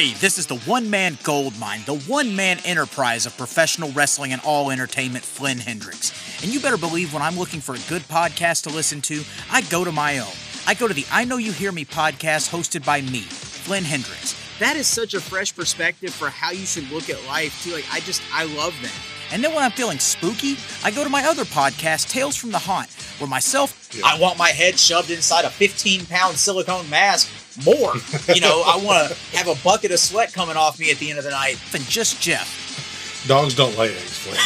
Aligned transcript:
Hey, 0.00 0.14
this 0.14 0.38
is 0.38 0.46
the 0.46 0.56
one 0.60 0.88
man 0.88 1.18
gold 1.24 1.58
mine, 1.58 1.82
the 1.84 1.98
one 2.08 2.34
man 2.34 2.58
enterprise 2.64 3.26
of 3.26 3.36
professional 3.36 3.92
wrestling 3.92 4.32
and 4.32 4.40
all 4.46 4.70
entertainment, 4.70 5.22
Flynn 5.22 5.58
Hendricks. 5.58 6.40
And 6.42 6.50
you 6.50 6.58
better 6.58 6.78
believe 6.78 7.12
when 7.12 7.20
I'm 7.20 7.38
looking 7.38 7.60
for 7.60 7.74
a 7.74 7.84
good 7.86 8.00
podcast 8.08 8.62
to 8.62 8.70
listen 8.70 9.02
to, 9.02 9.22
I 9.52 9.60
go 9.68 9.84
to 9.84 9.92
my 9.92 10.18
own. 10.20 10.32
I 10.66 10.72
go 10.72 10.88
to 10.88 10.94
the 10.94 11.04
I 11.12 11.24
Know 11.24 11.36
You 11.36 11.52
Hear 11.52 11.70
Me 11.70 11.84
podcast 11.84 12.48
hosted 12.48 12.82
by 12.82 13.02
me, 13.02 13.24
Flynn 13.28 13.84
Hendricks. 13.84 14.34
That 14.58 14.78
is 14.78 14.86
such 14.86 15.12
a 15.12 15.20
fresh 15.20 15.54
perspective 15.54 16.14
for 16.14 16.30
how 16.30 16.50
you 16.50 16.64
should 16.64 16.90
look 16.90 17.10
at 17.10 17.22
life, 17.26 17.62
too. 17.62 17.72
Like, 17.74 17.84
I 17.92 18.00
just, 18.00 18.22
I 18.32 18.44
love 18.44 18.74
that. 18.80 19.02
And 19.34 19.44
then 19.44 19.52
when 19.54 19.62
I'm 19.62 19.70
feeling 19.70 19.98
spooky, 19.98 20.56
I 20.82 20.92
go 20.92 21.04
to 21.04 21.10
my 21.10 21.26
other 21.26 21.44
podcast, 21.44 22.08
Tales 22.08 22.36
from 22.36 22.52
the 22.52 22.58
Haunt, 22.58 22.88
where 23.18 23.28
myself, 23.28 23.90
yeah. 23.92 24.04
I 24.06 24.18
want 24.18 24.38
my 24.38 24.48
head 24.48 24.78
shoved 24.78 25.10
inside 25.10 25.44
a 25.44 25.50
15 25.50 26.06
pound 26.06 26.38
silicone 26.38 26.88
mask 26.88 27.30
more. 27.64 27.94
you 28.34 28.40
know, 28.40 28.62
I 28.66 28.80
want 28.82 29.08
to 29.08 29.36
have 29.36 29.48
a 29.48 29.62
bucket 29.62 29.90
of 29.90 29.98
sweat 29.98 30.32
coming 30.32 30.56
off 30.56 30.78
me 30.78 30.90
at 30.90 30.98
the 30.98 31.10
end 31.10 31.18
of 31.18 31.24
the 31.24 31.30
night 31.30 31.58
than 31.72 31.82
just 31.82 32.20
Jeff. 32.20 33.26
Dogs 33.26 33.54
don't 33.54 33.76
lay 33.76 33.94
eggs, 33.94 34.18
Flynn. 34.18 34.36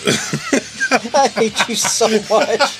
I 1.14 1.28
hate 1.28 1.68
you 1.68 1.74
so 1.74 2.08
much. 2.08 2.78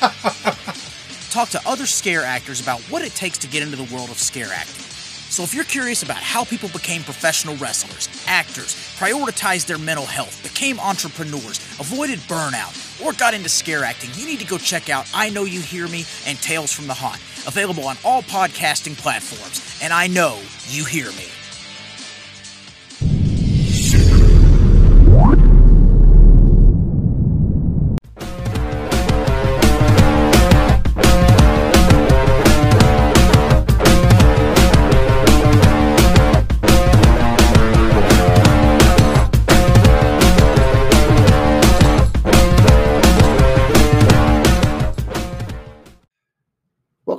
Talk 1.31 1.49
to 1.51 1.61
other 1.67 1.87
scare 1.87 2.23
actors 2.23 2.61
about 2.61 2.81
what 2.91 3.03
it 3.03 3.15
takes 3.15 3.39
to 3.39 3.47
get 3.47 3.63
into 3.63 3.77
the 3.77 3.95
world 3.95 4.11
of 4.11 4.19
scare 4.19 4.49
acting. 4.53 4.90
So 5.31 5.45
if 5.45 5.55
you're 5.55 5.63
curious 5.63 6.03
about 6.03 6.17
how 6.17 6.45
people 6.45 6.69
became 6.71 7.05
professional 7.05 7.55
wrestlers, 7.57 8.09
actors, 8.27 8.75
prioritized 8.99 9.67
their 9.67 9.79
mental 9.79 10.05
health, 10.05 10.43
became 10.43 10.81
entrepreneurs, 10.81 11.59
avoided 11.79 12.19
burnout, 12.21 12.75
or 13.01 13.13
got 13.13 13.33
into 13.33 13.49
scare 13.49 13.85
acting, 13.85 14.11
you 14.15 14.27
need 14.27 14.41
to 14.41 14.45
go 14.45 14.59
check 14.59 14.91
out 14.91 15.09
I 15.15 15.31
Know 15.31 15.45
You 15.45 15.61
Hear 15.61 15.87
Me 15.87 16.05
and 16.27 16.37
Tales 16.43 16.73
from 16.73 16.89
the 16.89 16.95
Haunt, 16.95 17.21
available 17.47 17.87
on 17.87 17.97
all 18.05 18.23
podcasting 18.23 18.99
platforms. 18.99 19.79
And 19.81 19.93
I 19.93 20.09
know 20.09 20.41
you 20.67 20.85
hear 20.85 21.13
me. 21.13 21.27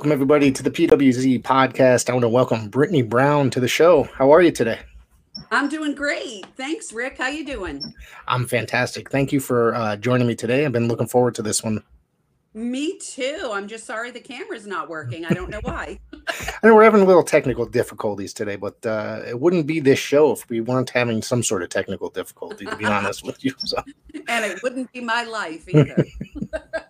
Welcome, 0.02 0.14
everybody, 0.14 0.50
to 0.50 0.64
the 0.64 0.70
PWZ 0.72 1.42
podcast. 1.42 2.10
I 2.10 2.12
want 2.12 2.24
to 2.24 2.28
welcome 2.28 2.68
Brittany 2.68 3.02
Brown 3.02 3.50
to 3.50 3.60
the 3.60 3.68
show. 3.68 4.02
How 4.02 4.32
are 4.32 4.42
you 4.42 4.50
today? 4.50 4.80
I'm 5.52 5.68
doing 5.68 5.94
great. 5.94 6.44
Thanks, 6.56 6.92
Rick. 6.92 7.18
How 7.18 7.28
you 7.28 7.46
doing? 7.46 7.80
I'm 8.26 8.48
fantastic. 8.48 9.12
Thank 9.12 9.30
you 9.30 9.38
for 9.38 9.76
uh, 9.76 9.94
joining 9.94 10.26
me 10.26 10.34
today. 10.34 10.66
I've 10.66 10.72
been 10.72 10.88
looking 10.88 11.06
forward 11.06 11.36
to 11.36 11.42
this 11.42 11.62
one. 11.62 11.84
Me 12.52 12.98
too. 12.98 13.52
I'm 13.52 13.68
just 13.68 13.84
sorry 13.84 14.10
the 14.10 14.18
camera's 14.18 14.66
not 14.66 14.88
working. 14.88 15.24
I 15.24 15.34
don't 15.34 15.50
know 15.50 15.60
why. 15.62 16.00
I 16.28 16.66
know 16.66 16.74
we're 16.74 16.82
having 16.82 17.02
a 17.02 17.04
little 17.04 17.22
technical 17.22 17.64
difficulties 17.64 18.34
today, 18.34 18.56
but 18.56 18.84
uh, 18.84 19.22
it 19.24 19.38
wouldn't 19.38 19.68
be 19.68 19.78
this 19.78 20.00
show 20.00 20.32
if 20.32 20.48
we 20.50 20.60
weren't 20.60 20.90
having 20.90 21.22
some 21.22 21.44
sort 21.44 21.62
of 21.62 21.68
technical 21.68 22.10
difficulty, 22.10 22.64
to 22.66 22.74
be 22.74 22.86
honest 22.86 23.24
with 23.24 23.44
you. 23.44 23.54
So. 23.58 23.80
And 24.28 24.44
it 24.44 24.62
wouldn't 24.62 24.92
be 24.92 25.00
my 25.00 25.24
life 25.24 25.68
either. 25.68 26.04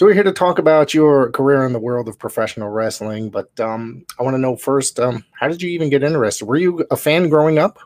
So 0.00 0.06
we're 0.06 0.14
here 0.14 0.22
to 0.22 0.32
talk 0.32 0.58
about 0.58 0.94
your 0.94 1.30
career 1.30 1.66
in 1.66 1.74
the 1.74 1.78
world 1.78 2.08
of 2.08 2.18
professional 2.18 2.70
wrestling, 2.70 3.28
but 3.28 3.60
um, 3.60 4.06
I 4.18 4.22
want 4.22 4.32
to 4.32 4.38
know 4.38 4.56
first, 4.56 4.98
um, 4.98 5.22
how 5.38 5.46
did 5.46 5.60
you 5.60 5.68
even 5.68 5.90
get 5.90 6.02
interested? 6.02 6.46
Were 6.46 6.56
you 6.56 6.86
a 6.90 6.96
fan 6.96 7.28
growing 7.28 7.58
up? 7.58 7.78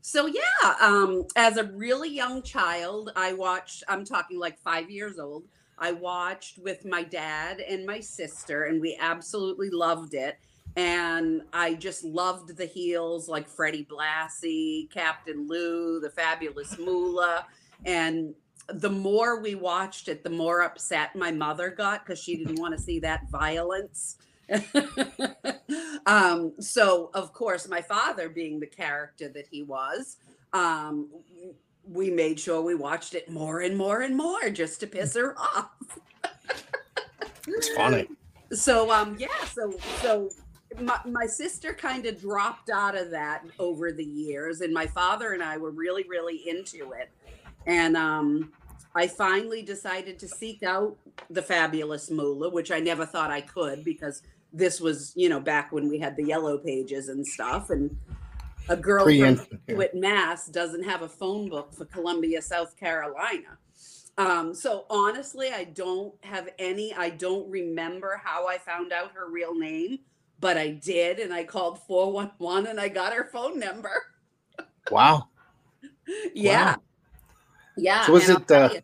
So 0.00 0.26
yeah, 0.26 0.74
um, 0.80 1.22
as 1.36 1.56
a 1.56 1.70
really 1.74 2.08
young 2.10 2.42
child, 2.42 3.12
I 3.14 3.32
watched. 3.32 3.84
I'm 3.86 4.04
talking 4.04 4.40
like 4.40 4.58
five 4.58 4.90
years 4.90 5.20
old. 5.20 5.44
I 5.78 5.92
watched 5.92 6.58
with 6.58 6.84
my 6.84 7.04
dad 7.04 7.60
and 7.60 7.86
my 7.86 8.00
sister, 8.00 8.64
and 8.64 8.80
we 8.80 8.98
absolutely 9.00 9.70
loved 9.70 10.14
it. 10.14 10.38
And 10.74 11.42
I 11.52 11.74
just 11.74 12.02
loved 12.02 12.56
the 12.56 12.66
heels 12.66 13.28
like 13.28 13.48
Freddie 13.48 13.86
Blassie, 13.88 14.90
Captain 14.90 15.46
Lou, 15.46 16.00
the 16.00 16.10
Fabulous 16.10 16.76
Moolah, 16.76 17.46
and 17.84 18.34
the 18.68 18.90
more 18.90 19.40
we 19.40 19.54
watched 19.54 20.08
it, 20.08 20.24
the 20.24 20.30
more 20.30 20.62
upset 20.62 21.14
my 21.14 21.30
mother 21.30 21.70
got 21.70 22.04
because 22.04 22.18
she 22.18 22.36
didn't 22.36 22.58
want 22.58 22.76
to 22.76 22.82
see 22.82 22.98
that 23.00 23.28
violence. 23.30 24.18
um, 26.06 26.52
so, 26.60 27.10
of 27.14 27.32
course, 27.32 27.68
my 27.68 27.80
father, 27.80 28.28
being 28.28 28.60
the 28.60 28.66
character 28.66 29.28
that 29.28 29.46
he 29.50 29.62
was, 29.62 30.16
um, 30.52 31.08
we 31.88 32.10
made 32.10 32.40
sure 32.40 32.60
we 32.60 32.74
watched 32.74 33.14
it 33.14 33.30
more 33.30 33.60
and 33.60 33.76
more 33.76 34.02
and 34.02 34.16
more 34.16 34.50
just 34.50 34.80
to 34.80 34.86
piss 34.86 35.14
her 35.14 35.38
off. 35.38 35.98
it's 37.46 37.68
funny. 37.70 38.08
So, 38.52 38.90
um, 38.90 39.16
yeah, 39.18 39.44
so 39.44 39.74
so 40.00 40.30
my, 40.80 40.98
my 41.04 41.26
sister 41.26 41.72
kind 41.72 42.06
of 42.06 42.20
dropped 42.20 42.70
out 42.70 42.96
of 42.96 43.10
that 43.10 43.44
over 43.58 43.92
the 43.92 44.04
years, 44.04 44.60
and 44.60 44.72
my 44.72 44.86
father 44.86 45.32
and 45.32 45.42
I 45.42 45.56
were 45.56 45.70
really, 45.70 46.04
really 46.08 46.48
into 46.48 46.92
it. 46.92 47.10
And 47.66 47.96
um, 47.96 48.52
I 48.94 49.06
finally 49.06 49.62
decided 49.62 50.18
to 50.20 50.28
seek 50.28 50.62
out 50.62 50.96
the 51.30 51.42
fabulous 51.42 52.10
Moolah, 52.10 52.50
which 52.50 52.70
I 52.70 52.80
never 52.80 53.04
thought 53.04 53.30
I 53.30 53.40
could 53.40 53.84
because 53.84 54.22
this 54.52 54.80
was, 54.80 55.12
you 55.16 55.28
know, 55.28 55.40
back 55.40 55.72
when 55.72 55.88
we 55.88 55.98
had 55.98 56.16
the 56.16 56.24
yellow 56.24 56.56
pages 56.58 57.08
and 57.08 57.26
stuff. 57.26 57.70
And 57.70 57.96
a 58.68 58.76
girl 58.76 59.04
from 59.04 59.46
yeah. 59.68 59.86
Mass 59.94 60.46
doesn't 60.46 60.84
have 60.84 61.02
a 61.02 61.08
phone 61.08 61.48
book 61.48 61.74
for 61.74 61.84
Columbia, 61.84 62.40
South 62.40 62.76
Carolina. 62.76 63.58
Um, 64.18 64.54
so 64.54 64.86
honestly, 64.88 65.50
I 65.50 65.64
don't 65.64 66.14
have 66.24 66.48
any, 66.58 66.94
I 66.94 67.10
don't 67.10 67.50
remember 67.50 68.20
how 68.22 68.48
I 68.48 68.56
found 68.58 68.92
out 68.92 69.12
her 69.12 69.28
real 69.28 69.54
name, 69.54 69.98
but 70.40 70.56
I 70.56 70.70
did. 70.70 71.18
And 71.18 71.34
I 71.34 71.44
called 71.44 71.80
411 71.86 72.70
and 72.70 72.80
I 72.80 72.88
got 72.88 73.12
her 73.12 73.28
phone 73.32 73.58
number. 73.58 73.92
Wow. 74.88 75.30
yeah. 76.32 76.76
Wow. 76.76 76.82
Yeah. 77.76 78.06
So 78.06 78.12
was 78.12 78.28
it? 78.28 78.50
Uh, 78.50 78.70
you, 78.74 78.80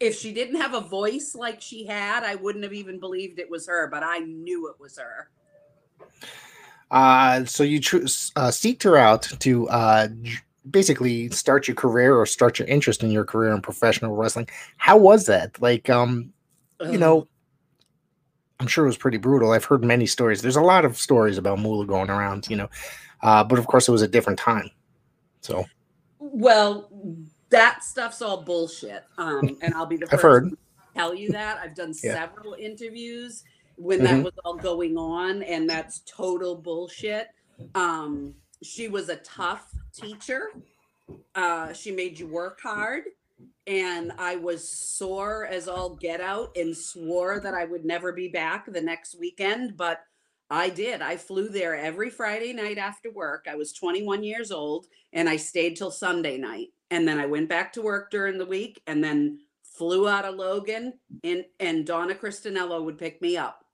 if 0.00 0.18
she 0.18 0.32
didn't 0.32 0.60
have 0.60 0.74
a 0.74 0.80
voice 0.80 1.34
like 1.34 1.60
she 1.60 1.86
had, 1.86 2.24
I 2.24 2.34
wouldn't 2.34 2.64
have 2.64 2.72
even 2.72 2.98
believed 2.98 3.38
it 3.38 3.50
was 3.50 3.66
her. 3.66 3.88
But 3.88 4.02
I 4.02 4.18
knew 4.18 4.68
it 4.68 4.80
was 4.80 4.98
her. 4.98 5.30
Uh, 6.90 7.44
so 7.44 7.62
you 7.62 7.80
tr- 7.80 7.98
uh, 7.98 8.50
seeked 8.50 8.82
her 8.82 8.96
out 8.96 9.22
to 9.40 9.68
uh, 9.68 10.08
basically 10.70 11.28
start 11.30 11.68
your 11.68 11.74
career 11.74 12.16
or 12.16 12.26
start 12.26 12.58
your 12.58 12.68
interest 12.68 13.02
in 13.02 13.10
your 13.10 13.24
career 13.24 13.54
in 13.54 13.60
professional 13.60 14.16
wrestling. 14.16 14.48
How 14.78 14.96
was 14.96 15.26
that? 15.26 15.60
Like, 15.60 15.90
um, 15.90 16.32
you 16.90 16.98
know, 16.98 17.28
I'm 18.60 18.66
sure 18.66 18.84
it 18.84 18.88
was 18.88 18.96
pretty 18.96 19.18
brutal. 19.18 19.52
I've 19.52 19.64
heard 19.64 19.84
many 19.84 20.06
stories. 20.06 20.42
There's 20.42 20.56
a 20.56 20.62
lot 20.62 20.84
of 20.84 20.96
stories 20.96 21.38
about 21.38 21.58
Moolah 21.58 21.86
going 21.86 22.10
around, 22.10 22.48
you 22.48 22.56
know, 22.56 22.68
uh, 23.22 23.44
but 23.44 23.58
of 23.58 23.66
course 23.66 23.88
it 23.88 23.92
was 23.92 24.02
a 24.02 24.08
different 24.08 24.38
time. 24.38 24.70
So, 25.40 25.66
well, 26.18 26.88
that 27.50 27.82
stuff's 27.82 28.22
all 28.22 28.42
bullshit. 28.42 29.04
Um, 29.16 29.58
and 29.62 29.74
I'll 29.74 29.86
be 29.86 29.96
the 29.96 30.06
1st 30.06 30.20
heard. 30.20 30.50
to 30.50 30.56
tell 30.94 31.14
you 31.14 31.30
that. 31.32 31.58
I've 31.58 31.74
done 31.74 31.94
yeah. 32.02 32.14
several 32.14 32.54
interviews 32.54 33.44
when 33.76 34.00
mm-hmm. 34.00 34.16
that 34.16 34.24
was 34.24 34.34
all 34.44 34.56
going 34.56 34.96
on, 34.96 35.42
and 35.42 35.68
that's 35.68 36.02
total 36.06 36.56
bullshit. 36.56 37.28
Um, 37.74 38.34
she 38.62 38.88
was 38.88 39.08
a 39.08 39.16
tough 39.16 39.72
teacher. 39.92 40.50
Uh, 41.34 41.72
she 41.72 41.90
made 41.90 42.18
you 42.18 42.26
work 42.26 42.60
hard. 42.60 43.04
And 43.66 44.12
I 44.18 44.36
was 44.36 44.68
sore 44.68 45.46
as 45.46 45.68
all 45.68 45.90
get 45.90 46.20
out 46.20 46.56
and 46.56 46.76
swore 46.76 47.38
that 47.40 47.54
I 47.54 47.66
would 47.66 47.84
never 47.84 48.12
be 48.12 48.28
back 48.28 48.64
the 48.66 48.80
next 48.80 49.14
weekend. 49.18 49.76
But 49.76 50.00
I 50.50 50.70
did. 50.70 51.02
I 51.02 51.16
flew 51.16 51.48
there 51.48 51.76
every 51.76 52.08
Friday 52.08 52.54
night 52.54 52.78
after 52.78 53.10
work. 53.10 53.46
I 53.48 53.54
was 53.54 53.72
21 53.72 54.24
years 54.24 54.50
old 54.50 54.86
and 55.12 55.28
I 55.28 55.36
stayed 55.36 55.76
till 55.76 55.90
Sunday 55.90 56.38
night 56.38 56.68
and 56.90 57.06
then 57.06 57.18
I 57.18 57.26
went 57.26 57.48
back 57.48 57.72
to 57.74 57.82
work 57.82 58.10
during 58.10 58.38
the 58.38 58.46
week 58.46 58.82
and 58.86 59.02
then 59.02 59.40
flew 59.62 60.08
out 60.08 60.24
of 60.24 60.34
Logan 60.34 60.94
and 61.22 61.44
and 61.60 61.86
Donna 61.86 62.14
Christanello 62.14 62.84
would 62.84 62.98
pick 62.98 63.20
me 63.22 63.36
up. 63.36 63.64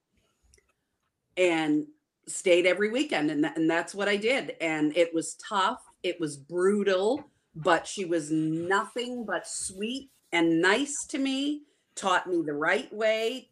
And 1.37 1.87
stayed 2.27 2.65
every 2.65 2.91
weekend 2.91 3.31
and, 3.31 3.45
and 3.45 3.69
that's 3.69 3.95
what 3.95 4.09
I 4.09 4.17
did. 4.17 4.57
And 4.61 4.97
it 4.97 5.13
was 5.15 5.37
tough 5.49 5.81
it 6.05 6.21
was 6.21 6.37
brutal 6.37 7.25
but 7.57 7.87
she 7.89 8.05
was 8.05 8.31
nothing 8.31 9.25
but 9.25 9.45
sweet 9.47 10.11
and 10.31 10.61
nice 10.61 11.07
to 11.09 11.19
me 11.19 11.63
taught 11.97 12.29
me 12.29 12.43
the 12.47 12.53
right 12.53 12.93
way 12.93 13.49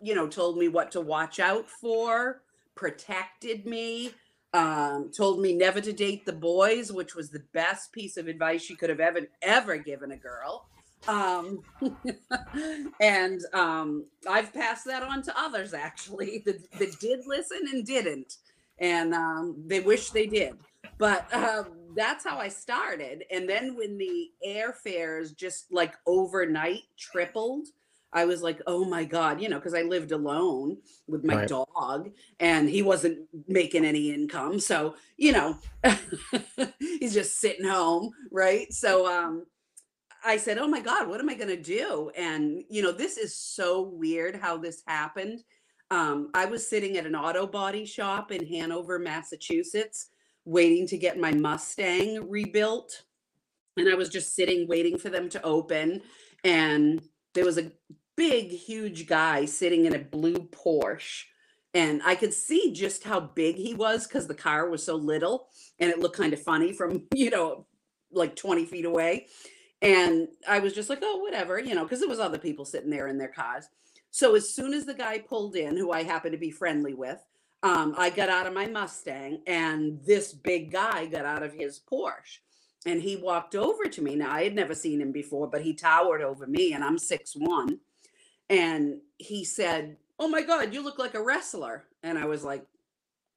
you 0.00 0.14
know 0.14 0.26
told 0.26 0.58
me 0.58 0.66
what 0.66 0.90
to 0.90 1.00
watch 1.00 1.38
out 1.38 1.66
for 1.80 2.42
protected 2.74 3.66
me 3.66 4.12
um, 4.54 5.10
told 5.16 5.40
me 5.40 5.54
never 5.54 5.80
to 5.80 5.92
date 5.92 6.26
the 6.26 6.32
boys, 6.32 6.92
which 6.92 7.14
was 7.14 7.30
the 7.30 7.44
best 7.52 7.92
piece 7.92 8.16
of 8.16 8.28
advice 8.28 8.62
she 8.62 8.74
could 8.74 8.90
have 8.90 9.00
ever 9.00 9.20
ever 9.42 9.76
given 9.78 10.12
a 10.12 10.16
girl. 10.16 10.66
Um, 11.08 11.62
and 13.00 13.40
um, 13.52 14.06
I've 14.28 14.52
passed 14.54 14.84
that 14.86 15.02
on 15.02 15.22
to 15.22 15.40
others 15.40 15.74
actually 15.74 16.42
that, 16.46 16.70
that 16.78 17.00
did 17.00 17.20
listen 17.26 17.62
and 17.72 17.84
didn't. 17.84 18.36
and 18.78 19.14
um, 19.14 19.62
they 19.66 19.80
wish 19.80 20.10
they 20.10 20.26
did. 20.26 20.54
But 20.98 21.32
um, 21.34 21.66
that's 21.96 22.24
how 22.24 22.38
I 22.38 22.48
started. 22.48 23.24
And 23.30 23.48
then 23.48 23.76
when 23.76 23.98
the 23.98 24.30
airfares 24.46 25.36
just 25.36 25.72
like 25.72 25.94
overnight 26.06 26.82
tripled, 26.98 27.68
I 28.12 28.24
was 28.26 28.42
like, 28.42 28.60
oh 28.66 28.84
my 28.84 29.04
God, 29.04 29.40
you 29.40 29.48
know, 29.48 29.58
because 29.58 29.74
I 29.74 29.82
lived 29.82 30.12
alone 30.12 30.78
with 31.06 31.24
my 31.24 31.36
Right. 31.36 31.48
dog 31.48 32.10
and 32.40 32.68
he 32.68 32.82
wasn't 32.82 33.28
making 33.48 33.84
any 33.84 34.12
income. 34.12 34.60
So, 34.60 34.96
you 35.16 35.32
know, 35.32 35.58
he's 36.78 37.14
just 37.14 37.38
sitting 37.40 37.66
home, 37.66 38.12
right? 38.30 38.72
So 38.72 39.06
um 39.10 39.46
I 40.24 40.36
said, 40.36 40.58
oh 40.58 40.68
my 40.68 40.80
God, 40.80 41.08
what 41.08 41.20
am 41.20 41.28
I 41.28 41.34
gonna 41.34 41.56
do? 41.56 42.10
And 42.16 42.64
you 42.70 42.82
know, 42.82 42.92
this 42.92 43.16
is 43.16 43.36
so 43.36 43.82
weird 43.82 44.36
how 44.36 44.56
this 44.58 44.82
happened. 44.86 45.42
Um, 45.90 46.30
I 46.34 46.46
was 46.46 46.66
sitting 46.66 46.96
at 46.96 47.06
an 47.06 47.14
auto 47.16 47.46
body 47.46 47.84
shop 47.84 48.32
in 48.32 48.46
Hanover, 48.46 48.98
Massachusetts, 48.98 50.08
waiting 50.44 50.86
to 50.88 50.96
get 50.98 51.18
my 51.20 51.32
Mustang 51.32 52.28
rebuilt. 52.30 53.04
And 53.76 53.88
I 53.88 53.94
was 53.94 54.08
just 54.08 54.34
sitting 54.34 54.68
waiting 54.68 54.98
for 54.98 55.10
them 55.10 55.28
to 55.30 55.42
open. 55.42 56.02
And 56.44 57.02
there 57.34 57.44
was 57.44 57.58
a 57.58 57.72
big, 58.30 58.52
huge 58.52 59.08
guy 59.08 59.44
sitting 59.44 59.84
in 59.84 59.96
a 59.96 59.98
blue 59.98 60.48
Porsche. 60.52 61.24
And 61.74 62.00
I 62.04 62.14
could 62.14 62.32
see 62.32 62.72
just 62.72 63.02
how 63.02 63.18
big 63.18 63.56
he 63.56 63.74
was 63.74 64.06
because 64.06 64.28
the 64.28 64.34
car 64.34 64.68
was 64.70 64.84
so 64.84 64.94
little 64.94 65.48
and 65.80 65.90
it 65.90 65.98
looked 65.98 66.18
kind 66.18 66.32
of 66.32 66.40
funny 66.40 66.72
from, 66.72 67.02
you 67.14 67.30
know, 67.30 67.66
like 68.12 68.36
20 68.36 68.64
feet 68.66 68.84
away. 68.84 69.26
And 69.80 70.28
I 70.48 70.60
was 70.60 70.72
just 70.72 70.88
like, 70.88 71.00
oh, 71.02 71.16
whatever, 71.16 71.58
you 71.58 71.74
know, 71.74 71.82
because 71.82 71.98
there 71.98 72.08
was 72.08 72.20
other 72.20 72.38
people 72.38 72.64
sitting 72.64 72.90
there 72.90 73.08
in 73.08 73.18
their 73.18 73.26
cars. 73.26 73.68
So 74.12 74.36
as 74.36 74.54
soon 74.54 74.72
as 74.72 74.86
the 74.86 74.94
guy 74.94 75.18
pulled 75.18 75.56
in, 75.56 75.76
who 75.76 75.90
I 75.90 76.04
happened 76.04 76.32
to 76.32 76.38
be 76.38 76.52
friendly 76.52 76.94
with, 76.94 77.18
um, 77.64 77.92
I 77.98 78.10
got 78.10 78.28
out 78.28 78.46
of 78.46 78.54
my 78.54 78.66
Mustang 78.66 79.42
and 79.48 79.98
this 80.06 80.32
big 80.32 80.70
guy 80.70 81.06
got 81.06 81.24
out 81.24 81.42
of 81.42 81.54
his 81.54 81.80
Porsche 81.80 82.38
and 82.86 83.02
he 83.02 83.16
walked 83.16 83.56
over 83.56 83.84
to 83.84 84.00
me. 84.00 84.14
Now 84.14 84.30
I 84.30 84.44
had 84.44 84.54
never 84.54 84.76
seen 84.76 85.00
him 85.00 85.10
before, 85.10 85.48
but 85.48 85.62
he 85.62 85.74
towered 85.74 86.22
over 86.22 86.46
me 86.46 86.72
and 86.72 86.84
I'm 86.84 86.98
six 86.98 87.34
one. 87.34 87.80
And 88.52 89.00
he 89.18 89.44
said, 89.44 89.98
Oh 90.20 90.28
my 90.28 90.42
God, 90.42 90.74
you 90.74 90.84
look 90.84 91.00
like 91.00 91.14
a 91.14 91.24
wrestler. 91.24 91.86
And 92.04 92.18
I 92.18 92.26
was 92.26 92.44
like, 92.44 92.66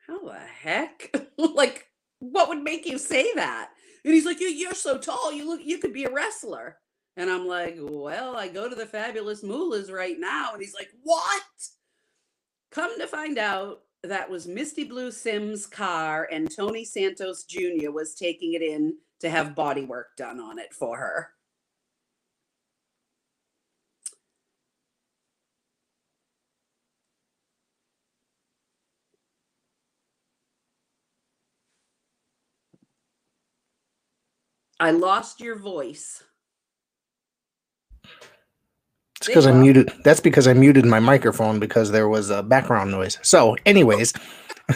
How 0.07 0.19
the 0.25 0.35
heck? 0.35 1.15
like, 1.39 1.87
what 2.19 2.49
would 2.49 2.63
make 2.63 2.85
you 2.85 2.99
say 2.99 3.33
that? 3.35 3.71
And 4.05 4.13
he's 4.13 4.27
like, 4.27 4.41
you, 4.41 4.49
You're 4.49 4.75
so 4.75 4.99
tall, 4.99 5.33
you 5.33 5.47
look 5.49 5.61
you 5.65 5.79
could 5.79 5.93
be 5.93 6.05
a 6.05 6.13
wrestler. 6.13 6.77
And 7.17 7.31
I'm 7.31 7.47
like, 7.47 7.77
Well, 7.79 8.37
I 8.37 8.49
go 8.49 8.69
to 8.69 8.75
the 8.75 8.87
fabulous 8.87 9.43
Moolahs 9.43 9.91
right 9.91 10.19
now. 10.19 10.51
And 10.53 10.61
he's 10.61 10.75
like, 10.75 10.89
What? 11.03 11.43
Come 12.71 12.99
to 12.99 13.07
find 13.07 13.39
out, 13.39 13.83
that 14.03 14.29
was 14.29 14.47
Misty 14.47 14.83
Blue 14.83 15.11
Simmes' 15.11 15.65
car, 15.69 16.27
and 16.31 16.55
Tony 16.55 16.85
Santos 16.85 17.45
Jr. 17.45 17.91
was 17.91 18.15
taking 18.15 18.53
it 18.53 18.61
in 18.61 18.97
to 19.21 19.31
have 19.31 19.55
body 19.55 19.85
work 19.85 20.17
done 20.17 20.39
on 20.39 20.59
it 20.59 20.73
for 20.73 20.97
her. 20.99 21.29
I 34.79 34.91
lost 34.91 35.39
your 35.39 35.57
voice. 35.57 36.23
It's 39.17 39.27
because 39.27 39.47
I 39.47 39.53
muted. 39.53 39.91
That's 40.03 40.19
because 40.19 40.47
I 40.47 40.53
muted 40.53 40.85
my 40.85 40.99
microphone 40.99 41.59
because 41.59 41.91
there 41.91 42.09
was 42.09 42.29
a 42.29 42.43
background 42.43 42.91
noise. 42.91 43.17
So, 43.21 43.55
anyways, 43.65 44.13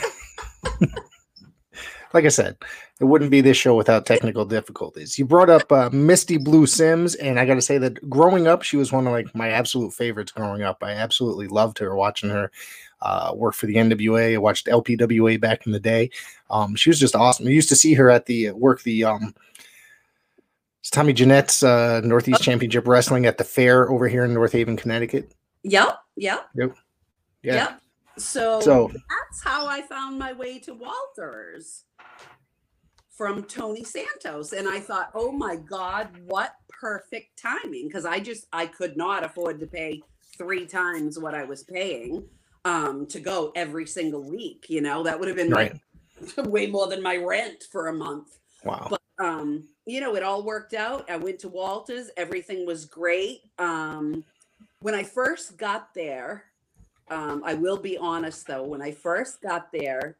like 2.14 2.24
I 2.26 2.30
said, 2.30 2.58
it 3.00 3.06
wouldn't 3.06 3.32
be 3.32 3.42
this 3.42 3.58
show 3.58 3.76
without 3.76 4.06
technical 4.06 4.46
difficulties. 4.46 5.20
You 5.20 5.26
brought 5.26 5.50
up 5.50 5.70
uh, 5.72 5.90
Misty 5.92 6.38
Blue 6.38 6.66
Simmes, 6.66 7.16
and 7.16 7.38
I 7.38 7.46
got 7.46 7.56
to 7.56 7.62
say 7.62 7.78
that 7.80 8.10
growing 8.10 8.48
up, 8.48 8.64
she 8.64 8.78
was 8.78 8.94
one 8.94 9.06
of 9.06 9.14
like 9.14 9.34
my 9.36 9.50
absolute 9.50 9.94
favorites. 9.94 10.32
Growing 10.32 10.64
up, 10.64 10.84
I 10.84 10.92
absolutely 10.92 11.48
loved 11.48 11.78
her. 11.80 11.94
Watching 11.96 12.30
her 12.30 12.50
uh, 13.02 13.34
work 13.36 13.56
for 13.56 13.66
the 13.66 13.76
NWA, 13.76 14.36
I 14.36 14.38
watched 14.38 14.68
LPWA 14.68 15.40
back 15.40 15.66
in 15.66 15.74
the 15.74 15.80
day. 15.80 16.10
Um, 16.50 16.76
she 16.76 16.90
was 16.90 17.00
just 17.00 17.16
awesome. 17.16 17.46
I 17.46 17.52
used 17.52 17.70
to 17.70 17.76
see 17.76 17.94
her 17.94 18.10
at 18.10 18.26
the 18.26 18.52
work 18.52 18.82
the 18.84 19.04
um, 19.04 19.36
it's 20.90 20.96
Tommy 20.96 21.14
Jeanette's 21.14 21.62
uh, 21.62 22.02
Northeast 22.04 22.42
Championship 22.42 22.88
Wrestling 22.88 23.28
at 23.28 23.38
the 23.38 23.44
fair 23.44 23.92
over 23.92 24.08
here 24.08 24.26
in 24.26 24.34
North 24.34 24.54
Haven, 24.54 24.76
Connecticut. 24.76 25.36
Yep, 25.62 26.00
yep, 26.16 26.50
Yeah. 26.56 26.74
yep. 27.44 27.82
So, 28.18 28.60
So 28.60 28.88
that's 28.92 29.44
how 29.44 29.68
I 29.68 29.84
found 29.84 30.18
my 30.18 30.34
way 30.34 30.58
to 30.58 30.74
Walters 30.74 31.84
from 33.12 33.44
Tony 33.44 33.84
Santos. 33.84 34.52
And 34.52 34.68
I 34.68 34.80
thought, 34.80 35.12
oh 35.14 35.32
my 35.32 35.58
God, 35.58 36.10
what 36.26 36.56
perfect 36.70 37.40
timing. 37.40 37.88
Because 37.88 38.06
I 38.06 38.20
just 38.20 38.48
I 38.52 38.66
could 38.66 38.98
not 38.98 39.24
afford 39.24 39.60
to 39.60 39.68
pay 39.68 40.02
three 40.40 40.66
times 40.66 41.20
what 41.20 41.36
I 41.36 41.44
was 41.44 41.64
paying 41.64 42.26
um 42.66 43.06
to 43.08 43.20
go 43.20 43.52
every 43.56 43.86
single 43.86 44.28
week. 44.28 44.66
You 44.70 44.82
know, 44.82 45.04
that 45.04 45.20
would 45.20 45.28
have 45.28 45.38
been 45.38 45.52
right. 45.52 45.80
like 46.36 46.48
way 46.48 46.66
more 46.66 46.88
than 46.88 47.04
my 47.04 47.18
rent 47.18 47.66
for 47.72 47.90
a 47.90 47.94
month. 47.94 48.40
Wow. 48.64 48.88
but 48.90 49.02
um 49.20 49.68
you 49.90 50.02
know 50.02 50.16
it 50.16 50.24
all 50.24 50.44
worked 50.44 50.74
out. 50.74 51.10
I 51.10 51.18
went 51.18 51.40
to 51.40 51.50
walters. 51.50 52.10
Everything 52.18 52.66
was 52.66 52.86
great. 52.86 53.42
Um 53.58 54.24
when 54.82 54.96
i 54.96 55.04
first 55.04 55.58
got 55.58 55.94
there 55.94 56.46
um 57.12 57.42
i 57.46 57.54
will 57.54 57.78
be 57.78 57.98
honest 57.98 58.48
though. 58.48 58.64
When 58.64 58.82
i 58.82 58.92
first 58.92 59.42
got 59.42 59.72
there 59.72 60.18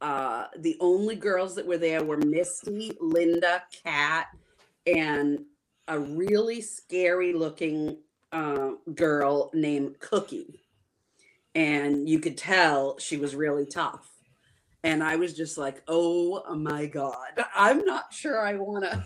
uh 0.00 0.46
the 0.58 0.76
only 0.80 1.16
girls 1.16 1.54
that 1.54 1.66
were 1.66 1.78
there 1.78 2.04
were 2.04 2.18
misty 2.18 2.92
linda 3.00 3.62
kat 3.84 4.26
and 4.86 5.44
a 5.88 5.98
really 5.98 6.60
scary 6.60 7.32
looking 7.32 7.96
uh, 8.32 8.70
girl 8.94 9.50
named 9.54 9.98
cookie. 10.00 10.62
And 11.54 12.08
you 12.08 12.18
could 12.18 12.36
tell 12.36 12.98
she 12.98 13.16
was 13.16 13.34
really 13.34 13.66
tough 13.66 14.10
and 14.86 15.02
I 15.02 15.16
was 15.16 15.34
just 15.34 15.58
like, 15.58 15.82
oh 15.88 16.54
my 16.54 16.86
God, 16.86 17.44
I'm 17.56 17.84
not 17.84 18.14
sure 18.14 18.40
I 18.40 18.54
want 18.54 18.84
to 18.84 19.04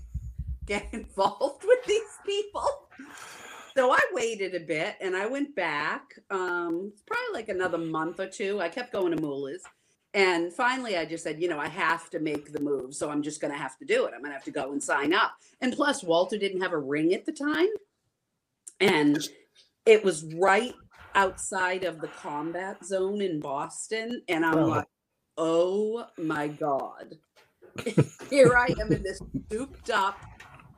get 0.66 0.86
involved 0.92 1.64
with 1.64 1.84
these 1.86 2.02
people. 2.26 2.66
So 3.74 3.92
I 3.92 3.98
waited 4.12 4.54
a 4.54 4.60
bit 4.60 4.96
and 5.00 5.16
I 5.16 5.24
went 5.26 5.56
back, 5.56 6.18
um, 6.30 6.92
probably 7.06 7.32
like 7.32 7.48
another 7.48 7.78
month 7.78 8.20
or 8.20 8.26
two. 8.26 8.60
I 8.60 8.68
kept 8.68 8.92
going 8.92 9.16
to 9.16 9.22
Moolah's. 9.22 9.62
And 10.12 10.52
finally, 10.52 10.98
I 10.98 11.06
just 11.06 11.24
said, 11.24 11.40
you 11.40 11.48
know, 11.48 11.58
I 11.58 11.68
have 11.68 12.10
to 12.10 12.20
make 12.20 12.52
the 12.52 12.60
move. 12.60 12.94
So 12.94 13.08
I'm 13.08 13.22
just 13.22 13.40
going 13.40 13.52
to 13.52 13.58
have 13.58 13.78
to 13.78 13.86
do 13.86 14.04
it. 14.04 14.12
I'm 14.14 14.20
going 14.20 14.30
to 14.32 14.36
have 14.36 14.44
to 14.44 14.50
go 14.50 14.72
and 14.72 14.82
sign 14.82 15.14
up. 15.14 15.32
And 15.62 15.72
plus, 15.72 16.02
Walter 16.02 16.36
didn't 16.36 16.60
have 16.60 16.72
a 16.72 16.78
ring 16.78 17.14
at 17.14 17.24
the 17.24 17.32
time. 17.32 17.68
And 18.80 19.18
it 19.86 20.04
was 20.04 20.24
right 20.34 20.74
outside 21.14 21.84
of 21.84 22.02
the 22.02 22.08
combat 22.08 22.84
zone 22.84 23.22
in 23.22 23.40
Boston. 23.40 24.22
And 24.28 24.44
I'm 24.44 24.58
Oh. 24.58 24.66
like, 24.68 24.86
oh 25.36 26.06
my 26.18 26.48
God. 26.48 27.16
Here 28.30 28.56
I 28.56 28.68
am 28.80 28.92
in 28.92 29.02
this 29.02 29.20
souped 29.50 29.90
up, 29.90 30.18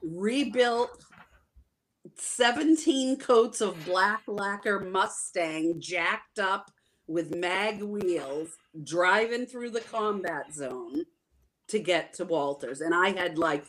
rebuilt 0.03 1.05
17 2.17 3.19
coats 3.19 3.61
of 3.61 3.85
black 3.85 4.23
lacquer 4.27 4.81
Mustang, 4.81 5.81
jacked 5.81 6.39
up 6.39 6.71
with 7.07 7.35
mag 7.35 7.83
wheels, 7.83 8.57
driving 8.85 9.47
through 9.47 9.71
the 9.71 9.81
combat 9.81 10.53
zone 10.53 11.05
to 11.69 11.79
get 11.79 12.13
to 12.15 12.25
Walters. 12.25 12.81
And 12.81 12.95
I 12.95 13.11
had, 13.11 13.39
like, 13.39 13.65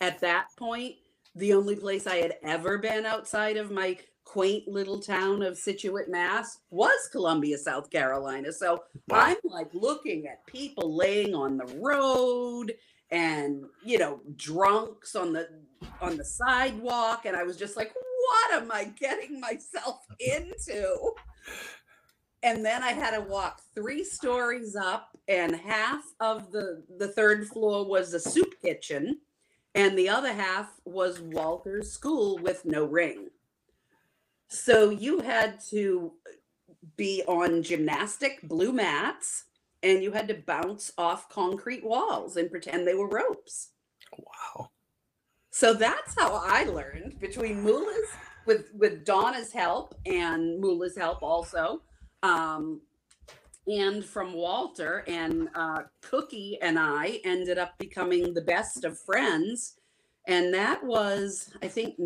at 0.00 0.20
that 0.20 0.46
point, 0.58 0.96
the 1.34 1.54
only 1.54 1.76
place 1.76 2.06
I 2.06 2.16
had 2.16 2.34
ever 2.42 2.78
been 2.78 3.06
outside 3.06 3.56
of 3.56 3.70
my 3.70 3.96
quaint 4.24 4.66
little 4.68 5.00
town 5.00 5.42
of 5.42 5.56
Scituate, 5.58 6.08
Mass 6.08 6.58
was 6.70 7.08
Columbia, 7.12 7.58
South 7.58 7.90
Carolina. 7.90 8.52
So 8.52 8.82
Wow. 9.08 9.20
I'm 9.20 9.36
like 9.44 9.72
looking 9.74 10.26
at 10.26 10.46
people 10.46 10.96
laying 10.96 11.34
on 11.34 11.56
the 11.58 11.66
road 11.80 12.74
and 13.10 13.64
you 13.84 13.98
know 13.98 14.20
drunks 14.36 15.14
on 15.14 15.32
the 15.32 15.48
on 16.00 16.16
the 16.16 16.24
sidewalk 16.24 17.26
and 17.26 17.36
I 17.36 17.42
was 17.44 17.56
just 17.56 17.76
like 17.76 17.92
what 17.94 18.62
am 18.62 18.72
I 18.72 18.84
getting 18.84 19.38
myself 19.40 20.00
into? 20.18 21.12
And 22.42 22.64
then 22.64 22.82
I 22.82 22.92
had 22.92 23.12
to 23.12 23.20
walk 23.22 23.60
3 23.74 24.04
stories 24.04 24.76
up 24.76 25.16
and 25.28 25.56
half 25.56 26.02
of 26.20 26.52
the 26.52 26.84
the 26.98 27.08
third 27.08 27.46
floor 27.48 27.86
was 27.86 28.14
a 28.14 28.20
soup 28.20 28.54
kitchen 28.62 29.20
and 29.74 29.98
the 29.98 30.08
other 30.08 30.32
half 30.32 30.70
was 30.84 31.20
Walter's 31.20 31.90
school 31.92 32.38
with 32.38 32.64
no 32.64 32.84
ring. 32.84 33.28
So 34.54 34.90
you 34.90 35.20
had 35.20 35.60
to 35.70 36.12
be 36.96 37.22
on 37.26 37.62
gymnastic 37.62 38.40
blue 38.42 38.72
mats 38.72 39.46
and 39.82 40.02
you 40.02 40.12
had 40.12 40.28
to 40.28 40.34
bounce 40.34 40.92
off 40.96 41.28
concrete 41.28 41.84
walls 41.84 42.36
and 42.36 42.50
pretend 42.50 42.86
they 42.86 42.94
were 42.94 43.08
ropes. 43.08 43.70
Wow. 44.16 44.70
So 45.50 45.74
that's 45.74 46.14
how 46.18 46.40
I 46.42 46.64
learned 46.64 47.18
between 47.20 47.62
Moolah's 47.62 48.08
with 48.46 48.70
with 48.74 49.04
Donna's 49.04 49.52
help 49.52 49.94
and 50.06 50.60
Moolah's 50.60 50.96
help 50.96 51.22
also. 51.22 51.82
Um, 52.22 52.80
and 53.66 54.04
from 54.04 54.34
Walter 54.34 55.04
and 55.08 55.48
uh, 55.54 55.82
Cookie 56.02 56.58
and 56.62 56.78
I 56.78 57.20
ended 57.24 57.58
up 57.58 57.76
becoming 57.78 58.34
the 58.34 58.42
best 58.42 58.84
of 58.84 58.98
friends, 58.98 59.80
and 60.28 60.52
that 60.54 60.84
was 60.84 61.50
I 61.62 61.68
think 61.68 61.98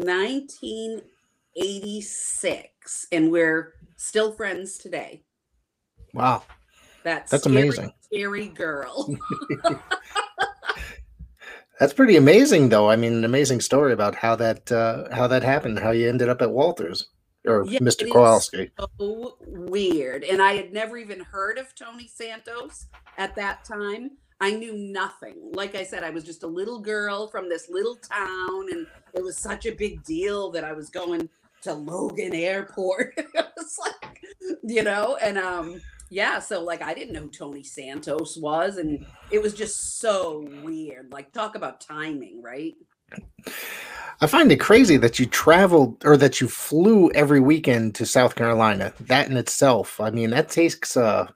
1986, 1.55 3.07
and 3.13 3.31
we're 3.31 3.75
still 3.97 4.33
friends 4.33 4.79
today. 4.79 5.23
Wow, 6.15 6.43
That's 7.05 7.31
That's 7.31 7.45
scary, 7.45 7.63
amazing. 7.63 7.93
Scary 8.01 8.49
girl. 8.49 9.15
that's 11.81 11.93
pretty 11.93 12.17
amazing, 12.17 12.71
though. 12.71 12.91
I 12.91 12.97
mean, 12.97 13.13
an 13.13 13.25
amazing 13.25 13.61
story 13.61 13.93
about 13.93 14.15
how 14.15 14.35
that 14.37 14.71
uh, 14.73 15.15
how 15.15 15.27
that 15.27 15.43
happened, 15.43 15.79
how 15.79 15.91
you 15.91 16.09
ended 16.09 16.29
up 16.29 16.41
at 16.43 16.51
Walters 16.51 17.09
or 17.47 17.65
Yeah, 17.67 17.81
Mr. 17.81 18.11
Kowalski. 18.11 18.71
so 18.99 19.37
weird. 19.47 20.25
And 20.25 20.41
I 20.41 20.55
had 20.55 20.73
never 20.73 20.97
even 20.97 21.21
heard 21.21 21.59
of 21.59 21.75
Tony 21.75 22.09
Santos 22.09 22.87
at 23.17 23.35
that 23.37 23.65
time. 23.65 24.13
I 24.41 24.53
knew 24.53 24.77
nothing. 24.77 25.37
Like 25.53 25.75
I 25.75 25.83
said, 25.83 26.05
I 26.05 26.11
was 26.11 26.25
just 26.25 26.45
a 26.45 26.47
little 26.47 26.79
girl 26.79 27.27
from 27.27 27.49
this 27.49 27.69
little 27.69 27.97
town, 27.97 28.73
and 28.73 28.87
it 29.15 29.23
was 29.23 29.37
such 29.37 29.67
a 29.67 29.73
big 29.73 30.05
deal 30.05 30.51
that 30.53 30.65
I 30.65 30.73
was 30.73 30.91
going 30.91 31.29
to 31.63 31.73
Logan 31.75 32.35
Airport. 32.35 33.15
it 33.17 33.49
was 33.57 33.79
like, 33.81 34.23
you 34.63 34.83
know, 34.83 35.17
and 35.21 35.39
um, 35.39 35.81
yeah, 36.09 36.39
so 36.39 36.63
like 36.63 36.83
I 36.83 36.95
didn't 36.95 37.15
know 37.15 37.23
who 37.23 37.31
Tony 37.31 37.65
Santos 37.65 38.37
was, 38.37 38.77
and 38.77 39.05
it 39.31 39.43
was 39.43 39.55
just 39.55 39.99
so 39.99 40.49
weird. 40.63 41.13
Like, 41.13 41.33
talk 41.33 41.57
about 41.57 41.81
timing, 41.81 42.41
right? 42.41 42.75
I 44.21 44.27
find 44.27 44.51
it 44.51 44.61
crazy 44.61 44.97
that 44.99 45.19
you 45.19 45.27
traveled 45.27 46.05
or 46.05 46.17
that 46.17 46.41
you 46.41 46.49
flew 46.49 47.11
every 47.13 47.41
weekend 47.41 47.95
to 47.97 48.07
South 48.07 48.35
Carolina. 48.35 48.93
That 49.01 49.29
in 49.29 49.37
itself, 49.37 50.01
I 50.01 50.11
mean, 50.11 50.31
that 50.31 50.49
takes 50.49 50.97
uh 50.97 51.29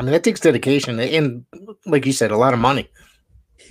I 0.00 0.02
mean, 0.02 0.12
that 0.12 0.24
takes 0.24 0.40
dedication 0.40 0.98
and 0.98 1.44
like 1.84 2.06
you 2.06 2.14
said, 2.14 2.30
a 2.30 2.36
lot 2.38 2.54
of 2.54 2.58
money. 2.58 2.88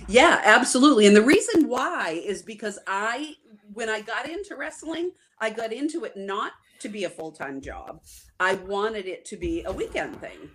Yeah, 0.06 0.40
absolutely. 0.44 1.08
And 1.08 1.16
the 1.16 1.22
reason 1.22 1.66
why 1.66 2.22
is 2.24 2.40
because 2.40 2.78
I, 2.86 3.34
when 3.72 3.88
I 3.88 4.00
got 4.00 4.28
into 4.28 4.54
wrestling, 4.54 5.10
I 5.40 5.50
got 5.50 5.72
into 5.72 6.04
it 6.04 6.16
not 6.16 6.52
to 6.78 6.88
be 6.88 7.02
a 7.02 7.10
full 7.10 7.32
time 7.32 7.60
job. 7.60 8.00
I 8.38 8.54
wanted 8.54 9.06
it 9.06 9.24
to 9.24 9.36
be 9.36 9.64
a 9.64 9.72
weekend 9.72 10.20
thing. 10.20 10.50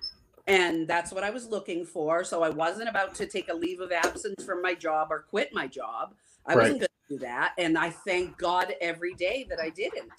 And 0.47 0.87
that's 0.87 1.11
what 1.11 1.25
I 1.25 1.29
was 1.29 1.45
looking 1.47 1.85
for. 1.85 2.23
So 2.23 2.41
I 2.41 2.47
wasn't 2.47 2.87
about 2.87 3.13
to 3.15 3.25
take 3.25 3.49
a 3.49 3.53
leave 3.53 3.81
of 3.81 3.91
absence 3.91 4.45
from 4.45 4.61
my 4.61 4.75
job 4.75 5.09
or 5.11 5.25
quit 5.29 5.49
my 5.51 5.67
job. 5.67 6.15
I 6.45 6.53
Right. 6.53 6.61
wasn't 6.61 6.79
going 6.79 6.87
to 6.87 7.15
do 7.15 7.19
that. 7.25 7.51
And 7.57 7.77
I 7.77 7.89
thank 7.89 8.37
God 8.37 8.73
every 8.79 9.13
day 9.15 9.45
that 9.49 9.59
I 9.59 9.71
didn't. 9.71 10.09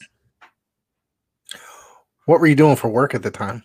What 2.27 2.41
were 2.41 2.47
you 2.47 2.57
doing 2.57 2.77
for 2.77 2.91
work 2.91 3.15
at 3.15 3.23
the 3.23 3.31
time? 3.31 3.63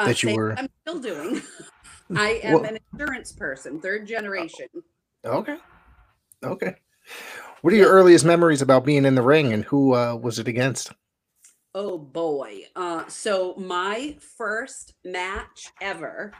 Uh, 0.00 0.06
That 0.06 0.22
you 0.22 0.34
were- 0.34 0.58
I'm 0.58 0.68
still 0.80 0.98
doing. 0.98 1.42
I 2.16 2.40
am 2.42 2.54
Well- 2.54 2.64
an 2.64 2.78
insurance 2.92 3.32
person, 3.32 3.80
third 3.80 4.06
generation. 4.06 4.66
Okay. 5.24 5.56
Okay. 6.42 6.74
What 7.60 7.74
are 7.74 7.76
your 7.76 7.90
earliest 7.90 8.24
memories 8.24 8.62
about 8.62 8.86
being 8.86 9.04
in 9.04 9.14
the 9.14 9.22
ring 9.22 9.52
and 9.52 9.62
who 9.64 9.94
uh, 9.94 10.14
was 10.16 10.38
it 10.38 10.48
against? 10.48 10.92
Oh 11.74 11.98
boy. 11.98 12.62
Uh, 12.74 13.06
so 13.08 13.54
my 13.58 14.16
first 14.38 14.94
match 15.04 15.68
ever, 15.82 16.32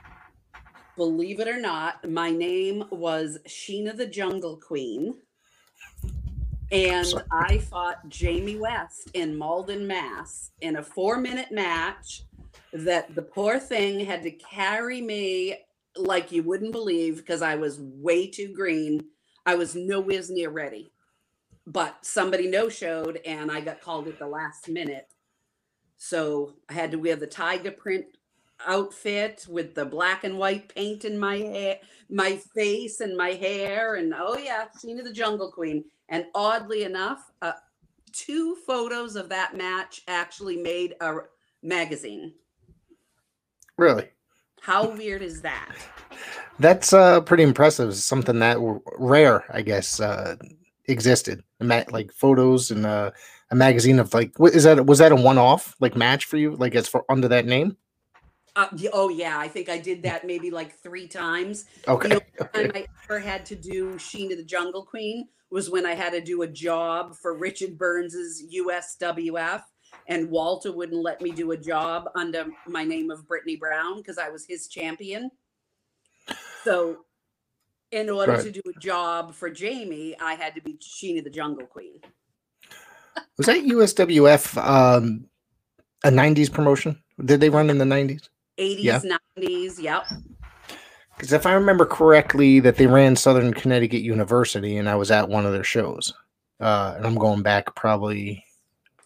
believe 0.97 1.39
it 1.39 1.47
or 1.47 1.59
not, 1.61 2.09
my 2.09 2.31
name 2.31 2.83
was 2.89 3.37
Sheena 3.47 3.95
the 3.95 4.07
Jungle 4.07 4.57
Queen. 4.57 5.13
And 6.71 7.05
I 7.31 7.59
fought 7.59 8.07
Jamie 8.09 8.57
West 8.57 9.11
in 9.13 9.37
Malden, 9.37 9.85
Mass 9.85 10.51
in 10.61 10.77
a 10.77 10.83
four 10.83 11.17
minute 11.17 11.51
match 11.51 12.23
that 12.73 13.15
the 13.15 13.21
poor 13.21 13.59
thing 13.59 14.05
had 14.05 14.23
to 14.23 14.31
carry 14.31 15.01
me 15.01 15.57
like 15.97 16.31
you 16.31 16.43
wouldn't 16.43 16.71
believe 16.71 17.17
because 17.17 17.41
I 17.41 17.55
was 17.55 17.79
way 17.79 18.27
too 18.27 18.53
green. 18.53 19.05
I 19.45 19.55
was 19.55 19.75
nowhere 19.75 20.21
near 20.29 20.49
ready. 20.49 20.91
But 21.67 22.05
somebody 22.05 22.47
no 22.47 22.69
showed 22.69 23.19
and 23.25 23.51
I 23.51 23.61
got 23.61 23.81
called 23.81 24.07
at 24.07 24.19
the 24.19 24.27
last 24.27 24.69
minute. 24.69 25.07
So 25.97 26.55
I 26.69 26.73
had 26.73 26.91
to 26.91 26.97
wear 26.97 27.15
the 27.15 27.27
tiger 27.27 27.71
print 27.71 28.05
outfit 28.65 29.45
with 29.49 29.75
the 29.75 29.85
black 29.85 30.23
and 30.23 30.37
white 30.37 30.73
paint 30.73 31.05
in 31.05 31.17
my 31.17 31.37
hair, 31.37 31.79
my 32.09 32.37
face 32.55 32.99
and 32.99 33.15
my 33.17 33.31
hair. 33.31 33.95
And 33.95 34.13
oh 34.17 34.37
yeah, 34.37 34.65
Sheena 34.77 35.03
the 35.03 35.13
Jungle 35.13 35.51
Queen. 35.51 35.83
And 36.09 36.25
oddly 36.33 36.83
enough, 36.83 37.31
uh, 37.41 37.53
two 38.11 38.55
photos 38.67 39.15
of 39.15 39.29
that 39.29 39.55
match 39.55 40.01
actually 40.07 40.57
made 40.57 40.95
a 41.01 41.17
magazine. 41.63 42.33
Really? 43.81 44.09
How 44.61 44.91
weird 44.91 45.23
is 45.23 45.41
that? 45.41 45.75
That's 46.59 46.93
uh, 46.93 47.21
pretty 47.21 47.41
impressive. 47.41 47.95
Something 47.95 48.37
that 48.37 48.57
rare, 48.99 49.43
I 49.51 49.63
guess, 49.63 49.99
uh, 49.99 50.35
existed. 50.85 51.43
Like 51.59 52.11
photos 52.11 52.69
and 52.69 52.85
uh, 52.85 53.09
a 53.49 53.55
magazine 53.55 53.97
of 53.97 54.13
like, 54.13 54.37
what 54.37 54.53
is 54.53 54.65
that? 54.65 54.85
Was 54.85 54.99
that 54.99 55.11
a 55.11 55.15
one-off 55.15 55.75
like 55.79 55.95
match 55.95 56.25
for 56.25 56.37
you? 56.37 56.55
Like, 56.55 56.75
as 56.75 56.87
for 56.87 57.05
under 57.09 57.27
that 57.29 57.47
name? 57.47 57.75
Uh, 58.55 58.67
oh 58.93 59.09
yeah, 59.09 59.39
I 59.39 59.47
think 59.47 59.67
I 59.67 59.79
did 59.79 60.03
that 60.03 60.27
maybe 60.27 60.51
like 60.51 60.77
three 60.77 61.07
times. 61.07 61.65
Okay. 61.87 62.09
only 62.09 62.25
okay. 62.39 62.63
time 62.63 62.71
I 62.75 62.85
ever 63.05 63.17
had 63.17 63.47
to 63.47 63.55
do 63.55 63.95
Sheena 63.95 64.37
the 64.37 64.43
Jungle 64.43 64.85
Queen 64.85 65.27
was 65.49 65.71
when 65.71 65.87
I 65.87 65.95
had 65.95 66.13
to 66.13 66.21
do 66.21 66.43
a 66.43 66.47
job 66.47 67.15
for 67.15 67.35
Richard 67.35 67.79
Burns's 67.79 68.43
USWF, 68.55 69.63
and 70.07 70.29
Walter 70.29 70.71
wouldn't 70.71 71.01
let 71.01 71.21
me 71.21 71.31
do 71.31 71.51
a 71.51 71.57
job 71.57 72.09
under 72.15 72.47
my 72.67 72.83
name 72.83 73.11
of 73.11 73.27
Brittany 73.27 73.55
Brown 73.55 73.97
because 73.97 74.17
I 74.17 74.29
was 74.29 74.45
his 74.45 74.67
champion. 74.67 75.31
So, 76.63 77.05
in 77.91 78.09
order 78.09 78.33
Right. 78.33 78.43
to 78.43 78.51
do 78.51 78.61
a 78.75 78.79
job 78.79 79.33
for 79.33 79.49
Jamie, 79.49 80.15
I 80.19 80.35
had 80.35 80.55
to 80.55 80.61
be 80.61 80.77
Sheena 80.77 81.23
the 81.23 81.29
Jungle 81.29 81.65
Queen. 81.67 81.99
Was 83.37 83.47
that 83.47 83.63
USWF 83.65 84.57
um, 84.57 85.25
a 86.03 86.09
'90s 86.09 86.51
promotion? 86.51 87.01
Did 87.25 87.41
they 87.41 87.49
run 87.49 87.69
in 87.69 87.77
the 87.77 87.85
'90s? 87.85 88.29
80s, 88.57 88.83
Yeah. 88.83 89.01
90s, 89.37 89.79
yep. 89.79 90.03
Because 91.17 91.33
if 91.33 91.45
I 91.45 91.53
remember 91.53 91.85
correctly, 91.85 92.59
that 92.61 92.77
they 92.77 92.87
ran 92.87 93.15
Southern 93.15 93.53
Connecticut 93.53 94.01
University, 94.01 94.77
and 94.77 94.87
I 94.89 94.95
was 94.95 95.11
at 95.11 95.29
one 95.29 95.45
of 95.45 95.51
their 95.51 95.63
shows. 95.63 96.13
Uh, 96.59 96.93
and 96.97 97.05
I'm 97.05 97.15
going 97.15 97.41
back 97.41 97.73
probably 97.75 98.43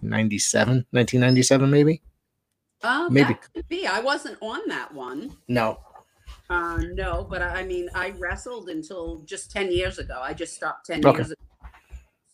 97, 0.10 0.86
1997, 0.92 1.70
maybe. 1.70 2.02
Uh, 2.84 3.10
Maybe. 3.10 3.34
that 3.34 3.42
could 3.54 3.68
be. 3.68 3.88
I 3.88 4.00
wasn't 4.00 4.38
on 4.42 4.68
that 4.68 4.94
one. 4.94 5.38
No. 5.48 5.80
Uh, 6.50 6.78
no, 6.94 7.24
but 7.24 7.42
I 7.42 7.62
I 7.62 7.64
mean, 7.66 7.90
I 7.96 8.10
wrestled 8.12 8.70
until 8.70 9.22
just 9.26 9.52
10 9.52 9.72
years 9.72 9.98
ago. 9.98 10.20
I 10.22 10.34
just 10.34 10.56
stopped 10.56 10.86
10 10.86 11.04
Okay. 11.04 11.18
years 11.18 11.32
ago. 11.32 11.42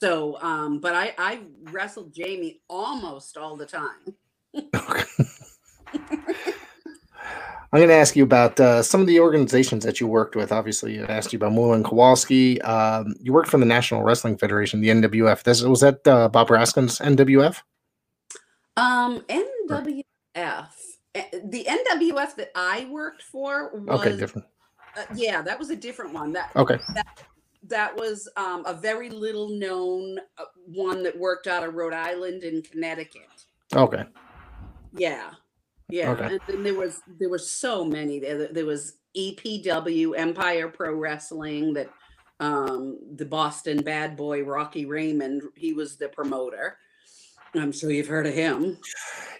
So, 0.02 0.42
um, 0.42 0.80
but 0.80 0.96
I, 0.96 1.14
I 1.18 1.42
wrestled 1.64 2.14
Jamie 2.14 2.62
almost 2.68 3.38
all 3.38 3.56
the 3.56 3.66
time. 3.68 4.18
I'm 7.74 7.80
going 7.80 7.90
to 7.90 7.96
ask 7.96 8.18
you 8.18 8.24
about 8.24 8.60
uh, 8.60 8.84
some 8.84 9.00
of 9.00 9.08
the 9.08 9.22
organizations 9.22 9.86
that 9.86 10.02
you 10.02 10.08
worked 10.08 10.36
with. 10.36 10.52
Obviously, 10.52 11.00
I 11.02 11.06
asked 11.06 11.32
you 11.32 11.38
about 11.38 11.54
and 11.54 11.86
Kowalski. 11.86 12.62
Um, 12.64 13.16
you 13.22 13.32
worked 13.32 13.50
for 13.50 13.60
the 13.60 13.66
National 13.66 14.04
Wrestling 14.04 14.38
Federation, 14.38 14.82
the 14.82 14.90
NWF. 14.90 15.44
This 15.44 15.64
was 15.64 15.80
that 15.80 16.06
uh, 16.06 16.28
Bob 16.28 16.50
Raskin's 16.50 17.00
NWF. 17.00 17.62
Um, 18.76 19.22
NWF, 19.30 20.04
eh, 21.16 21.24
the 21.46 21.66
NWF 21.66 22.36
that 22.36 22.52
I 22.56 22.88
worked 22.92 23.24
for 23.24 23.72
was, 23.74 24.02
Okay, 24.02 24.18
different. 24.18 24.48
uh, 24.98 25.04
yeah, 25.16 25.42
that 25.42 25.58
was 25.58 25.70
a 25.70 25.76
different 25.76 26.14
one. 26.14 26.34
That, 26.34 26.52
Okay, 26.58 26.78
that 27.68 27.96
was 27.96 28.28
um, 28.36 28.66
a 28.66 28.74
very 28.74 29.10
little 29.10 29.48
known 29.48 30.20
uh, 30.38 30.44
one 30.66 31.04
that 31.04 31.18
worked 31.18 31.48
out 31.48 31.64
of 31.64 31.74
Rhode 31.76 31.94
Island 31.94 32.44
and 32.44 32.70
Connecticut. 32.70 33.46
okay, 33.74 34.04
Yeah. 34.94 35.32
Yeah. 35.92 36.12
Okay. 36.12 36.26
And 36.26 36.40
then 36.48 36.64
there 36.64 36.76
was 36.76 37.02
there 37.20 37.30
were 37.30 37.38
so 37.38 37.84
many. 37.84 38.20
There, 38.20 38.48
there 38.48 38.66
was 38.66 38.96
EPW, 39.16 40.18
Empire 40.18 40.70
Pro 40.70 40.96
Wrestling, 40.96 41.74
that 41.74 41.90
um 42.40 42.98
the 43.16 43.26
Boston 43.26 43.84
bad 43.84 44.18
boy 44.18 44.44
Rocky 44.44 44.86
Raymond, 44.86 45.44
he 45.56 45.74
was 45.74 45.98
the 45.98 46.10
promoter. 46.10 46.78
I'm 47.54 47.72
sure 47.72 47.92
you've 47.92 48.08
heard 48.08 48.28
of 48.28 48.34
him. 48.34 48.78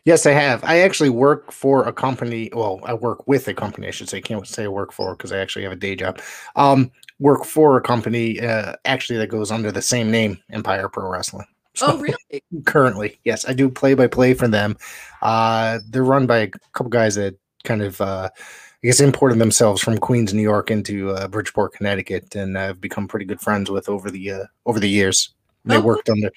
yes, 0.04 0.26
I 0.26 0.32
have. 0.32 0.64
I 0.66 0.80
actually 0.80 1.10
work 1.10 1.52
for 1.52 1.88
a 1.88 1.94
company. 1.94 2.50
Well, 2.54 2.82
I 2.84 2.94
work 2.94 3.26
with 3.28 3.48
a 3.48 3.54
company. 3.54 3.88
I 3.88 3.92
should 3.92 4.10
say. 4.10 4.20
Can't 4.22 4.46
say 4.46 4.66
I 4.66 4.68
work 4.68 4.92
for 4.92 5.16
because 5.16 5.32
I 5.32 5.38
actually 5.38 5.64
have 5.64 5.72
a 5.72 5.78
day 5.78 5.96
job. 5.96 6.20
Um, 6.56 6.92
work 7.20 7.46
for 7.46 7.78
a 7.78 7.82
company 7.82 8.42
uh, 8.42 8.74
actually 8.84 9.20
that 9.20 9.28
goes 9.28 9.52
under 9.52 9.72
the 9.72 9.82
same 9.82 10.12
name, 10.12 10.40
Empire 10.50 10.90
Pro 10.90 11.10
Wrestling. 11.10 11.46
Oh, 11.82 11.98
really? 11.98 12.44
currently 12.66 13.20
yes 13.24 13.48
i 13.48 13.54
do 13.54 13.70
play 13.70 13.94
by 13.94 14.08
play 14.08 14.34
for 14.34 14.48
them 14.48 14.78
uh 15.22 15.80
they're 15.90 16.04
run 16.04 16.28
by 16.28 16.40
a 16.40 16.48
couple 16.74 16.90
guys 16.90 17.16
that 17.16 17.38
kind 17.64 17.82
of 17.82 18.00
uh 18.02 18.30
i 18.36 18.88
guess 18.88 19.00
imported 19.00 19.40
themselves 19.40 19.82
from 19.82 19.98
queens 19.98 20.34
new 20.34 20.42
york 20.42 20.70
into 20.70 21.12
uh, 21.12 21.28
bridgeport 21.28 21.74
connecticut 21.74 22.36
and 22.36 22.58
i've 22.58 22.82
become 22.82 23.08
pretty 23.08 23.26
good 23.26 23.40
friends 23.40 23.72
with 23.72 23.88
over 23.88 24.12
the 24.12 24.32
uh 24.32 24.44
over 24.66 24.80
the 24.80 24.90
years 24.90 25.34
they 25.64 25.78
Oh, 25.78 25.82
worked 25.82 26.10
under 26.10 26.30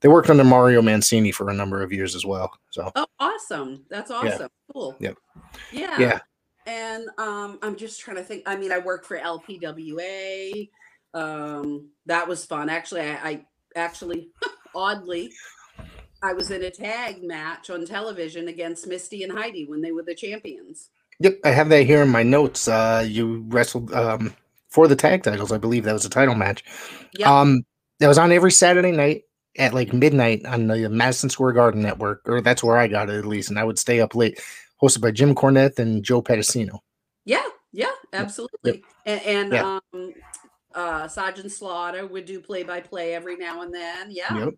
they 0.00 0.08
worked 0.08 0.28
under 0.28 0.44
mario 0.44 0.82
mancini 0.82 1.32
for 1.32 1.48
a 1.48 1.54
number 1.54 1.82
of 1.82 1.92
years 1.92 2.14
as 2.14 2.26
well 2.26 2.52
so 2.70 2.90
Oh, 2.94 3.06
awesome. 3.18 3.84
That's 3.88 4.10
awesome. 4.10 4.48
Cool. 4.72 4.96
Yep. 4.98 5.16
Yeah. 5.72 6.00
yeah 6.00 6.18
and 6.66 7.08
um, 7.18 7.58
I'm 7.62 7.76
just 7.76 8.00
trying 8.00 8.18
to 8.18 8.22
think. 8.22 8.44
I 8.46 8.56
mean, 8.56 8.72
I 8.72 8.78
worked 8.78 9.06
for 9.06 9.18
LPWA. 9.18 10.68
Um, 11.14 11.88
that 12.06 12.28
was 12.28 12.44
fun. 12.44 12.68
Actually, 12.68 13.02
I, 13.02 13.14
I 13.28 13.46
actually, 13.74 14.30
oddly, 14.74 15.32
I 16.22 16.32
was 16.32 16.50
in 16.50 16.62
a 16.62 16.70
tag 16.70 17.22
match 17.22 17.70
on 17.70 17.84
television 17.84 18.48
against 18.48 18.86
Misty 18.86 19.22
and 19.22 19.32
Heidi 19.32 19.64
when 19.66 19.82
they 19.82 19.92
were 19.92 20.02
the 20.02 20.14
champions. 20.14 20.90
Yep, 21.20 21.38
I 21.44 21.50
have 21.50 21.68
that 21.68 21.84
here 21.84 22.02
in 22.02 22.08
my 22.08 22.22
notes. 22.22 22.68
Uh, 22.68 23.04
you 23.06 23.44
wrestled 23.48 23.92
um, 23.92 24.34
for 24.70 24.88
the 24.88 24.96
tag 24.96 25.22
titles, 25.22 25.52
I 25.52 25.58
believe 25.58 25.84
that 25.84 25.92
was 25.92 26.04
a 26.04 26.10
title 26.10 26.34
match. 26.34 26.64
Yep. 27.18 27.28
Um, 27.28 27.62
that 28.00 28.08
was 28.08 28.18
on 28.18 28.32
every 28.32 28.50
Saturday 28.50 28.92
night 28.92 29.22
at 29.58 29.74
like 29.74 29.92
midnight 29.92 30.44
on 30.46 30.66
the 30.66 30.88
Madison 30.88 31.28
Square 31.28 31.52
Garden 31.52 31.82
network, 31.82 32.22
or 32.26 32.40
that's 32.40 32.64
where 32.64 32.76
I 32.76 32.88
got 32.88 33.10
it 33.10 33.18
at 33.18 33.26
least. 33.26 33.50
And 33.50 33.58
I 33.58 33.64
would 33.64 33.78
stay 33.78 34.00
up 34.00 34.14
late, 34.14 34.40
hosted 34.82 35.00
by 35.02 35.10
Jim 35.10 35.34
Cornette 35.34 35.78
and 35.78 36.02
Joe 36.02 36.22
Pedicino. 36.22 36.78
Yeah, 37.24 37.44
yeah, 37.72 37.92
absolutely. 38.12 38.82
And, 39.06 39.20
and 39.22 39.52
Yeah. 39.52 39.80
um, 39.92 40.14
uh, 40.74 41.08
Sergeant 41.08 41.50
Slaughter 41.50 42.06
would 42.06 42.24
do 42.24 42.40
play 42.40 42.62
by 42.62 42.80
play 42.80 43.14
every 43.14 43.36
now 43.36 43.62
and 43.62 43.74
then. 43.74 44.10
Yeah. 44.10 44.36
Yep. 44.36 44.54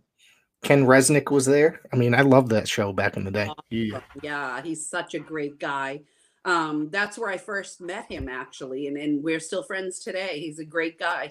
Ken 0.63 0.85
Resnick 0.87 1.31
was 1.31 1.45
there. 1.45 1.83
I 1.93 1.97
mean, 1.97 2.15
I 2.15 2.23
loved 2.23 2.49
that 2.51 2.67
show 2.67 2.93
back 2.93 3.17
in 3.17 3.25
the 3.25 3.31
day. 3.31 3.49
Oh, 3.51 3.55
Yeah. 3.71 4.01
Yeah, 4.23 4.63
he's 4.63 4.89
such 4.89 5.15
a 5.15 5.19
great 5.19 5.59
guy. 5.59 6.01
Um, 6.47 6.89
that's 6.91 7.19
where 7.19 7.31
I 7.31 7.39
first 7.39 7.81
met 7.81 8.11
him 8.11 8.29
actually, 8.29 8.87
and, 8.87 8.97
and 8.97 9.23
we're 9.23 9.41
still 9.41 9.63
friends 9.63 9.99
today. 9.99 10.41
He's 10.41 10.59
a 10.59 10.65
great 10.65 10.99
guy. 10.99 11.31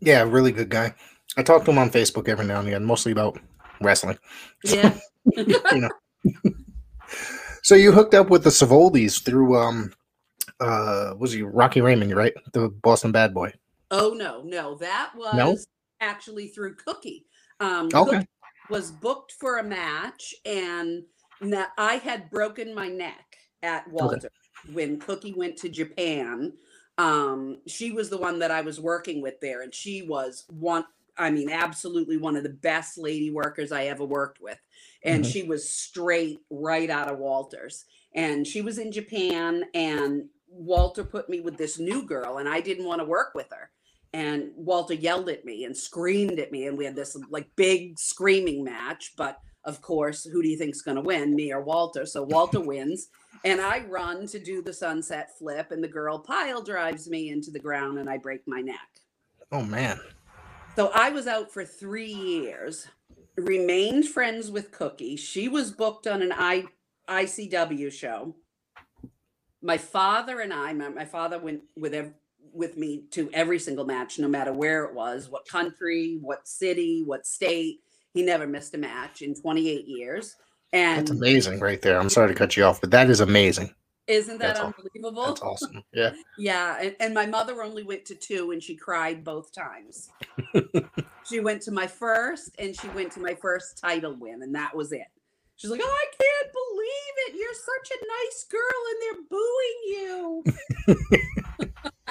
Yeah, 0.00 0.22
really 0.22 0.52
good 0.52 0.68
guy. 0.68 0.94
I 1.36 1.42
talk 1.42 1.64
to 1.64 1.70
him 1.70 1.78
on 1.78 1.90
Facebook 1.90 2.28
every 2.28 2.44
now 2.44 2.58
and 2.58 2.68
again, 2.68 2.84
mostly 2.84 3.12
about 3.12 3.38
wrestling. 3.80 4.18
Yeah. 4.64 4.96
you 5.36 5.60
know. 5.72 5.90
so 7.62 7.74
you 7.74 7.92
hooked 7.92 8.14
up 8.14 8.30
with 8.30 8.44
the 8.44 8.50
Savoldis 8.50 9.24
through 9.24 9.56
um 9.56 9.92
uh 10.58 11.14
was 11.16 11.32
he 11.32 11.42
Rocky 11.42 11.80
Raymond, 11.80 12.14
right? 12.14 12.34
The 12.52 12.68
Boston 12.68 13.12
bad 13.12 13.32
boy. 13.32 13.52
Oh 13.92 14.14
no, 14.14 14.42
no, 14.42 14.74
that 14.76 15.12
was 15.14 15.36
No? 15.36 15.56
actually 16.00 16.48
through 16.48 16.74
Cookie. 16.74 17.26
Um, 17.60 17.88
Okay. 17.94 18.16
Cookie 18.16 18.28
was 18.70 18.90
booked 18.90 19.32
for 19.38 19.58
a 19.58 19.62
match, 19.62 20.34
and 20.44 21.04
na- 21.40 21.66
I 21.78 21.94
had 21.96 22.30
broken 22.30 22.74
my 22.74 22.88
neck 22.88 23.36
at 23.62 23.88
Walter 23.92 24.30
when 24.72 24.98
Cookie 24.98 25.34
went 25.34 25.56
to 25.58 25.68
Japan. 25.68 26.54
Um, 26.98 27.58
she 27.66 27.92
was 27.92 28.10
the 28.10 28.18
one 28.18 28.38
that 28.40 28.50
I 28.50 28.62
was 28.62 28.80
working 28.80 29.22
with 29.22 29.38
there, 29.40 29.62
and 29.62 29.74
she 29.74 30.02
was 30.02 30.44
one. 30.50 30.84
I 31.18 31.30
mean, 31.30 31.50
absolutely 31.50 32.16
one 32.16 32.36
of 32.36 32.42
the 32.42 32.48
best 32.48 32.96
lady 32.96 33.30
workers 33.30 33.70
I 33.70 33.84
ever 33.84 34.04
worked 34.04 34.40
with. 34.40 34.58
And 35.04 35.24
Mhm. 35.24 35.30
she 35.30 35.42
was 35.42 35.70
straight 35.70 36.40
right 36.48 36.88
out 36.88 37.08
of 37.10 37.18
Walter's. 37.18 37.84
And 38.14 38.46
she 38.46 38.62
was 38.62 38.78
in 38.78 38.90
Japan, 38.92 39.64
and 39.74 40.30
Walter 40.48 41.04
put 41.04 41.28
me 41.28 41.40
with 41.40 41.58
this 41.58 41.78
new 41.78 42.02
girl, 42.06 42.38
and 42.38 42.48
I 42.48 42.60
didn't 42.60 42.86
want 42.86 43.00
to 43.00 43.06
work 43.06 43.34
with 43.34 43.50
her. 43.50 43.70
And 44.12 44.50
Walter 44.56 44.94
yelled 44.94 45.28
at 45.30 45.44
me 45.44 45.64
and 45.64 45.76
screamed 45.76 46.38
at 46.38 46.52
me, 46.52 46.66
and 46.66 46.76
we 46.76 46.84
had 46.84 46.96
this 46.96 47.16
like 47.30 47.48
big 47.56 47.98
screaming 47.98 48.62
match. 48.62 49.12
But 49.16 49.38
of 49.64 49.80
course, 49.80 50.24
who 50.24 50.42
do 50.42 50.48
you 50.48 50.58
think's 50.58 50.82
going 50.82 50.96
to 50.96 51.02
win, 51.02 51.34
me 51.34 51.52
or 51.52 51.62
Walter? 51.62 52.04
So 52.04 52.22
Walter 52.22 52.60
wins, 52.64 53.08
and 53.44 53.60
I 53.60 53.84
run 53.88 54.26
to 54.28 54.38
do 54.38 54.62
the 54.62 54.72
sunset 54.72 55.30
flip, 55.38 55.70
and 55.70 55.82
the 55.82 55.88
girl 55.88 56.18
pile 56.18 56.62
drives 56.62 57.08
me 57.08 57.30
into 57.30 57.50
the 57.50 57.58
ground, 57.58 57.98
and 57.98 58.08
I 58.08 58.18
break 58.18 58.42
my 58.46 58.60
neck. 58.60 58.88
Oh 59.50 59.62
man. 59.62 60.00
So 60.76 60.90
I 60.94 61.10
was 61.10 61.26
out 61.26 61.52
for 61.52 61.64
three 61.64 62.12
years, 62.12 62.88
remained 63.36 64.06
friends 64.06 64.50
with 64.50 64.72
Cookie. 64.72 65.16
She 65.16 65.48
was 65.48 65.70
booked 65.70 66.06
on 66.06 66.22
an 66.22 66.32
I, 66.34 66.64
ICW 67.08 67.92
show. 67.92 68.34
My 69.60 69.76
father 69.76 70.40
and 70.40 70.52
I, 70.52 70.72
my, 70.72 70.88
my 70.88 71.04
father 71.04 71.38
went 71.38 71.62
with 71.76 71.94
with 72.52 72.76
me 72.76 73.04
to 73.12 73.30
every 73.32 73.58
single 73.58 73.84
match, 73.84 74.18
no 74.18 74.28
matter 74.28 74.52
where 74.52 74.84
it 74.84 74.94
was, 74.94 75.28
what 75.28 75.46
country, 75.46 76.18
what 76.20 76.46
city, 76.46 77.02
what 77.04 77.26
state. 77.26 77.80
He 78.14 78.22
never 78.22 78.46
missed 78.46 78.74
a 78.74 78.78
match 78.78 79.22
in 79.22 79.34
28 79.34 79.86
years. 79.86 80.36
And 80.72 81.06
That's 81.06 81.10
amazing 81.10 81.60
right 81.60 81.80
there. 81.80 81.98
I'm 81.98 82.10
sorry 82.10 82.28
to 82.28 82.34
cut 82.34 82.56
you 82.56 82.64
off, 82.64 82.80
but 82.80 82.90
that 82.90 83.10
is 83.10 83.20
amazing. 83.20 83.74
isn't 84.06 84.38
that 84.38 84.56
That's 84.56 84.60
unbelievable? 84.60 85.26
That's 85.26 85.42
awesome. 85.42 85.82
Yeah. 85.92 86.12
Yeah, 86.38 86.78
and, 86.80 86.96
and 86.98 87.14
my 87.14 87.26
mother 87.26 87.62
only 87.62 87.82
went 87.82 88.04
to 88.06 88.14
two, 88.14 88.52
and 88.52 88.62
she 88.62 88.74
cried 88.74 89.22
both 89.22 89.52
times. 89.54 90.10
she 91.28 91.40
went 91.40 91.62
to 91.62 91.70
my 91.70 91.86
first, 91.86 92.50
and 92.58 92.74
she 92.78 92.88
went 92.88 93.12
to 93.12 93.20
my 93.20 93.34
first 93.34 93.78
title 93.78 94.14
win, 94.18 94.42
and 94.42 94.54
that 94.54 94.74
was 94.74 94.92
it. 94.92 95.06
She's 95.56 95.70
like, 95.70 95.80
"Oh, 95.84 95.86
I 95.86 96.06
can't 96.20 96.52
believe 96.52 97.14
it! 97.28 97.36
You're 97.36 97.54
such 97.54 97.92
a 97.92 98.04
nice 98.18 98.44
girl, 98.50 98.80
and 98.90 98.98
they're 99.02 99.22
booing 99.30 99.78
you." 99.86 101.36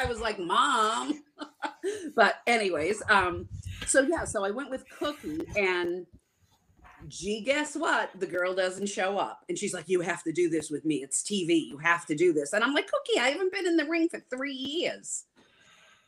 I 0.01 0.05
was 0.05 0.19
like, 0.19 0.39
"Mom," 0.39 1.21
but 2.15 2.35
anyways, 2.47 3.03
um, 3.09 3.47
so 3.85 4.01
yeah, 4.01 4.23
so 4.23 4.43
I 4.43 4.51
went 4.51 4.69
with 4.69 4.83
Cookie, 4.97 5.41
and 5.55 6.05
gee, 7.07 7.41
guess 7.41 7.75
what? 7.75 8.11
The 8.19 8.27
girl 8.27 8.53
doesn't 8.53 8.87
show 8.87 9.17
up. 9.17 9.41
And 9.49 9.57
she's 9.57 9.73
like, 9.73 9.85
You 9.87 10.01
have 10.01 10.23
to 10.23 10.31
do 10.31 10.49
this 10.49 10.69
with 10.69 10.85
me. 10.85 10.97
It's 10.97 11.23
TV. 11.23 11.67
You 11.67 11.77
have 11.79 12.05
to 12.07 12.15
do 12.15 12.33
this. 12.33 12.53
And 12.53 12.63
I'm 12.63 12.73
like, 12.73 12.87
Cookie, 12.87 13.19
I 13.19 13.29
haven't 13.29 13.53
been 13.53 13.67
in 13.67 13.77
the 13.77 13.85
ring 13.85 14.07
for 14.09 14.23
three 14.29 14.53
years. 14.53 15.25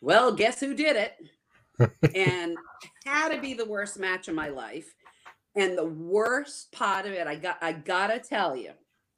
Well, 0.01 0.33
guess 0.33 0.59
who 0.59 0.73
did 0.73 0.95
it? 0.95 1.15
and 2.15 2.55
had 3.05 3.29
to 3.29 3.41
be 3.41 3.53
the 3.53 3.65
worst 3.65 3.99
match 3.99 4.27
of 4.27 4.35
my 4.35 4.49
life. 4.49 4.93
And 5.55 5.77
the 5.77 5.85
worst 5.85 6.71
part 6.71 7.05
of 7.05 7.13
it, 7.13 7.27
I 7.27 7.35
got 7.35 7.57
I 7.61 7.73
gotta 7.73 8.19
tell 8.19 8.55
you, 8.55 8.71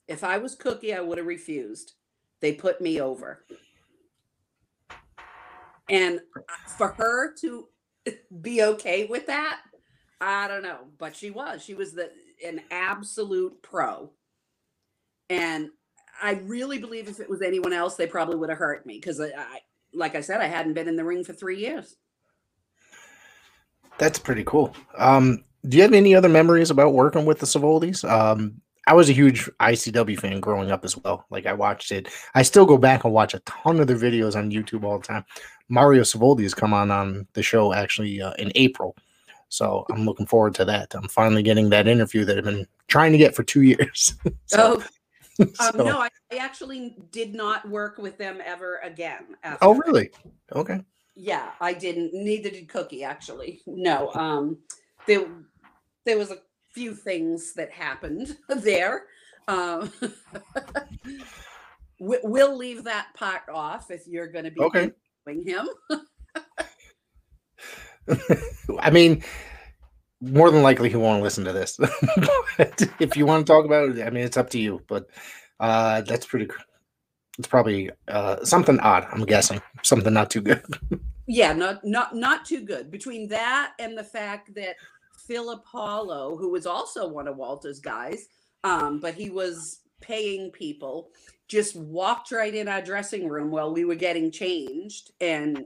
if 0.08 0.24
I 0.24 0.38
was 0.38 0.56
Cookie, 0.56 0.94
I 0.94 1.02
would 1.02 1.18
have 1.18 1.28
refused. 1.28 1.94
They 2.42 2.54
put 2.54 2.82
me 2.82 3.00
over. 3.00 3.46
And 5.90 6.20
for 6.78 6.90
her 6.94 7.34
to 7.42 7.68
be 8.42 8.64
okay 8.64 9.06
with 9.06 9.28
that, 9.28 9.60
I 10.20 10.48
don't 10.48 10.64
know, 10.64 10.80
but 10.98 11.16
she 11.16 11.30
was. 11.30 11.64
She 11.64 11.74
was 11.74 11.94
the 11.94 12.12
an 12.46 12.62
absolute 12.72 13.62
pro. 13.62 14.12
And 15.30 15.70
I 16.22 16.34
really 16.44 16.80
believe 16.80 17.08
if 17.08 17.20
it 17.20 17.30
was 17.30 17.42
anyone 17.42 17.74
else, 17.74 17.96
they 17.96 18.08
probably 18.08 18.36
would 18.36 18.50
have 18.50 18.58
hurt 18.58 18.86
me 18.86 18.96
because 18.96 19.20
I, 19.20 19.28
I, 19.28 19.60
like 19.94 20.16
I 20.16 20.22
said, 20.22 20.42
I 20.42 20.48
hadn't 20.48 20.74
been 20.74 20.88
in 20.88 20.96
the 20.96 21.04
ring 21.04 21.24
for 21.24 21.34
three 21.34 21.60
years. 21.60 21.96
That's 23.98 24.20
pretty 24.20 24.44
cool. 24.44 24.76
Um, 24.98 25.44
do 25.68 25.78
you 25.78 25.84
have 25.84 25.94
any 25.94 26.16
other 26.16 26.30
memories 26.30 26.70
about 26.70 26.94
working 26.94 27.26
with 27.26 27.40
the 27.40 27.46
Savoldis? 27.46 28.08
Um, 28.10 28.62
I 28.88 28.94
was 28.94 29.10
a 29.10 29.14
huge 29.14 29.50
ICW 29.60 30.20
fan 30.20 30.40
growing 30.40 30.72
up 30.72 30.86
as 30.86 30.98
well. 30.98 31.26
Like 31.30 31.46
I 31.46 31.54
watched 31.54 31.92
it. 31.92 32.08
I 32.36 32.44
still 32.44 32.66
go 32.66 32.78
back 32.78 33.04
and 33.04 33.14
watch 33.14 33.34
a 33.34 33.40
ton 33.40 33.80
of 33.80 33.88
their 33.88 33.98
videos 33.98 34.36
on 34.36 34.52
YouTube 34.52 34.84
all 34.84 35.00
the 35.00 35.08
time. 35.08 35.26
Mario 35.70 36.04
Savoldi 36.04 36.44
has 36.44 36.54
come 36.54 36.74
on 36.74 36.92
on 36.92 37.28
the 37.34 37.42
show 37.42 37.74
actually 37.74 38.22
uh, 38.22 38.34
in 38.34 38.52
April, 38.56 38.96
so 39.50 39.86
I'm 39.90 40.06
looking 40.06 40.28
forward 40.28 40.54
to 40.56 40.66
that. 40.66 40.94
I'm 40.94 41.08
finally 41.08 41.42
getting 41.42 41.70
that 41.72 41.88
interview 41.88 42.24
that 42.26 42.38
I've 42.38 42.44
been 42.44 42.68
trying 42.88 43.12
to 43.14 43.18
get 43.18 43.36
for 43.36 43.44
two 43.44 43.62
years. 43.74 44.16
so, 44.46 44.82
oh, 45.40 45.44
um, 45.44 45.54
so- 45.74 45.84
no, 45.84 46.00
I, 46.00 46.10
I 46.32 46.38
actually 46.38 46.96
did 47.12 47.34
not 47.34 47.68
work 47.68 47.98
with 47.98 48.18
them 48.18 48.40
ever 48.46 48.78
again. 48.84 49.36
Oh 49.62 49.74
that. 49.74 49.84
really? 49.88 50.12
Okay. 50.52 50.82
Yeah, 51.16 51.52
I 51.62 51.74
didn't. 51.74 52.14
Neither 52.14 52.50
did 52.50 52.68
Cookie, 52.68 53.04
actually. 53.04 53.62
No. 53.66 54.12
Um, 54.14 54.58
there, 55.08 55.26
there 56.06 56.18
was 56.18 56.30
a 56.30 56.40
few 56.76 56.96
things 56.96 57.54
that 57.56 57.72
happened 57.72 58.38
there. 58.50 59.06
Um, 59.48 59.92
we, 62.00 62.20
we'll 62.24 62.58
leave 62.58 62.86
that 62.86 63.08
part 63.16 63.44
off 63.54 63.92
if 63.92 64.08
you're 64.08 64.28
going 64.32 64.46
to 64.46 64.52
be 64.52 64.62
Okay. 64.62 64.92
interviewing 65.28 65.48
him. 65.48 65.70
I 68.80 68.92
mean, 68.92 69.24
more 70.22 70.52
than 70.52 70.64
likely 70.64 70.90
he 70.90 70.96
won't 70.98 71.24
listen 71.24 71.46
to 71.46 71.54
this. 71.54 71.80
If 73.00 73.18
you 73.18 73.26
want 73.26 73.46
to 73.48 73.52
talk 73.54 73.66
about 73.66 73.90
it, 73.98 74.06
I 74.06 74.10
mean, 74.12 74.26
it's 74.26 74.38
up 74.38 74.50
to 74.52 74.60
you. 74.60 74.82
But 74.88 75.08
uh, 75.60 76.02
that's 76.02 76.26
pretty. 76.26 76.48
It's 77.40 77.48
probably 77.48 77.92
uh, 78.08 78.44
something 78.46 78.80
odd. 78.80 79.08
I'm 79.12 79.26
guessing 79.26 79.62
something 79.84 80.14
not 80.14 80.30
too 80.32 80.42
good. 80.42 80.64
Yeah, 81.28 81.54
not 81.54 81.84
not 81.86 82.16
not 82.16 82.46
too 82.46 82.62
good. 82.62 82.92
Between 82.92 83.30
that 83.30 83.74
and 83.80 83.98
the 83.98 84.04
fact 84.04 84.54
that 84.56 84.76
Phil 85.28 85.52
Apollo, 85.52 86.38
who 86.38 86.52
was 86.52 86.66
also 86.66 87.08
one 87.08 87.28
of 87.28 87.38
Walter's 87.38 87.80
guys, 87.80 88.28
um, 88.64 89.00
but 89.00 89.14
he 89.14 89.30
was 89.30 89.82
paying 90.02 90.52
people, 90.52 91.10
just 91.48 91.76
walked 91.76 92.32
right 92.32 92.54
in 92.54 92.68
our 92.68 92.82
dressing 92.82 93.28
room 93.28 93.52
while 93.52 93.74
we 93.74 93.86
were 93.86 93.96
getting 93.96 94.32
changed. 94.32 95.12
And 95.22 95.66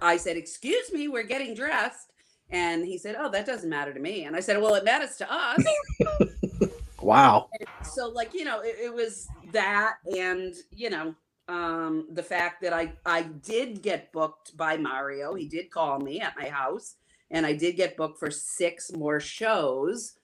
I 0.00 0.16
said, 0.16 0.36
Excuse 0.36 0.92
me, 0.92 1.08
we're 1.08 1.22
getting 1.24 1.54
dressed. 1.54 2.12
And 2.50 2.84
he 2.84 2.98
said, 2.98 3.16
Oh, 3.18 3.30
that 3.30 3.46
doesn't 3.46 3.68
matter 3.68 3.92
to 3.92 4.00
me. 4.00 4.24
And 4.24 4.36
I 4.36 4.40
said, 4.40 4.60
Well, 4.60 4.74
it 4.74 4.84
matters 4.84 5.16
to 5.16 5.32
us. 5.32 5.64
Wow. 7.00 7.50
so 7.82 8.08
like 8.08 8.34
you 8.34 8.44
know 8.44 8.60
it, 8.60 8.76
it 8.82 8.92
was 8.92 9.28
that 9.52 9.94
and 10.16 10.54
you 10.70 10.90
know 10.90 11.14
um 11.48 12.08
the 12.12 12.22
fact 12.22 12.60
that 12.62 12.72
i 12.72 12.92
i 13.04 13.22
did 13.22 13.82
get 13.82 14.10
booked 14.12 14.56
by 14.56 14.76
mario 14.76 15.34
he 15.34 15.46
did 15.46 15.70
call 15.70 16.00
me 16.00 16.20
at 16.20 16.34
my 16.36 16.48
house 16.48 16.96
and 17.30 17.46
i 17.46 17.52
did 17.52 17.76
get 17.76 17.96
booked 17.96 18.18
for 18.18 18.30
six 18.30 18.92
more 18.92 19.20
shows 19.20 20.18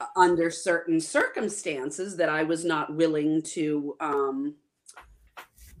uh, 0.00 0.06
under 0.16 0.50
certain 0.50 1.00
circumstances 1.00 2.16
that 2.16 2.28
i 2.28 2.42
was 2.42 2.64
not 2.64 2.94
willing 2.94 3.42
to 3.42 3.96
um 4.00 4.54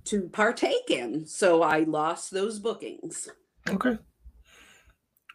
to 0.08 0.22
partake 0.28 0.90
in. 0.90 1.26
So 1.26 1.62
I 1.62 1.80
lost 1.80 2.30
those 2.30 2.58
bookings. 2.58 3.28
Okay. 3.68 3.98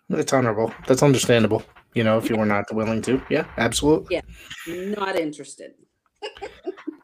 That's 0.09 0.33
honorable. 0.33 0.73
That's 0.87 1.03
understandable. 1.03 1.63
You 1.93 2.03
know, 2.03 2.17
if 2.17 2.29
you 2.29 2.35
were 2.35 2.45
not 2.45 2.73
willing 2.73 3.01
to. 3.03 3.21
Yeah, 3.29 3.45
absolutely. 3.57 4.15
Yeah. 4.15 4.93
Not 4.97 5.15
interested. 5.15 5.73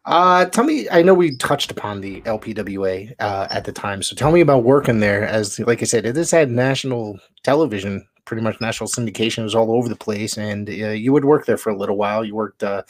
Uh, 0.06 0.46
tell 0.46 0.64
me, 0.64 0.90
I 0.90 1.04
know 1.04 1.14
we 1.14 1.36
touched 1.36 1.70
upon 1.70 2.02
the 2.02 2.22
LPWA 2.22 3.14
uh, 3.20 3.48
at 3.52 3.66
the 3.66 3.72
time, 3.72 4.02
so 4.02 4.16
tell 4.16 4.32
me 4.32 4.42
about 4.42 4.64
working 4.64 5.02
there. 5.02 5.24
As 5.24 5.60
like 5.60 5.84
I 5.84 5.86
said, 5.86 6.04
it 6.04 6.16
has 6.16 6.32
had 6.32 6.50
national 6.50 7.20
television, 7.44 8.08
pretty 8.30 8.44
much 8.44 8.62
national 8.62 8.88
syndication, 8.88 9.44
was 9.44 9.56
all 9.56 9.72
over 9.72 9.90
the 9.90 9.96
place, 9.96 10.38
and 10.38 10.70
uh, 10.70 10.92
you 11.04 11.12
would 11.12 11.26
work 11.26 11.48
there 11.48 11.58
for 11.58 11.72
a 11.72 11.76
little 11.76 11.98
while. 11.98 12.24
You 12.24 12.36
worked, 12.36 12.64
uh, 12.64 12.84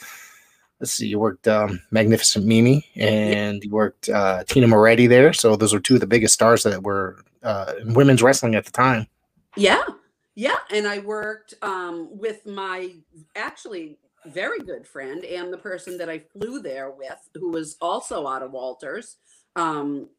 let's 0.80 0.92
see, 0.92 1.08
you 1.08 1.18
worked 1.18 1.48
um, 1.48 1.80
Magnificent 1.90 2.44
Mimi, 2.44 2.84
and 2.94 3.64
you 3.64 3.70
worked 3.70 4.10
uh, 4.10 4.44
Tina 4.44 4.66
Moretti 4.66 5.06
there. 5.06 5.32
So 5.32 5.56
those 5.56 5.72
were 5.72 5.80
two 5.80 5.94
of 5.94 6.00
the 6.00 6.06
biggest 6.06 6.34
stars 6.34 6.62
that 6.64 6.82
were 6.82 7.24
uh, 7.42 7.72
in 7.80 7.94
women's 7.94 8.22
wrestling 8.22 8.54
at 8.54 8.66
the 8.66 8.70
time. 8.70 9.06
Yeah. 9.56 9.82
Yeah. 10.34 10.58
And 10.70 10.86
I 10.86 10.98
worked 10.98 11.54
um, 11.62 12.08
with 12.12 12.44
my 12.44 12.94
actually 13.34 13.96
very 14.26 14.58
good 14.58 14.86
friend 14.86 15.24
and 15.24 15.50
the 15.50 15.58
person 15.58 15.96
that 15.96 16.10
I 16.10 16.18
flew 16.18 16.60
there 16.60 16.90
with, 16.90 17.30
who 17.34 17.50
was 17.50 17.78
also 17.80 18.26
out 18.26 18.42
of 18.42 18.52
Walters. 18.52 19.16
Um, 19.56 20.10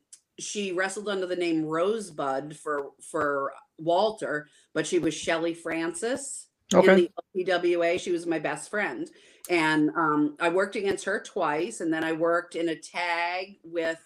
she 0.42 0.72
wrestled 0.72 1.10
under 1.10 1.26
the 1.26 1.36
name 1.36 1.66
Rosebud 1.66 2.56
for 2.56 2.92
for 3.02 3.54
Walter, 3.78 4.48
but 4.74 4.86
she 4.88 5.00
was 5.00 5.14
Shelly 5.14 5.54
Francis 5.54 6.48
Okay. 6.74 6.94
in 6.94 7.10
the 7.36 7.46
LPWA. 7.46 8.00
She 8.00 8.12
was 8.12 8.26
my 8.26 8.40
best 8.40 8.70
friend, 8.70 9.10
and 9.50 9.90
um, 9.96 10.36
I 10.40 10.50
worked 10.50 10.76
against 10.76 11.06
her 11.06 11.22
twice, 11.22 11.82
and 11.82 11.94
then 11.94 12.04
I 12.04 12.14
worked 12.14 12.56
in 12.56 12.70
a 12.70 12.76
tag 12.76 13.58
with. 13.64 14.00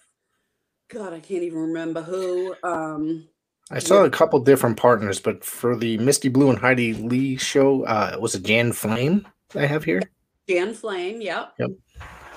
God, 0.87 1.13
I 1.13 1.19
can't 1.19 1.41
even 1.41 1.57
remember 1.57 2.03
who. 2.03 2.55
Um, 2.63 3.27
I 3.71 3.79
saw 3.79 4.03
a 4.03 4.09
couple 4.09 4.39
different 4.39 4.77
partners, 4.77 5.19
but 5.19 5.43
for 5.43 5.75
the 5.75 5.97
Misty 5.97 6.29
Blue 6.29 6.51
and 6.51 6.59
Heidi 6.59 6.93
Lee 6.93 7.37
show, 7.37 7.83
uh, 7.85 8.15
was 8.19 8.35
it 8.35 8.43
Jan 8.43 8.71
Flame 8.71 9.27
I 9.55 9.65
have 9.65 9.83
here? 9.83 10.03
Jan 10.47 10.75
Flame, 10.75 11.21
yep. 11.21 11.53
Yep. 11.57 11.71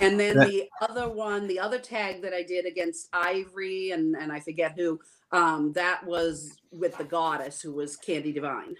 And 0.00 0.18
then 0.18 0.36
That- 0.36 0.48
the 0.48 0.68
other 0.80 1.08
one, 1.08 1.46
the 1.46 1.58
other 1.58 1.78
tag 1.78 2.22
that 2.22 2.32
I 2.32 2.42
did 2.42 2.66
against 2.66 3.08
Ivory 3.12 3.90
and 3.90 4.16
and 4.16 4.32
I 4.32 4.40
forget 4.40 4.74
who, 4.76 5.00
um, 5.32 5.72
that 5.72 6.04
was 6.06 6.56
with 6.70 6.96
the 6.98 7.04
goddess 7.04 7.60
who 7.60 7.72
was 7.72 7.96
Candy 7.96 8.32
Divine. 8.32 8.76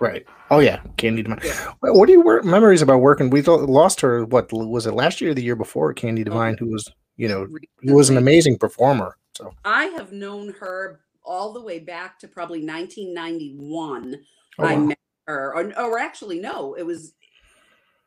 Right. 0.00 0.24
Oh 0.50 0.58
yeah, 0.58 0.80
Candy 0.96 1.22
Divine. 1.22 1.40
Yeah. 1.44 1.72
What 1.80 2.06
do 2.06 2.12
you 2.12 2.22
work 2.22 2.44
memories 2.44 2.82
about 2.82 2.98
working? 2.98 3.30
We 3.30 3.42
lost 3.42 4.00
her. 4.00 4.24
What 4.24 4.52
was 4.52 4.86
it 4.86 4.94
last 4.94 5.20
year 5.20 5.30
or 5.30 5.34
the 5.34 5.42
year 5.42 5.56
before? 5.56 5.92
Candy 5.92 6.24
Divine, 6.24 6.56
who 6.58 6.66
was 6.70 6.90
you 7.16 7.28
know 7.28 7.46
who 7.80 7.94
was 7.94 8.10
an 8.10 8.16
amazing 8.16 8.58
performer. 8.58 9.16
So 9.36 9.52
I 9.64 9.84
have 9.86 10.12
known 10.12 10.54
her 10.60 11.00
all 11.24 11.52
the 11.52 11.62
way 11.62 11.78
back 11.78 12.18
to 12.20 12.28
probably 12.28 12.64
1991. 12.64 14.16
oh, 14.58 14.64
I 14.64 14.76
met 14.76 14.98
her, 15.26 15.54
or, 15.54 15.72
or 15.78 15.98
actually, 15.98 16.40
no, 16.40 16.74
it 16.74 16.84
was 16.84 17.14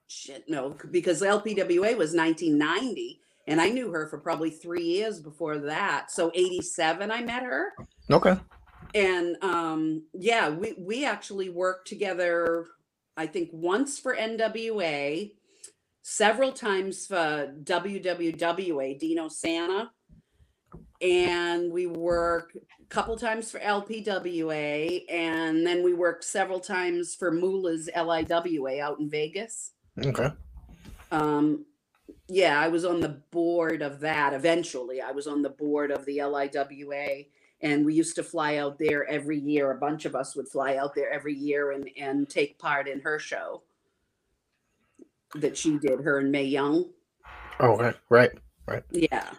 shit, 0.07 0.45
no, 0.47 0.75
because 0.91 1.21
LPWA 1.21 1.97
was 1.97 2.13
1990, 2.13 3.19
and 3.47 3.61
I 3.61 3.69
knew 3.69 3.91
her 3.91 4.07
for 4.07 4.17
probably 4.19 4.49
three 4.49 4.83
years 4.83 5.19
before 5.19 5.57
that. 5.59 6.11
So 6.11 6.31
87, 6.33 7.11
I 7.11 7.21
met 7.21 7.43
her. 7.43 7.73
okay. 8.11 8.37
and 8.93 9.35
um 9.41 10.03
yeah 10.13 10.49
we 10.49 10.73
we 10.77 11.05
actually 11.05 11.49
worked 11.49 11.87
together 11.87 12.65
i 13.17 13.25
think 13.25 13.49
once 13.51 13.99
for 13.99 14.15
nwa 14.15 15.31
several 16.01 16.51
times 16.53 17.05
for 17.07 17.53
wwwa 17.63 18.99
dino 18.99 19.27
santa 19.27 19.91
and 21.01 21.71
we 21.71 21.87
worked 21.87 22.55
a 22.55 22.87
couple 22.89 23.17
times 23.17 23.51
for 23.51 23.59
lpwa 23.59 25.01
and 25.09 25.65
then 25.65 25.83
we 25.83 25.93
worked 25.93 26.23
several 26.23 26.59
times 26.59 27.15
for 27.15 27.31
moolah's 27.31 27.89
liwa 27.97 28.79
out 28.79 28.99
in 28.99 29.09
vegas 29.09 29.71
Okay. 30.03 30.29
um 31.11 31.65
yeah 32.27 32.59
i 32.59 32.67
was 32.67 32.83
on 32.85 32.99
the 32.99 33.21
board 33.31 33.81
of 33.81 33.99
that 33.99 34.33
eventually 34.33 35.01
i 35.01 35.11
was 35.11 35.27
on 35.27 35.41
the 35.41 35.49
board 35.49 35.91
of 35.91 36.05
the 36.05 36.17
liwa 36.17 37.25
and 37.61 37.85
we 37.85 37.93
used 37.93 38.15
to 38.15 38.23
fly 38.23 38.57
out 38.57 38.77
there 38.77 39.07
every 39.07 39.39
year 39.39 39.71
a 39.71 39.77
bunch 39.77 40.05
of 40.05 40.15
us 40.15 40.35
would 40.35 40.47
fly 40.47 40.75
out 40.75 40.93
there 40.95 41.11
every 41.11 41.33
year 41.33 41.71
and 41.71 41.89
and 41.97 42.29
take 42.29 42.57
part 42.59 42.87
in 42.87 42.99
her 43.01 43.19
show 43.19 43.61
that 45.35 45.55
she 45.57 45.77
did 45.77 45.99
her 46.01 46.19
and 46.19 46.31
Mae 46.31 46.43
Young 46.45 46.85
Oh, 47.59 47.71
okay. 47.79 47.97
Right. 48.09 48.31
Right. 48.67 48.83
Yeah 48.91 49.31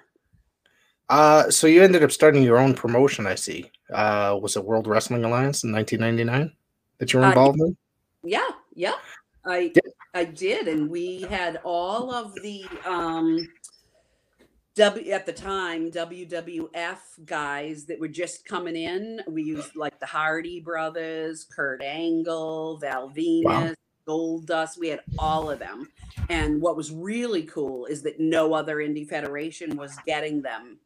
Uh, 1.09 1.51
so 1.51 1.67
you 1.67 1.83
ended 1.83 2.03
up 2.03 2.11
starting 2.11 2.43
your 2.43 2.59
own 2.59 2.75
promotion. 2.75 3.27
I 3.27 3.35
see. 3.37 3.71
Uh, 3.93 4.39
was 4.41 4.57
it 4.57 4.65
World 4.65 4.87
Wrestling 4.87 5.25
Alliance 5.25 5.65
in 5.65 5.73
1999 5.73 6.53
that 6.99 7.13
you 7.13 7.19
were 7.21 7.27
Uh, 7.27 7.29
involved 7.29 7.61
in? 7.61 7.77
yeah 8.25 8.49
yeah 8.75 8.95
i 9.47 9.73
i 10.15 10.25
did 10.25 10.69
and 10.69 10.91
we 10.91 11.23
had 11.23 11.61
all 11.65 12.13
of 12.13 12.35
the 12.43 12.65
um 12.85 13.47
W 14.77 15.11
at 15.11 15.25
the 15.25 15.33
time 15.33 15.91
WWF 15.91 16.99
guys 17.25 17.87
that 17.87 17.99
were 17.99 18.09
just 18.09 18.45
coming 18.45 18.77
in. 18.77 19.23
We 19.27 19.43
used 19.43 19.75
like 19.75 19.99
the 19.99 20.07
Hardy 20.07 20.61
brothers, 20.61 21.47
Kurt 21.51 21.83
Angle, 21.83 22.77
Val 22.77 23.09
Venis, 23.09 23.75
Gold 24.07 24.47
Dust. 24.47 24.79
We 24.79 24.89
had 24.89 25.01
all 25.19 25.51
of 25.51 25.59
them. 25.61 25.89
And 26.29 26.61
what 26.61 26.77
was 26.77 26.93
really 26.93 27.45
cool 27.45 27.87
is 27.87 28.03
that 28.03 28.21
no 28.21 28.53
other 28.53 28.77
indie 28.77 29.09
federation 29.09 29.79
was 29.79 29.97
getting 30.07 30.43
them 30.43 30.79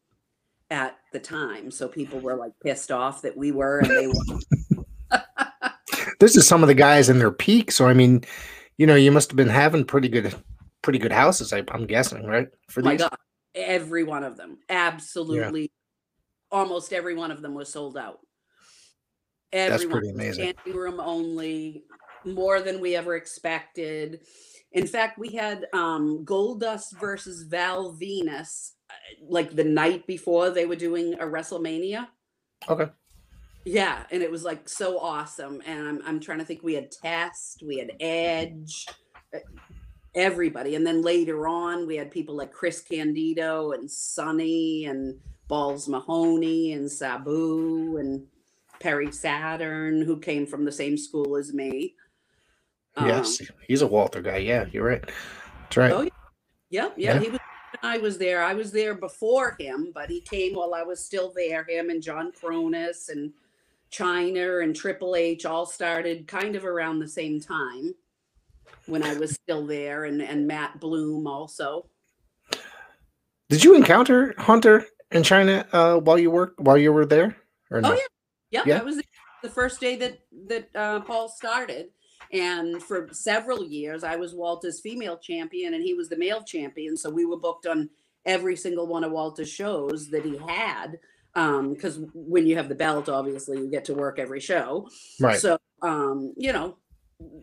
at 0.70 0.96
the 1.12 1.18
time. 1.18 1.72
So 1.72 1.88
people 1.88 2.20
were 2.20 2.36
like 2.36 2.52
pissed 2.62 2.92
off 2.92 3.22
that 3.22 3.36
we 3.36 3.50
were 3.50 3.80
and 3.80 3.90
they 3.90 4.06
were 4.06 4.38
This 6.20 6.36
is 6.36 6.46
some 6.46 6.62
of 6.62 6.68
the 6.68 6.74
guys 6.74 7.08
in 7.08 7.18
their 7.18 7.32
peak. 7.32 7.72
So 7.72 7.88
I 7.88 7.94
mean, 7.94 8.22
you 8.78 8.86
know, 8.86 8.94
you 8.94 9.10
must 9.10 9.30
have 9.30 9.36
been 9.36 9.48
having 9.48 9.84
pretty 9.84 10.08
good, 10.08 10.34
pretty 10.82 10.98
good 10.98 11.12
houses. 11.12 11.52
I, 11.52 11.64
I'm 11.70 11.86
guessing, 11.86 12.24
right? 12.24 12.48
For 12.68 12.80
Oh 12.80 12.84
my 12.84 12.92
these. 12.92 13.00
god 13.00 13.16
every 13.54 14.04
one 14.04 14.22
of 14.22 14.36
them 14.36 14.58
absolutely 14.68 15.72
almost 16.52 16.92
every 16.92 17.16
one 17.16 17.32
of 17.32 17.42
them 17.42 17.52
was 17.52 17.68
sold 17.68 17.96
out 17.96 18.20
That's 19.50 19.84
pretty 19.84 20.10
amazing. 20.10 20.54
standing 20.54 20.80
room 20.80 21.00
only 21.00 21.84
more 22.24 22.60
than 22.60 22.80
we 22.80 22.94
ever 22.94 23.16
expected 23.16 24.20
in 24.70 24.86
fact 24.86 25.18
we 25.18 25.30
had 25.30 25.66
um 25.72 26.24
gold 26.24 26.60
dust 26.60 26.94
versus 27.00 27.42
Val 27.42 27.92
Venis 28.00 28.72
uh, 28.88 28.94
like 29.28 29.56
the 29.56 29.64
night 29.64 30.06
before 30.06 30.50
they 30.50 30.64
were 30.66 30.76
doing 30.76 31.14
a 31.14 31.24
wrestlemania 31.24 32.06
Okay. 32.68 32.88
Yeah 33.64 34.04
and 34.10 34.22
it 34.22 34.30
was 34.30 34.42
like 34.44 34.68
so 34.68 34.98
awesome 34.98 35.60
and 35.66 35.86
i'm, 35.86 36.00
I'm 36.06 36.20
trying 36.20 36.38
to 36.38 36.44
think 36.44 36.62
we 36.62 36.74
had 36.74 36.90
test 36.90 37.62
we 37.66 37.78
had 37.78 37.92
edge 38.00 38.86
everybody 40.14 40.74
and 40.74 40.86
then 40.86 41.02
later 41.02 41.46
on 41.46 41.86
we 41.86 41.96
had 41.96 42.10
people 42.10 42.34
like 42.34 42.52
chris 42.52 42.80
candido 42.80 43.72
and 43.72 43.88
Sunny 43.90 44.86
and 44.86 45.18
balls 45.46 45.88
mahoney 45.88 46.72
and 46.72 46.90
sabu 46.90 47.96
and 47.98 48.26
perry 48.80 49.12
saturn 49.12 50.02
who 50.02 50.18
came 50.18 50.46
from 50.46 50.64
the 50.64 50.72
same 50.72 50.96
school 50.96 51.36
as 51.36 51.52
me 51.52 51.94
Um, 52.96 53.06
yes, 53.06 53.40
he's 53.68 53.82
a 53.82 53.86
Walter 53.86 54.20
guy. 54.20 54.38
Yeah, 54.38 54.64
you're 54.72 54.84
right. 54.84 55.04
That's 55.62 55.76
right. 55.76 55.92
Oh, 55.92 56.02
yeah. 56.02 56.10
Yep, 56.70 56.94
yeah, 56.96 57.14
Yeah. 57.14 57.20
he 57.20 57.28
was. 57.30 57.40
I 57.84 57.98
was 57.98 58.18
there. 58.18 58.42
I 58.42 58.52
was 58.52 58.72
there 58.72 58.94
before 58.96 59.56
him, 59.60 59.92
but 59.94 60.10
he 60.10 60.20
came 60.20 60.54
while 60.56 60.74
I 60.74 60.82
was 60.82 61.04
still 61.04 61.32
there. 61.36 61.64
Him 61.68 61.88
and 61.90 62.02
John 62.02 62.32
Kronus 62.32 63.08
and 63.08 63.32
Chyna 63.92 64.62
and 64.62 64.74
Triple 64.74 65.16
H 65.16 65.44
all 65.44 65.66
started 65.66 66.28
kind 66.28 66.56
of 66.56 66.64
around 66.64 66.98
the 66.98 67.08
same 67.08 67.40
time 67.40 67.94
when 68.86 69.02
I 69.02 69.14
was 69.14 69.32
still 69.32 69.66
there, 69.66 70.04
and 70.04 70.22
and 70.22 70.46
Matt 70.46 70.80
Bloom 70.80 71.26
also. 71.26 71.86
Did 73.48 73.64
you 73.64 73.74
encounter 73.74 74.34
Hunter 74.38 74.86
in 75.10 75.22
Chyna 75.22 75.66
uh, 75.72 75.98
while 75.98 76.18
you 76.18 76.30
work 76.30 76.54
while 76.58 76.78
you 76.78 76.92
were 76.92 77.06
there? 77.06 77.36
Or 77.70 77.80
no? 77.80 77.92
Oh 77.92 77.94
yeah, 77.94 78.00
yep. 78.50 78.66
Yeah. 78.66 78.78
I 78.78 78.82
was 78.82 79.02
the 79.42 79.50
first 79.50 79.80
day 79.80 79.96
that 79.96 80.18
that 80.48 80.68
uh, 80.74 81.00
Paul 81.00 81.28
started, 81.28 81.88
and 82.32 82.82
for 82.82 83.08
several 83.12 83.64
years 83.64 84.04
I 84.04 84.16
was 84.16 84.34
Walter's 84.34 84.80
female 84.80 85.18
champion, 85.18 85.74
and 85.74 85.82
he 85.82 85.94
was 85.94 86.08
the 86.08 86.16
male 86.16 86.42
champion. 86.42 86.96
So 86.96 87.10
we 87.10 87.24
were 87.24 87.38
booked 87.38 87.66
on 87.66 87.90
every 88.24 88.56
single 88.56 88.86
one 88.86 89.04
of 89.04 89.12
Walter's 89.12 89.50
shows 89.50 90.10
that 90.10 90.24
he 90.24 90.36
had. 90.46 90.98
Because 91.34 92.00
when 92.14 92.46
you 92.46 92.56
have 92.56 92.68
the 92.68 92.74
belt, 92.74 93.08
obviously 93.08 93.58
you 93.58 93.70
get 93.70 93.84
to 93.86 93.94
work 93.94 94.18
every 94.18 94.40
show. 94.40 94.88
Right. 95.20 95.38
So 95.38 95.58
um, 95.82 96.34
you 96.36 96.52
know, 96.52 96.76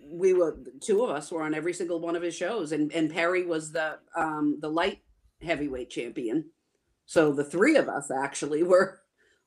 we 0.10 0.34
were 0.34 0.58
two 0.82 1.04
of 1.04 1.10
us 1.10 1.32
were 1.32 1.44
on 1.44 1.54
every 1.54 1.74
single 1.74 2.00
one 2.00 2.16
of 2.16 2.22
his 2.22 2.36
shows, 2.36 2.72
and 2.72 2.92
and 2.94 3.12
Perry 3.12 3.46
was 3.46 3.72
the 3.72 4.00
um, 4.16 4.58
the 4.62 4.70
light 4.70 5.00
heavyweight 5.42 5.90
champion. 5.90 6.46
So 7.06 7.32
the 7.32 7.44
three 7.44 7.78
of 7.78 7.88
us 7.88 8.12
actually 8.12 8.64
were 8.74 9.02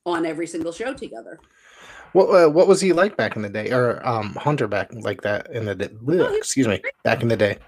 on 0.06 0.24
every 0.24 0.46
single 0.46 0.72
show 0.72 0.94
together. 0.94 1.38
What 2.12 2.26
uh, 2.26 2.48
what 2.50 2.66
was 2.66 2.80
he 2.80 2.92
like 2.92 3.16
back 3.16 3.36
in 3.36 3.42
the 3.42 3.48
day, 3.48 3.70
or 3.70 4.04
um, 4.06 4.34
Hunter 4.34 4.66
back 4.66 4.90
like 4.92 5.22
that 5.22 5.50
in 5.52 5.64
the 5.66 5.74
day? 5.74 5.90
Oh, 6.08 6.30
he- 6.30 6.36
excuse 6.36 6.66
me, 6.66 6.80
back 7.04 7.22
in 7.22 7.28
the 7.28 7.36
day. 7.36 7.58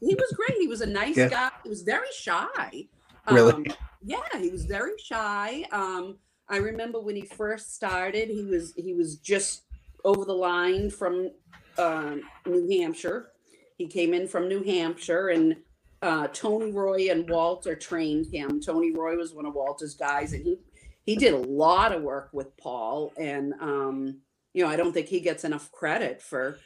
He 0.00 0.14
was 0.14 0.32
great. 0.36 0.58
He 0.58 0.66
was 0.66 0.80
a 0.80 0.86
nice 0.86 1.16
Yeah. 1.16 1.28
guy. 1.28 1.50
He 1.62 1.68
was 1.68 1.82
very 1.82 2.08
shy. 2.12 2.88
Really? 3.30 3.66
Um, 4.02 4.08
Yeah, 4.08 4.40
he 4.40 4.50
was 4.50 4.64
very 4.64 4.92
shy. 5.02 5.64
Um, 5.72 6.18
I 6.48 6.56
remember 6.56 7.00
when 7.00 7.16
he 7.16 7.22
first 7.22 7.74
started, 7.74 8.28
he 8.28 8.44
was 8.44 8.74
he 8.76 8.94
was 8.94 9.16
just 9.16 9.62
over 10.04 10.24
the 10.24 10.32
line 10.34 10.90
from 10.90 11.30
uh, 11.78 12.16
New 12.46 12.68
Hampshire. 12.78 13.30
He 13.78 13.86
came 13.86 14.12
in 14.14 14.28
from 14.28 14.48
New 14.48 14.62
Hampshire, 14.62 15.28
and 15.28 15.56
uh, 16.02 16.28
Tony 16.28 16.72
Roy 16.72 17.10
and 17.10 17.28
Walter 17.28 17.74
trained 17.76 18.26
him. 18.32 18.60
Tony 18.60 18.90
Roy 18.92 19.16
was 19.16 19.32
one 19.34 19.46
of 19.46 19.54
Walter's 19.54 19.94
guys, 19.94 20.32
and 20.32 20.44
he 20.44 20.58
he 21.04 21.16
did 21.16 21.34
a 21.34 21.38
lot 21.38 21.92
of 21.92 22.02
work 22.02 22.30
with 22.32 22.56
Paul. 22.56 23.12
And 23.16 23.54
um, 23.60 24.20
you 24.52 24.64
know, 24.64 24.70
I 24.70 24.76
don't 24.76 24.92
think 24.92 25.08
he 25.08 25.20
gets 25.20 25.44
enough 25.44 25.70
credit 25.72 26.20
for 26.20 26.58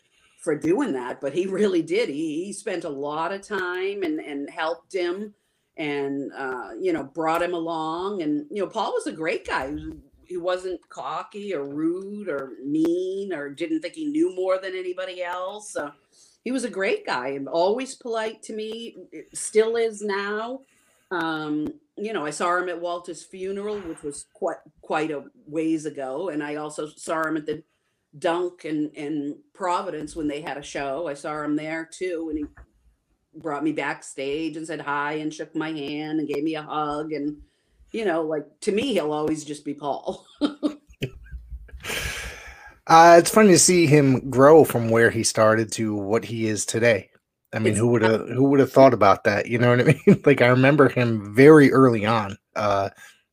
for 0.42 0.56
doing 0.56 0.92
that, 0.94 1.20
but 1.20 1.34
he 1.34 1.46
really 1.46 1.82
did. 1.82 2.08
He 2.08 2.44
he 2.44 2.52
spent 2.52 2.84
a 2.84 2.88
lot 2.88 3.32
of 3.32 3.42
time 3.42 4.02
and 4.02 4.20
and 4.20 4.50
helped 4.50 4.92
him, 4.94 5.34
and 5.76 6.32
uh, 6.36 6.70
you 6.80 6.92
know, 6.92 7.04
brought 7.04 7.42
him 7.42 7.54
along. 7.54 8.22
And 8.22 8.46
you 8.50 8.62
know, 8.62 8.68
Paul 8.68 8.92
was 8.92 9.06
a 9.06 9.12
great 9.12 9.46
guy. 9.46 9.68
He, 9.68 9.74
was, 9.74 9.94
he 10.26 10.36
wasn't 10.36 10.88
cocky 10.88 11.54
or 11.54 11.64
rude 11.64 12.28
or 12.28 12.52
mean 12.64 13.32
or 13.32 13.50
didn't 13.50 13.80
think 13.80 13.94
he 13.94 14.06
knew 14.06 14.34
more 14.34 14.58
than 14.58 14.74
anybody 14.74 15.22
else. 15.22 15.72
So 15.72 15.92
he 16.44 16.52
was 16.52 16.64
a 16.64 16.70
great 16.70 17.04
guy 17.04 17.28
and 17.28 17.48
always 17.48 17.94
polite 17.94 18.42
to 18.44 18.54
me. 18.54 18.96
Still 19.34 19.76
is 19.76 20.02
now. 20.02 20.60
Um, 21.10 21.74
you 21.96 22.12
know, 22.12 22.26
I 22.26 22.30
saw 22.30 22.56
him 22.56 22.68
at 22.68 22.80
Walter's 22.80 23.24
funeral, 23.24 23.80
which 23.80 24.02
was 24.02 24.26
quite 24.34 24.58
quite 24.82 25.10
a 25.10 25.24
ways 25.46 25.86
ago, 25.86 26.28
and 26.28 26.42
I 26.42 26.56
also 26.56 26.88
saw 26.88 27.26
him 27.26 27.36
at 27.36 27.46
the 27.46 27.62
Dunk 28.18 28.64
and 28.64 28.92
in 28.94 29.38
Providence 29.54 30.16
when 30.16 30.28
they 30.28 30.40
had 30.40 30.56
a 30.56 30.62
show. 30.62 31.06
I 31.06 31.14
saw 31.14 31.42
him 31.42 31.56
there 31.56 31.88
too, 31.90 32.28
and 32.30 32.38
he 32.38 32.44
brought 33.36 33.64
me 33.64 33.72
backstage 33.72 34.56
and 34.56 34.66
said 34.66 34.80
hi 34.80 35.14
and 35.14 35.32
shook 35.32 35.54
my 35.54 35.70
hand 35.70 36.18
and 36.18 36.28
gave 36.28 36.42
me 36.42 36.54
a 36.54 36.62
hug. 36.62 37.12
And 37.12 37.38
you 37.92 38.04
know, 38.04 38.22
like 38.22 38.46
to 38.60 38.72
me, 38.72 38.94
he'll 38.94 39.12
always 39.12 39.44
just 39.44 39.64
be 39.64 39.74
Paul. 39.74 40.26
Uh, 42.88 43.16
it's 43.18 43.30
funny 43.30 43.48
to 43.48 43.58
see 43.58 43.86
him 43.86 44.30
grow 44.30 44.64
from 44.64 44.88
where 44.90 45.10
he 45.10 45.24
started 45.24 45.72
to 45.72 45.94
what 45.94 46.24
he 46.24 46.46
is 46.46 46.64
today. 46.64 47.10
I 47.52 47.58
mean, 47.58 47.74
who 47.74 47.88
would 47.88 48.02
have 48.02 48.28
who 48.28 48.44
would 48.44 48.60
have 48.60 48.72
thought 48.72 48.94
about 48.94 49.24
that? 49.24 49.46
You 49.46 49.58
know 49.58 49.70
what 49.70 49.80
I 49.80 49.84
mean? 50.06 50.22
like 50.24 50.40
I 50.40 50.48
remember 50.48 50.88
him 50.88 51.34
very 51.34 51.72
early 51.72 52.06
on. 52.06 52.36
Uh, 52.54 52.90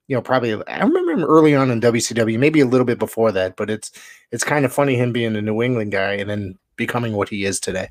you 0.08 0.16
know, 0.16 0.22
probably 0.22 0.54
I 0.66 0.84
remember 0.84 1.12
him 1.12 1.24
early 1.24 1.56
on 1.56 1.70
in 1.70 1.82
WCW, 1.82 2.40
maybe 2.40 2.62
a 2.62 2.66
little 2.66 2.86
bit 2.86 3.00
before 3.00 3.32
that, 3.34 3.56
but 3.56 3.70
it's 3.70 3.92
it's 4.32 4.44
kind 4.44 4.66
of 4.66 4.74
funny 4.74 4.96
him 4.96 5.12
being 5.12 5.36
a 5.36 5.42
New 5.42 5.62
England 5.62 5.92
guy 5.92 6.14
and 6.14 6.30
then 6.30 6.58
becoming 6.76 7.14
what 7.14 7.30
he 7.30 7.46
is 7.46 7.60
today. 7.60 7.90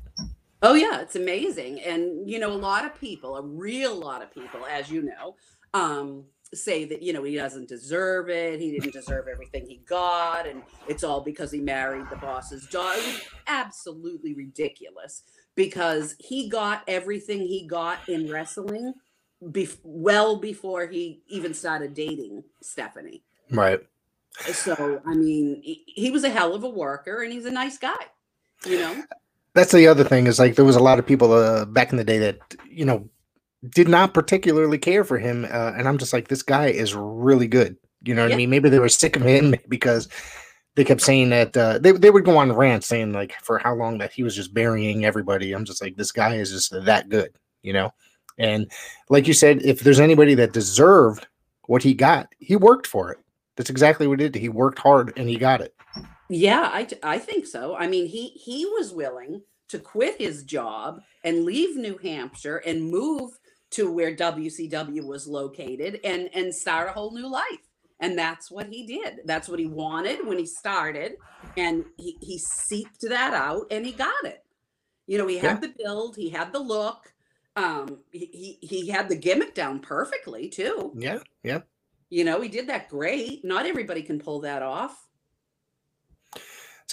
Oh 0.63 0.73
yeah, 0.73 1.01
it's 1.01 1.15
amazing. 1.15 1.81
And 1.81 2.29
you 2.29 2.39
know, 2.39 2.51
a 2.51 2.55
lot 2.55 2.85
of 2.85 2.99
people, 2.99 3.35
a 3.35 3.41
real 3.41 3.95
lot 3.95 4.23
of 4.23 4.33
people, 4.33 4.65
as 4.65 4.89
you 4.89 5.03
know, 5.03 5.35
um, 5.73 6.23
say 6.55 6.85
that 6.85 7.01
you 7.01 7.13
know 7.13 7.23
he 7.23 7.35
doesn't 7.35 7.67
deserve 7.67 8.29
it 8.29 8.59
he 8.59 8.71
didn't 8.71 8.93
deserve 8.93 9.27
everything 9.27 9.65
he 9.65 9.77
got 9.87 10.47
and 10.47 10.61
it's 10.87 11.03
all 11.03 11.21
because 11.21 11.51
he 11.51 11.59
married 11.59 12.05
the 12.09 12.15
boss's 12.17 12.67
daughter 12.67 12.99
it 12.99 13.05
was 13.05 13.21
absolutely 13.47 14.33
ridiculous 14.33 15.23
because 15.55 16.15
he 16.19 16.49
got 16.49 16.83
everything 16.87 17.39
he 17.39 17.65
got 17.67 17.97
in 18.07 18.29
wrestling 18.29 18.93
bef- 19.43 19.79
well 19.83 20.37
before 20.37 20.87
he 20.87 21.21
even 21.27 21.53
started 21.53 21.93
dating 21.93 22.43
stephanie 22.61 23.23
right 23.51 23.81
so 24.51 25.01
i 25.05 25.13
mean 25.13 25.61
he, 25.63 25.83
he 25.87 26.11
was 26.11 26.23
a 26.23 26.29
hell 26.29 26.53
of 26.53 26.63
a 26.63 26.69
worker 26.69 27.23
and 27.23 27.33
he's 27.33 27.45
a 27.45 27.51
nice 27.51 27.77
guy 27.77 28.05
you 28.65 28.77
know 28.77 29.03
that's 29.55 29.71
the 29.71 29.87
other 29.87 30.03
thing 30.03 30.27
is 30.27 30.39
like 30.39 30.55
there 30.55 30.65
was 30.65 30.75
a 30.75 30.83
lot 30.83 30.99
of 30.99 31.05
people 31.05 31.31
uh, 31.31 31.65
back 31.65 31.91
in 31.91 31.97
the 31.97 32.03
day 32.03 32.19
that 32.19 32.39
you 32.69 32.85
know 32.85 33.09
did 33.69 33.87
not 33.87 34.13
particularly 34.13 34.77
care 34.77 35.03
for 35.03 35.17
him. 35.17 35.45
Uh, 35.45 35.73
and 35.77 35.87
I'm 35.87 35.97
just 35.97 36.13
like, 36.13 36.27
this 36.27 36.43
guy 36.43 36.67
is 36.67 36.95
really 36.95 37.47
good. 37.47 37.77
You 38.01 38.13
know 38.13 38.23
what 38.23 38.33
I 38.33 38.35
mean? 38.35 38.49
Maybe 38.49 38.69
they 38.69 38.79
were 38.79 38.89
sick 38.89 39.15
of 39.15 39.21
him 39.21 39.55
because 39.69 40.09
they 40.75 40.83
kept 40.83 41.01
saying 41.01 41.29
that 41.29 41.55
uh, 41.55 41.79
they, 41.79 41.91
they 41.91 42.09
would 42.09 42.25
go 42.25 42.37
on 42.37 42.51
rants 42.51 42.87
saying 42.87 43.13
like 43.13 43.33
for 43.41 43.59
how 43.59 43.73
long 43.73 43.99
that 43.99 44.11
he 44.11 44.23
was 44.23 44.35
just 44.35 44.53
burying 44.53 45.05
everybody. 45.05 45.53
I'm 45.53 45.65
just 45.65 45.81
like, 45.81 45.95
this 45.95 46.11
guy 46.11 46.35
is 46.35 46.51
just 46.51 46.73
that 46.85 47.09
good, 47.09 47.31
you 47.61 47.73
know? 47.73 47.91
And 48.37 48.69
like 49.09 49.27
you 49.27 49.33
said, 49.33 49.61
if 49.61 49.81
there's 49.81 49.99
anybody 49.99 50.33
that 50.35 50.53
deserved 50.53 51.27
what 51.67 51.83
he 51.83 51.93
got, 51.93 52.27
he 52.39 52.55
worked 52.55 52.87
for 52.87 53.11
it. 53.11 53.19
That's 53.55 53.69
exactly 53.69 54.07
what 54.07 54.19
he 54.19 54.27
did. 54.27 54.41
He 54.41 54.49
worked 54.49 54.79
hard 54.79 55.13
and 55.15 55.29
he 55.29 55.37
got 55.37 55.61
it. 55.61 55.75
Yeah, 56.33 56.69
I, 56.71 56.87
I 57.03 57.19
think 57.19 57.45
so. 57.45 57.75
I 57.75 57.87
mean, 57.87 58.07
he 58.07 58.29
he 58.29 58.65
was 58.65 58.93
willing 58.93 59.41
to 59.69 59.79
quit 59.79 60.19
his 60.19 60.43
job 60.43 61.01
and 61.23 61.45
leave 61.45 61.75
New 61.75 61.97
Hampshire 61.97 62.57
and 62.57 62.89
move 62.89 63.31
to 63.71 63.91
where 63.91 64.15
WCW 64.15 65.03
was 65.05 65.27
located 65.27 65.99
and 66.03 66.29
and 66.33 66.53
start 66.53 66.89
a 66.89 66.93
whole 66.93 67.11
new 67.11 67.27
life. 67.27 67.67
And 67.99 68.17
that's 68.17 68.51
what 68.51 68.67
he 68.67 68.85
did. 68.85 69.21
That's 69.25 69.47
what 69.47 69.59
he 69.59 69.65
wanted 69.65 70.27
when 70.27 70.37
he 70.37 70.45
started. 70.45 71.13
And 71.55 71.85
he, 71.97 72.17
he 72.21 72.37
seeped 72.37 73.01
that 73.07 73.33
out 73.33 73.67
and 73.71 73.85
he 73.85 73.93
got 73.93 74.25
it. 74.25 74.43
You 75.07 75.17
know, 75.17 75.27
he 75.27 75.37
had 75.37 75.61
yeah. 75.61 75.67
the 75.67 75.73
build, 75.77 76.15
he 76.15 76.29
had 76.29 76.51
the 76.51 76.59
look. 76.59 77.13
Um, 77.55 77.99
he, 78.11 78.57
he 78.61 78.67
he 78.67 78.87
had 78.89 79.09
the 79.09 79.15
gimmick 79.15 79.53
down 79.53 79.79
perfectly 79.79 80.49
too. 80.49 80.91
Yeah, 80.97 81.19
yeah. 81.43 81.61
You 82.09 82.23
know, 82.23 82.41
he 82.41 82.49
did 82.49 82.67
that 82.67 82.89
great. 82.89 83.45
Not 83.45 83.65
everybody 83.65 84.01
can 84.01 84.19
pull 84.19 84.41
that 84.41 84.63
off. 84.63 85.07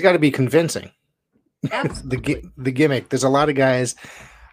It's 0.00 0.02
got 0.02 0.12
to 0.12 0.18
be 0.18 0.30
convincing. 0.30 0.90
the 1.60 2.42
the 2.56 2.72
gimmick. 2.72 3.10
There's 3.10 3.22
a 3.22 3.28
lot 3.28 3.50
of 3.50 3.54
guys 3.54 3.94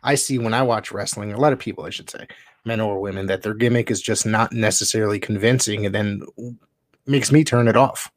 I 0.04 0.16
see 0.16 0.38
when 0.38 0.54
I 0.54 0.62
watch 0.62 0.92
wrestling, 0.92 1.32
a 1.32 1.40
lot 1.40 1.54
of 1.54 1.60
people, 1.60 1.86
I 1.86 1.90
should 1.90 2.10
say, 2.10 2.28
men 2.66 2.82
or 2.82 3.00
women, 3.00 3.28
that 3.28 3.44
their 3.44 3.54
gimmick 3.54 3.90
is 3.90 4.02
just 4.02 4.26
not 4.26 4.52
necessarily 4.52 5.20
convincing 5.20 5.86
and 5.86 5.96
then 5.96 6.24
makes 7.06 7.32
me 7.32 7.46
turn 7.46 7.70
it 7.70 7.78
off. 7.78 8.12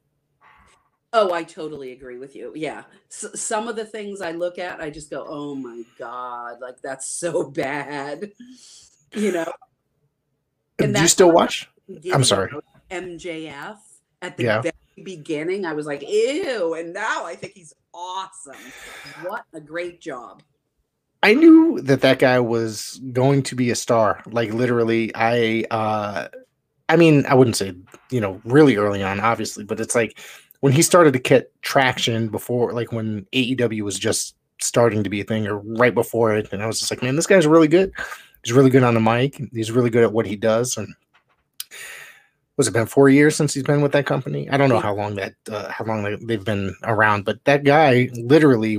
Oh, 1.13 1.31
I 1.31 1.43
totally 1.43 1.93
agree 1.93 2.17
with 2.17 2.35
you. 2.35 2.51
Yeah. 2.53 2.83
S- 3.09 3.39
some 3.39 3.69
of 3.69 3.77
the 3.77 3.85
things 3.85 4.19
I 4.19 4.31
look 4.31 4.59
at, 4.59 4.81
I 4.81 4.89
just 4.89 5.09
go, 5.09 5.25
oh 5.25 5.55
my 5.55 5.83
God, 5.97 6.57
like 6.59 6.81
that's 6.81 7.07
so 7.07 7.49
bad. 7.49 8.33
You 9.13 9.31
know? 9.31 9.53
And 10.79 10.93
Do 10.93 11.01
you 11.01 11.07
still 11.07 11.31
watch? 11.31 11.69
I'm 12.11 12.25
sorry. 12.25 12.51
MJF 12.89 13.77
at 14.21 14.35
the 14.35 14.43
yeah. 14.43 14.71
Beginning, 15.03 15.65
I 15.65 15.73
was 15.73 15.85
like, 15.85 16.03
ew. 16.07 16.73
And 16.75 16.93
now 16.93 17.25
I 17.25 17.35
think 17.35 17.53
he's 17.53 17.73
awesome. 17.93 18.55
What 19.23 19.45
a 19.53 19.59
great 19.59 20.01
job. 20.01 20.43
I 21.23 21.33
knew 21.33 21.79
that 21.81 22.01
that 22.01 22.19
guy 22.19 22.39
was 22.39 22.99
going 23.13 23.43
to 23.43 23.55
be 23.55 23.69
a 23.69 23.75
star. 23.75 24.23
Like 24.25 24.53
literally, 24.53 25.11
I 25.13 25.65
uh 25.69 26.27
I 26.89 26.97
mean, 26.97 27.25
I 27.25 27.35
wouldn't 27.35 27.55
say, 27.55 27.73
you 28.09 28.19
know, 28.19 28.41
really 28.43 28.75
early 28.75 29.01
on, 29.01 29.19
obviously, 29.19 29.63
but 29.63 29.79
it's 29.79 29.95
like 29.95 30.19
when 30.59 30.73
he 30.73 30.81
started 30.81 31.13
to 31.13 31.19
get 31.19 31.51
traction 31.61 32.27
before 32.27 32.73
like 32.73 32.91
when 32.91 33.25
AEW 33.33 33.81
was 33.81 33.97
just 33.99 34.35
starting 34.59 35.03
to 35.03 35.09
be 35.09 35.21
a 35.21 35.23
thing 35.23 35.47
or 35.47 35.57
right 35.57 35.93
before 35.93 36.35
it, 36.35 36.51
and 36.51 36.61
I 36.61 36.67
was 36.67 36.79
just 36.79 36.91
like, 36.91 37.01
man, 37.01 37.15
this 37.15 37.27
guy's 37.27 37.47
really 37.47 37.67
good. 37.67 37.91
He's 38.43 38.53
really 38.53 38.69
good 38.71 38.83
on 38.83 38.95
the 38.95 38.99
mic. 38.99 39.39
He's 39.53 39.71
really 39.71 39.91
good 39.91 40.03
at 40.03 40.13
what 40.13 40.25
he 40.25 40.35
does. 40.35 40.77
And 40.77 40.93
was 42.61 42.67
it 42.67 42.73
been 42.73 42.85
four 42.85 43.09
years 43.09 43.35
since 43.35 43.55
he's 43.55 43.63
been 43.63 43.81
with 43.81 43.91
that 43.93 44.05
company? 44.05 44.47
I 44.51 44.55
don't 44.55 44.69
know 44.69 44.79
how 44.79 44.93
long 44.93 45.15
that 45.15 45.33
uh, 45.49 45.71
how 45.71 45.83
long 45.83 46.03
they've 46.27 46.45
been 46.45 46.75
around, 46.83 47.25
but 47.25 47.43
that 47.45 47.63
guy 47.63 48.11
literally 48.13 48.77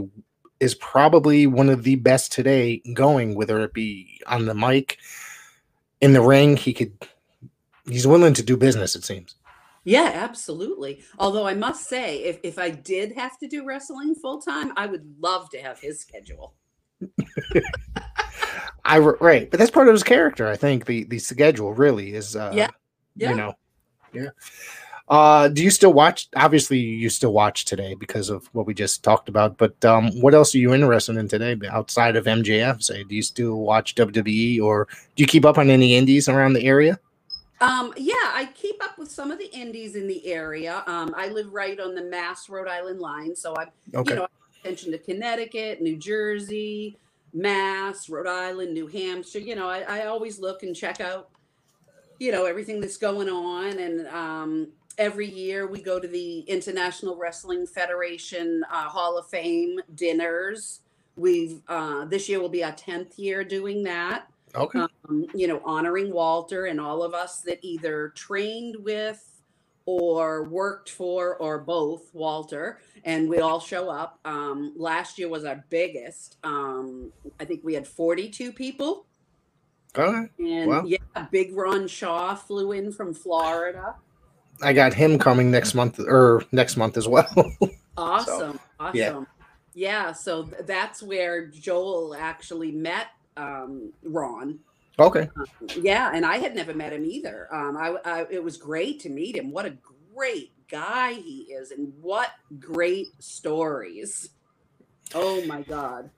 is 0.60 0.76
probably 0.76 1.48
one 1.48 1.68
of 1.68 1.82
the 1.82 1.96
best 1.96 2.30
today 2.30 2.80
going, 2.94 3.34
whether 3.34 3.58
it 3.62 3.74
be 3.74 4.20
on 4.28 4.46
the 4.46 4.54
mic, 4.54 4.98
in 6.00 6.12
the 6.12 6.22
ring. 6.22 6.56
He 6.56 6.72
could, 6.72 6.92
he's 7.88 8.06
willing 8.06 8.34
to 8.34 8.42
do 8.44 8.56
business, 8.56 8.94
it 8.94 9.02
seems. 9.02 9.34
Yeah, 9.82 10.12
absolutely. 10.14 11.02
Although 11.18 11.48
I 11.48 11.54
must 11.54 11.88
say, 11.88 12.22
if, 12.22 12.38
if 12.44 12.56
I 12.56 12.70
did 12.70 13.10
have 13.16 13.36
to 13.38 13.48
do 13.48 13.66
wrestling 13.66 14.14
full 14.14 14.40
time, 14.40 14.72
I 14.76 14.86
would 14.86 15.16
love 15.18 15.50
to 15.50 15.58
have 15.58 15.80
his 15.80 15.98
schedule. 15.98 16.54
I 18.84 19.00
right, 19.00 19.50
but 19.50 19.58
that's 19.58 19.72
part 19.72 19.88
of 19.88 19.94
his 19.94 20.04
character. 20.04 20.46
I 20.46 20.54
think 20.54 20.86
the 20.86 21.02
the 21.04 21.18
schedule 21.18 21.72
really 21.72 22.14
is. 22.14 22.36
Uh, 22.36 22.52
yeah. 22.54 22.70
yeah. 23.16 23.30
You 23.30 23.36
know. 23.36 23.54
Yeah. 24.12 24.30
Uh, 25.08 25.48
do 25.48 25.62
you 25.62 25.70
still 25.70 25.92
watch? 25.92 26.28
Obviously, 26.36 26.78
you 26.78 27.10
still 27.10 27.32
watch 27.32 27.64
today 27.64 27.94
because 27.94 28.30
of 28.30 28.46
what 28.52 28.66
we 28.66 28.72
just 28.72 29.02
talked 29.02 29.28
about. 29.28 29.58
But 29.58 29.84
um, 29.84 30.10
what 30.20 30.34
else 30.34 30.54
are 30.54 30.58
you 30.58 30.72
interested 30.72 31.16
in 31.16 31.28
today 31.28 31.58
outside 31.70 32.16
of 32.16 32.24
MJF? 32.24 32.82
Say, 32.82 33.04
do 33.04 33.14
you 33.14 33.22
still 33.22 33.56
watch 33.56 33.94
WWE 33.94 34.62
or 34.62 34.88
do 35.16 35.22
you 35.22 35.26
keep 35.26 35.44
up 35.44 35.58
on 35.58 35.70
any 35.70 35.96
indies 35.96 36.28
around 36.28 36.54
the 36.54 36.64
area? 36.64 36.98
Um, 37.60 37.92
yeah, 37.96 38.14
I 38.14 38.48
keep 38.54 38.82
up 38.82 38.98
with 38.98 39.10
some 39.10 39.30
of 39.30 39.38
the 39.38 39.52
indies 39.54 39.94
in 39.94 40.08
the 40.08 40.26
area. 40.26 40.82
Um, 40.88 41.14
I 41.16 41.28
live 41.28 41.52
right 41.52 41.78
on 41.78 41.94
the 41.94 42.02
Mass 42.02 42.48
Rhode 42.48 42.66
Island 42.66 42.98
line, 42.98 43.36
so 43.36 43.54
I, 43.56 43.66
okay. 43.94 44.14
you 44.14 44.16
know, 44.16 44.26
attention 44.60 44.90
to 44.90 44.98
Connecticut, 44.98 45.80
New 45.80 45.96
Jersey, 45.96 46.98
Mass, 47.32 48.08
Rhode 48.08 48.26
Island, 48.26 48.74
New 48.74 48.88
Hampshire. 48.88 49.38
You 49.38 49.54
know, 49.54 49.68
I, 49.68 49.82
I 49.82 50.06
always 50.06 50.40
look 50.40 50.64
and 50.64 50.74
check 50.74 51.00
out, 51.00 51.30
you 52.22 52.30
know, 52.30 52.44
everything 52.44 52.80
that's 52.80 52.98
going 52.98 53.28
on, 53.28 53.80
and 53.80 54.06
um, 54.06 54.68
every 54.96 55.28
year 55.28 55.66
we 55.66 55.82
go 55.82 55.98
to 55.98 56.06
the 56.06 56.38
International 56.42 57.16
Wrestling 57.16 57.66
Federation 57.66 58.64
uh, 58.70 58.84
Hall 58.84 59.18
of 59.18 59.26
Fame 59.26 59.80
dinners. 59.96 60.82
We've 61.16 61.60
uh, 61.66 62.04
this 62.04 62.28
year 62.28 62.40
will 62.40 62.48
be 62.48 62.62
our 62.62 62.70
tenth 62.70 63.18
year 63.18 63.42
doing 63.42 63.82
that. 63.82 64.28
Okay. 64.54 64.78
um, 65.08 65.26
you 65.34 65.48
know, 65.48 65.60
honoring 65.64 66.12
Walter 66.12 66.66
and 66.66 66.80
all 66.80 67.02
of 67.02 67.12
us 67.12 67.40
that 67.40 67.58
either 67.62 68.10
trained 68.10 68.76
with 68.78 69.42
or 69.84 70.44
worked 70.44 70.90
for 70.90 71.34
or 71.38 71.58
both 71.58 72.14
Walter, 72.14 72.78
and 73.04 73.28
we 73.28 73.40
all 73.40 73.58
show 73.58 73.90
up. 73.90 74.20
Um, 74.24 74.74
last 74.76 75.18
year 75.18 75.28
was 75.28 75.44
our 75.44 75.64
biggest. 75.70 76.36
Um, 76.44 77.10
I 77.40 77.44
think 77.46 77.64
we 77.64 77.74
had 77.74 77.88
42 77.88 78.52
people. 78.52 79.06
Okay. 79.96 80.28
And 80.38 80.68
Wow. 80.70 80.84
yeah, 80.84 80.98
Big 81.30 81.54
Ron 81.56 81.86
Shaw 81.86 82.34
flew 82.34 82.72
in 82.72 82.92
from 82.92 83.12
Florida. 83.12 83.94
I 84.62 84.72
got 84.72 84.94
him 84.94 85.18
coming 85.18 85.50
next 85.50 85.74
month 85.74 85.98
or 85.98 86.44
next 86.52 86.76
month 86.76 86.96
as 86.96 87.08
well. 87.08 87.26
Awesome. 87.94 88.58
awesome. 88.80 88.96
yeah. 88.96 89.24
Yeah. 89.74 90.12
So 90.12 90.44
that's 90.66 91.02
where 91.02 91.46
Joel 91.48 92.14
actually 92.18 92.72
met 92.72 93.08
um, 93.36 93.92
Ron. 94.02 94.58
okay. 94.98 95.28
Yeah, 95.78 96.10
and 96.14 96.24
I 96.24 96.38
had 96.38 96.54
never 96.54 96.72
met 96.72 96.94
him 96.94 97.04
either. 97.04 97.48
Um, 97.54 97.76
I, 97.76 97.96
I 98.06 98.26
it 98.30 98.42
was 98.42 98.56
great 98.56 98.98
to 99.00 99.10
meet 99.10 99.36
him. 99.36 99.50
What 99.52 99.66
a 99.66 99.76
great 100.14 100.52
guy 100.70 101.12
he 101.12 101.40
is, 101.52 101.70
and 101.70 101.92
what 102.00 102.30
great 102.58 103.08
stories. 103.18 104.30
Oh 105.14 105.44
my 105.44 105.60
god. 105.60 106.08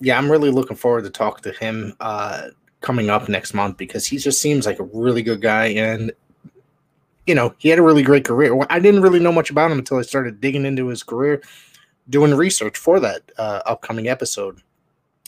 Yeah, 0.00 0.16
I'm 0.16 0.30
really 0.32 0.50
looking 0.50 0.76
forward 0.78 1.04
to 1.04 1.10
talk 1.10 1.42
to 1.42 1.52
him 1.52 1.94
uh 2.00 2.48
coming 2.80 3.10
up 3.10 3.28
next 3.28 3.54
month 3.54 3.76
because 3.76 4.06
he 4.06 4.16
just 4.16 4.40
seems 4.40 4.66
like 4.66 4.78
a 4.78 4.84
really 4.84 5.22
good 5.22 5.40
guy 5.40 5.66
and 5.66 6.12
you 7.26 7.34
know, 7.34 7.54
he 7.58 7.68
had 7.68 7.78
a 7.78 7.82
really 7.82 8.02
great 8.02 8.24
career. 8.24 8.58
I 8.70 8.80
didn't 8.80 9.02
really 9.02 9.20
know 9.20 9.30
much 9.30 9.50
about 9.50 9.70
him 9.70 9.78
until 9.78 9.98
I 9.98 10.02
started 10.02 10.40
digging 10.40 10.64
into 10.64 10.88
his 10.88 11.04
career, 11.04 11.40
doing 12.08 12.34
research 12.34 12.76
for 12.76 12.98
that 12.98 13.22
uh, 13.38 13.60
upcoming 13.66 14.08
episode. 14.08 14.60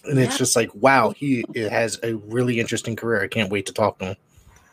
And 0.04 0.18
it's 0.18 0.36
just 0.36 0.56
like, 0.56 0.74
wow, 0.74 1.10
he 1.10 1.44
has 1.54 2.00
a 2.02 2.14
really 2.14 2.58
interesting 2.58 2.96
career. 2.96 3.22
I 3.22 3.28
can't 3.28 3.52
wait 3.52 3.66
to 3.66 3.72
talk 3.72 4.00
to 4.00 4.06
him. 4.06 4.16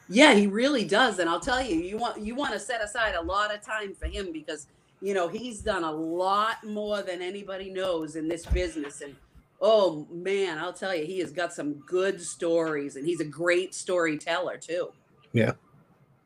Yeah, 0.07 0.33
he 0.33 0.47
really 0.47 0.85
does, 0.85 1.19
and 1.19 1.29
I'll 1.29 1.39
tell 1.39 1.63
you, 1.63 1.75
you 1.75 1.95
want 1.95 2.19
you 2.19 2.33
want 2.33 2.53
to 2.53 2.59
set 2.59 2.83
aside 2.83 3.13
a 3.13 3.21
lot 3.21 3.53
of 3.53 3.61
time 3.61 3.93
for 3.93 4.07
him 4.07 4.31
because 4.33 4.65
you 5.03 5.13
know 5.13 5.27
he's 5.27 5.61
done 5.61 5.83
a 5.83 5.91
lot 5.91 6.63
more 6.63 7.03
than 7.03 7.21
anybody 7.21 7.69
knows 7.69 8.15
in 8.15 8.27
this 8.27 8.43
business, 8.47 9.01
and 9.01 9.15
oh 9.61 10.07
man, 10.11 10.57
I'll 10.57 10.73
tell 10.73 10.95
you, 10.95 11.05
he 11.05 11.19
has 11.19 11.31
got 11.31 11.53
some 11.53 11.73
good 11.85 12.21
stories, 12.21 12.95
and 12.95 13.05
he's 13.05 13.19
a 13.19 13.25
great 13.25 13.73
storyteller 13.73 14.57
too. 14.57 14.91
Yeah. 15.33 15.53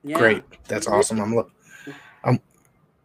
Yeah. 0.04 0.18
Great. 0.18 0.44
That's 0.68 0.88
awesome. 0.88 1.20
I'm 1.20 1.36
look 1.36 1.52
I'm 2.24 2.40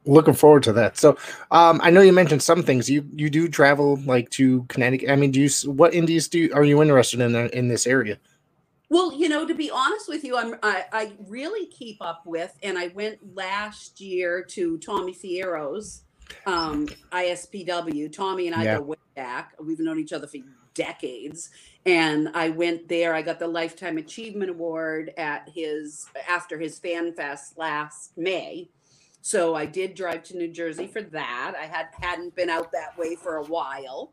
looking 0.05 0.35
forward 0.35 0.63
to 0.65 0.73
that. 0.75 0.97
So, 0.97 1.17
um 1.51 1.81
I 1.83 1.91
know 1.91 2.01
you 2.01 2.13
mentioned 2.13 2.43
some 2.43 2.63
things. 2.63 2.91
You 2.91 3.09
you 3.15 3.31
do 3.31 3.49
travel 3.49 3.97
like 4.05 4.31
to 4.31 4.65
Connecticut. 4.65 5.11
I 5.11 5.17
mean, 5.17 5.31
do 5.31 5.41
you 5.41 5.51
what 5.71 5.95
indies 5.95 6.29
do 6.29 6.39
you, 6.39 6.55
are 6.55 6.65
you 6.65 6.83
interested 6.83 7.21
in 7.21 7.35
uh, 7.35 7.49
in 7.53 7.69
this 7.69 7.87
area? 7.87 8.19
Well, 8.91 9.13
you 9.13 9.29
know, 9.29 9.47
to 9.47 9.55
be 9.55 9.71
honest 9.71 10.09
with 10.09 10.25
you, 10.25 10.37
I'm 10.37 10.55
I, 10.63 10.87
I 10.93 11.13
really 11.27 11.67
keep 11.67 11.99
up 12.01 12.23
with, 12.25 12.57
and 12.63 12.79
I 12.79 12.89
went 12.89 13.19
last 13.35 14.01
year 14.01 14.43
to 14.51 14.79
Tommy 14.79 15.13
Fierro's 15.13 16.05
um, 16.47 16.87
ISPW. 17.13 18.13
Tommy 18.13 18.47
and 18.47 18.57
I 18.57 18.65
Yeah. 18.65 18.77
go 18.77 18.83
way 18.83 18.97
back. 19.15 19.55
We've 19.61 19.81
known 19.81 19.99
each 19.99 20.13
other 20.13 20.27
for 20.27 20.39
decades, 20.75 21.51
and 21.85 22.29
I 22.35 22.51
went 22.51 22.89
there. 22.89 23.15
I 23.15 23.23
got 23.23 23.39
the 23.39 23.49
Lifetime 23.49 23.99
Achievement 23.99 24.51
Award 24.51 25.13
at 25.17 25.49
his 25.49 26.07
after 26.29 26.59
his 26.59 26.79
Fan 26.79 27.13
Fest 27.15 27.59
last 27.59 28.17
May. 28.17 28.71
So 29.21 29.55
I 29.55 29.67
did 29.67 29.95
drive 29.95 30.23
to 30.25 30.37
New 30.37 30.49
Jersey 30.49 30.87
for 30.87 31.03
that. 31.03 31.55
I 31.61 31.67
had 31.67 31.89
hadn't 32.01 32.35
been 32.37 32.49
out 32.49 32.73
that 32.73 32.97
way 32.97 33.17
for 33.17 33.37
a 33.37 33.45
while. 33.45 34.13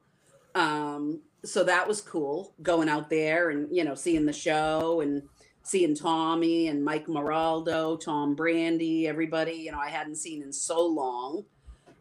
Um, 0.55 1.21
so 1.43 1.63
that 1.63 1.87
was 1.87 2.01
cool 2.01 2.53
going 2.63 2.89
out 2.89 3.09
there 3.09 3.49
and 3.51 3.67
you 3.75 3.83
know 3.83 3.93
seeing 3.95 4.25
the 4.25 4.33
show 4.33 5.01
and 5.01 5.21
seeing 5.63 5.95
Tommy 5.95 6.67
and 6.69 6.83
Mike 6.83 7.05
Moraldo, 7.07 7.99
Tom 7.99 8.35
Brandi, 8.35 9.05
everybody 9.05 9.53
you 9.53 9.71
know 9.71 9.79
I 9.79 9.89
hadn't 9.89 10.15
seen 10.15 10.41
in 10.41 10.51
so 10.51 10.85
long. 10.85 11.45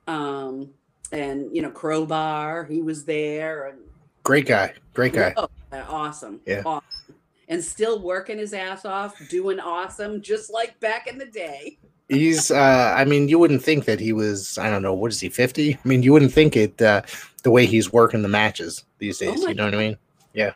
Um, 0.06 0.70
and 1.12 1.54
you 1.54 1.62
know 1.62 1.70
Crowbar, 1.70 2.64
he 2.64 2.82
was 2.82 3.04
there 3.04 3.68
and 3.68 3.78
Great 4.24 4.46
guy. 4.46 4.72
Great 4.94 5.12
guy. 5.12 5.34
Oh, 5.36 5.48
awesome. 5.72 6.40
Yeah. 6.46 6.62
Awesome. 6.64 6.88
And 7.48 7.62
still 7.62 8.00
working 8.00 8.38
his 8.38 8.54
ass 8.54 8.86
off, 8.86 9.14
doing 9.28 9.60
awesome, 9.60 10.22
just 10.22 10.50
like 10.50 10.80
back 10.80 11.06
in 11.06 11.18
the 11.18 11.26
day. 11.26 11.78
He's 12.08 12.50
uh 12.50 12.94
I 12.96 13.04
mean, 13.04 13.28
you 13.28 13.38
wouldn't 13.38 13.62
think 13.62 13.84
that 13.84 14.00
he 14.00 14.12
was 14.12 14.56
I 14.58 14.70
don't 14.70 14.82
know, 14.82 14.94
what 14.94 15.12
is 15.12 15.20
he 15.20 15.28
50? 15.28 15.74
I 15.74 15.88
mean, 15.88 16.02
you 16.02 16.12
wouldn't 16.12 16.32
think 16.32 16.56
it 16.56 16.80
uh 16.80 17.02
the 17.42 17.50
way 17.50 17.66
he's 17.66 17.92
working 17.92 18.22
the 18.22 18.28
matches 18.28 18.84
these 18.98 19.20
Oh 19.22 19.26
days, 19.30 19.42
my 19.42 19.50
you 19.50 19.54
know 19.54 19.66
what 19.66 19.74
I 19.74 19.78
mean? 19.78 19.98
Yeah. 20.32 20.52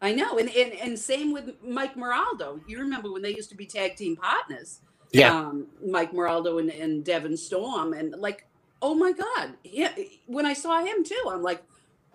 I 0.00 0.12
know. 0.12 0.38
And, 0.38 0.48
and 0.50 0.72
and 0.72 0.98
same 0.98 1.32
with 1.32 1.54
Mike 1.62 1.96
Moraldo. 1.96 2.60
You 2.66 2.78
remember 2.78 3.12
when 3.12 3.22
they 3.22 3.34
used 3.34 3.50
to 3.50 3.56
be 3.56 3.66
tag 3.66 3.96
team 3.96 4.16
partners? 4.16 4.80
Yeah. 5.12 5.38
Um, 5.38 5.66
Mike 5.86 6.12
Moraldo 6.12 6.60
and, 6.60 6.70
and 6.70 7.04
Devon 7.04 7.36
Storm. 7.36 7.92
And 7.92 8.12
like, 8.12 8.46
oh 8.82 8.94
my 8.94 9.12
God. 9.12 9.54
Yeah. 9.64 9.92
When 10.26 10.46
I 10.46 10.52
saw 10.52 10.84
him 10.84 11.04
too, 11.04 11.22
I'm 11.28 11.42
like, 11.42 11.62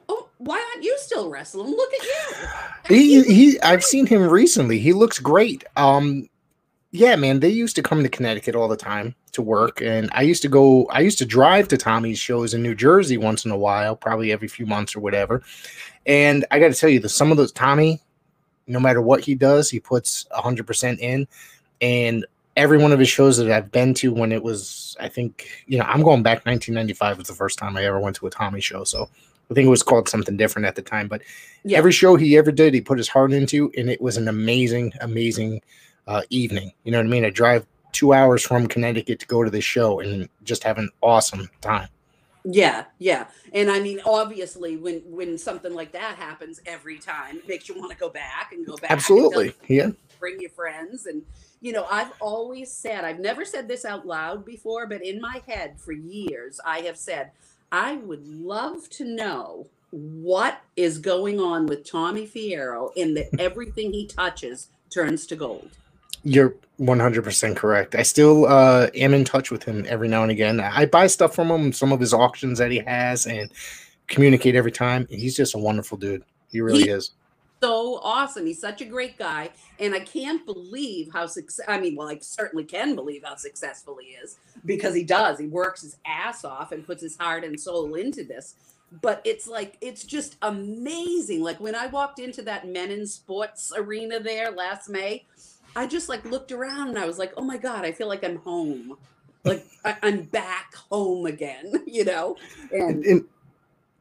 oh, 0.10 0.30
why 0.38 0.64
aren't 0.72 0.84
you 0.84 0.98
still 1.00 1.30
wrestling? 1.30 1.72
Look 1.72 1.94
at 1.94 2.04
you. 2.04 2.48
He 2.96 3.24
he 3.24 3.62
I've 3.62 3.84
seen 3.84 4.06
him 4.06 4.24
recently. 4.24 4.80
He 4.80 4.94
looks 4.94 5.20
great. 5.20 5.64
Um 5.76 6.28
yeah, 6.94 7.16
man, 7.16 7.40
they 7.40 7.50
used 7.50 7.78
to 7.78 7.84
come 7.84 8.04
to 8.04 8.10
Connecticut 8.10 8.54
all 8.56 8.68
the 8.68 8.76
time 8.76 9.16
to 9.32 9.42
work 9.42 9.82
and 9.82 10.10
I 10.14 10.24
used 10.24 10.42
to 10.42 10.50
go 10.50 10.88
I 10.88 11.00
used 11.00 11.20
to 11.20 11.26
drive 11.26 11.68
to 11.70 11.78
Tommy's 11.78 12.20
shows 12.20 12.54
in 12.54 12.62
New 12.62 12.76
Jersey 12.76 13.18
once 13.18 13.46
in 13.46 13.52
a 13.52 13.58
while, 13.58 13.96
probably 13.96 14.32
every 14.32 14.48
few 14.48 14.66
months 14.66 14.96
or 14.96 15.00
whatever. 15.00 15.42
And 16.06 16.46
I 16.52 16.60
got 16.60 16.74
to 16.74 16.74
tell 16.74 16.90
you, 16.90 17.00
the 17.00 17.08
some 17.10 17.32
of 17.32 17.38
those 17.38 17.52
Tommy, 17.52 18.02
no 18.68 18.80
matter 18.80 19.02
what 19.02 19.22
he 19.22 19.36
does, 19.36 19.70
he 19.70 19.80
puts 19.80 20.26
100% 20.36 21.00
in 21.00 21.28
and 21.82 22.26
every 22.56 22.78
one 22.78 22.92
of 22.92 23.00
his 23.00 23.10
shows 23.10 23.38
that 23.38 23.50
I've 23.52 23.72
been 23.72 23.94
to 23.96 24.12
when 24.14 24.32
it 24.32 24.44
was 24.44 24.96
I 25.00 25.08
think, 25.08 25.48
you 25.68 25.78
know, 25.78 25.86
I'm 25.86 26.04
going 26.04 26.22
back 26.24 26.46
1995 26.46 27.18
was 27.18 27.28
the 27.28 27.34
first 27.34 27.58
time 27.58 27.78
I 27.78 27.86
ever 27.86 28.00
went 28.00 28.16
to 28.18 28.28
a 28.28 28.30
Tommy 28.30 28.62
show, 28.62 28.84
so 28.84 29.10
I 29.50 29.54
think 29.54 29.66
it 29.66 29.70
was 29.70 29.84
called 29.84 30.08
something 30.10 30.38
different 30.38 30.66
at 30.66 30.76
the 30.76 30.82
time, 30.82 31.08
but 31.08 31.22
Yeah. 31.64 31.78
every 31.78 31.92
show 31.92 32.16
he 32.16 32.38
ever 32.38 32.52
did, 32.52 32.74
he 32.74 32.82
put 32.82 32.98
his 32.98 33.10
heart 33.10 33.34
into, 33.34 33.72
and 33.78 33.90
it 33.90 34.02
was 34.02 34.18
an 34.18 34.28
amazing, 34.28 34.94
amazing 35.02 35.62
uh, 36.08 36.22
evening. 36.30 36.72
You 36.84 36.92
know 36.92 37.00
what 37.00 37.08
I 37.08 37.10
mean? 37.10 37.26
I 37.26 37.30
drive 37.30 37.66
two 37.92 38.14
hours 38.14 38.44
from 38.44 38.68
Connecticut 38.68 39.20
to 39.20 39.28
go 39.28 39.44
to 39.44 39.50
this 39.50 39.64
show 39.66 40.00
and 40.00 40.30
just 40.44 40.64
have 40.64 40.78
an 40.78 40.90
awesome 41.02 41.50
time. 41.62 41.90
Yeah, 42.44 42.86
yeah. 42.98 43.28
And 43.54 43.70
I 43.70 43.80
mean, 43.80 44.00
obviously 44.06 44.76
when 44.78 45.00
when 45.06 45.38
something 45.38 45.74
like 45.74 45.92
that 45.92 46.16
happens 46.16 46.60
every 46.66 46.98
time, 46.98 47.38
it 47.38 47.48
makes 47.48 47.70
you 47.70 47.78
want 47.78 47.92
to 47.92 47.98
go 47.98 48.10
back 48.10 48.52
and 48.52 48.66
go 48.66 48.76
back. 48.78 48.90
Absolutely, 48.90 49.54
yeah. 49.68 49.92
bring 50.20 50.40
your 50.42 50.50
friends 50.50 51.06
and 51.06 51.22
you 51.62 51.72
know 51.72 51.86
i've 51.92 52.12
always 52.20 52.72
said 52.72 53.04
i've 53.06 53.20
never 53.20 53.46
said 53.46 53.68
this 53.68 53.86
out 53.86 54.06
loud 54.06 54.44
before 54.46 54.88
but 54.88 55.06
in 55.06 55.22
my 55.22 55.42
head 55.48 55.80
for 55.80 55.92
years 55.94 56.60
i 56.66 56.80
have 56.80 56.98
said 56.98 57.32
i 57.72 57.96
would 57.96 58.28
love 58.28 58.90
to 58.90 59.06
know 59.06 59.68
what 59.92 60.62
is 60.76 60.98
going 60.98 61.40
on 61.40 61.66
with 61.68 61.84
tommy 61.90 62.28
fierro 62.28 62.92
in 62.96 63.14
that 63.14 63.28
everything 63.40 63.94
he 63.94 64.08
touches 64.08 64.70
turns 64.90 65.26
to 65.28 65.36
gold 65.36 65.70
You're 66.24 66.56
100% 66.80 67.56
correct. 67.56 67.96
I 67.96 68.04
still 68.04 68.46
uh, 68.48 68.88
am 68.96 69.14
in 69.14 69.24
touch 69.24 69.52
with 69.52 69.64
him 69.64 69.86
every 69.88 70.08
now 70.08 70.24
and 70.24 70.32
again. 70.32 70.60
I 70.60 70.86
buy 70.88 71.08
stuff 71.08 71.34
from 71.36 71.50
him, 71.52 71.74
some 71.74 71.92
of 71.92 72.00
his 72.00 72.14
auctions 72.14 72.58
that 72.60 72.72
he 72.72 72.80
has, 72.80 73.26
and 73.28 73.52
communicate 74.08 74.56
every 74.56 74.72
time. 74.72 75.08
He's 75.10 75.36
just 75.36 75.56
a 75.56 75.60
wonderful 75.60 75.98
dude. 75.98 76.24
He 76.52 76.60
really 76.62 76.84
He- 76.84 76.90
is. 76.90 77.12
So 77.62 78.00
awesome. 78.02 78.46
He's 78.46 78.60
such 78.60 78.82
a 78.82 78.86
great 78.86 79.18
guy 79.18 79.52
and 79.82 79.94
i 79.94 80.00
can't 80.00 80.46
believe 80.46 81.10
how 81.12 81.26
success 81.26 81.66
i 81.68 81.80
mean 81.80 81.96
well 81.96 82.08
i 82.08 82.18
certainly 82.20 82.64
can 82.64 82.96
believe 82.96 83.24
how 83.24 83.36
successful 83.36 83.98
he 84.02 84.10
is 84.10 84.38
because 84.66 84.94
he 84.94 85.04
does. 85.04 85.40
He 85.40 85.48
works 85.48 85.82
his 85.82 85.98
ass 86.06 86.46
off 86.46 86.72
and 86.72 86.86
puts 86.86 87.02
his 87.02 87.18
heart 87.18 87.44
and 87.44 87.60
soul 87.60 87.96
into 87.96 88.24
this. 88.24 88.56
But 89.02 89.22
it's 89.24 89.48
like 89.48 89.78
it's 89.82 90.04
just 90.04 90.38
amazing. 90.42 91.42
Like 91.42 91.60
when 91.60 91.76
i 91.76 91.88
walked 91.88 92.20
into 92.20 92.42
that 92.44 92.66
Mennen 92.66 93.08
sports 93.08 93.72
arena 93.76 94.20
there 94.20 94.52
last 94.52 94.90
may 94.90 95.26
i 95.76 95.88
just 95.88 96.10
like 96.10 96.26
looked 96.26 96.52
around 96.52 96.90
and 96.90 97.00
i 97.00 97.06
was 97.06 97.18
like 97.18 97.32
oh 97.38 97.44
my 97.44 97.56
god 97.58 97.86
i 97.86 97.92
feel 97.92 98.08
like 98.08 98.24
i'm 98.24 98.38
home. 98.38 98.98
Like 99.44 99.66
I, 99.86 99.98
i'm 100.04 100.24
back 100.24 100.76
home 100.76 101.26
again 101.26 101.72
you 101.88 102.06
know? 102.06 102.36
And 102.72 103.06
and 103.06 103.26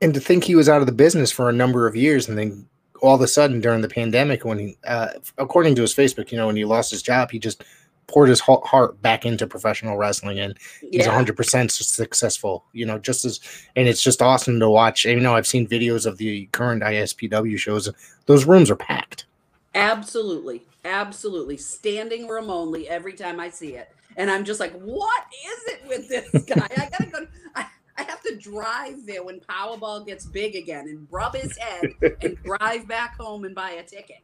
and 0.03 0.15
to 0.15 0.21
think 0.21 0.45
he 0.45 0.57
was 0.57 0.69
out 0.69 0.81
of 0.81 0.87
the 0.87 0.93
business 0.93 1.31
for 1.31 1.49
a 1.49 1.53
number 1.53 1.87
of 1.87 1.95
years 1.95 2.29
and 2.29 2.37
then 2.37 2.67
all 3.03 3.15
of 3.15 3.21
a 3.21 3.29
sudden 3.29 3.61
during 3.61 3.81
the 3.81 3.89
pandemic 3.89 4.45
when 4.45 4.59
he 4.59 4.77
uh, 4.87 5.09
according 5.39 5.75
to 5.75 5.83
his 5.83 5.95
facebook 5.95 6.31
you 6.31 6.39
know 6.39 6.47
when 6.47 6.57
he 6.57 6.65
lost 6.65 6.91
his 6.91 7.03
job 7.03 7.31
he 7.31 7.39
just 7.39 7.65
poured 8.07 8.29
his 8.29 8.41
heart 8.41 9.01
back 9.03 9.25
into 9.25 9.47
professional 9.47 9.97
wrestling 9.97 10.41
and 10.41 10.59
he's 10.81 11.07
yeah 11.07 11.23
100% 11.23 11.71
successful 11.71 12.65
you 12.73 12.85
know 12.85 12.99
just 12.99 13.25
as 13.25 13.39
and 13.77 13.87
it's 13.87 14.03
just 14.03 14.21
awesome 14.21 14.59
to 14.59 14.69
watch 14.69 15.05
you 15.05 15.21
know 15.21 15.37
i've 15.37 15.47
seen 15.47 15.67
videos 15.67 16.07
of 16.07 16.19
the 16.19 16.47
current 16.47 16.83
ispw 16.83 17.57
shows 17.57 17.89
those 18.27 18.47
rooms 18.47 18.69
are 18.69 18.77
packed 18.77 19.27
Absolutely. 19.75 20.63
Absolutely. 20.85 21.57
Standing 21.57 22.27
room 22.27 22.51
only 22.51 22.89
every 22.89 23.13
time 23.13 23.39
I 23.39 23.51
see 23.51 23.75
it. 23.75 23.91
And 24.17 24.31
I'm 24.31 24.45
just 24.45 24.61
like, 24.61 24.73
what 24.81 25.25
is 25.47 25.75
it 25.75 25.89
with 25.89 26.09
this 26.09 26.45
guy? 26.45 26.67
I 26.77 26.89
gotta 26.91 27.07
go. 27.11 27.27
I, 27.55 27.67
I 28.01 28.05
have 28.05 28.23
to 28.23 28.35
drive 28.37 29.05
there 29.05 29.23
when 29.23 29.41
Powerball 29.41 30.07
gets 30.07 30.25
big 30.25 30.57
again 30.57 30.89
and 30.89 31.07
rub 31.11 31.35
his 31.35 31.55
head 31.59 31.93
and 32.23 32.37
drive 32.45 32.89
back 32.89 33.15
home 33.19 33.45
and 33.45 33.55
buy 33.55 33.73
a 33.73 33.83
ticket. 33.83 34.23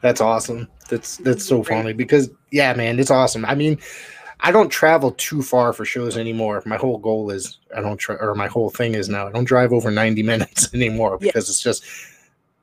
That's 0.00 0.20
awesome. 0.22 0.68
That's 0.88 1.18
that's 1.18 1.44
so 1.44 1.62
funny 1.62 1.92
because 1.92 2.30
yeah, 2.50 2.72
man, 2.72 2.98
it's 2.98 3.10
awesome. 3.10 3.44
I 3.44 3.54
mean, 3.54 3.78
I 4.40 4.50
don't 4.50 4.70
travel 4.70 5.10
too 5.12 5.42
far 5.42 5.74
for 5.74 5.84
shows 5.84 6.16
anymore. 6.16 6.62
My 6.64 6.76
whole 6.76 6.96
goal 6.98 7.30
is 7.30 7.58
I 7.76 7.82
don't 7.82 7.98
try 7.98 8.14
or 8.16 8.34
my 8.34 8.46
whole 8.46 8.70
thing 8.70 8.94
is 8.94 9.10
now 9.10 9.26
I 9.28 9.32
don't 9.32 9.44
drive 9.44 9.72
over 9.72 9.90
90 9.90 10.22
minutes 10.32 10.72
anymore 10.72 11.18
Yeah. 11.20 11.28
because 11.32 11.50
it's 11.50 11.60
just 11.60 11.84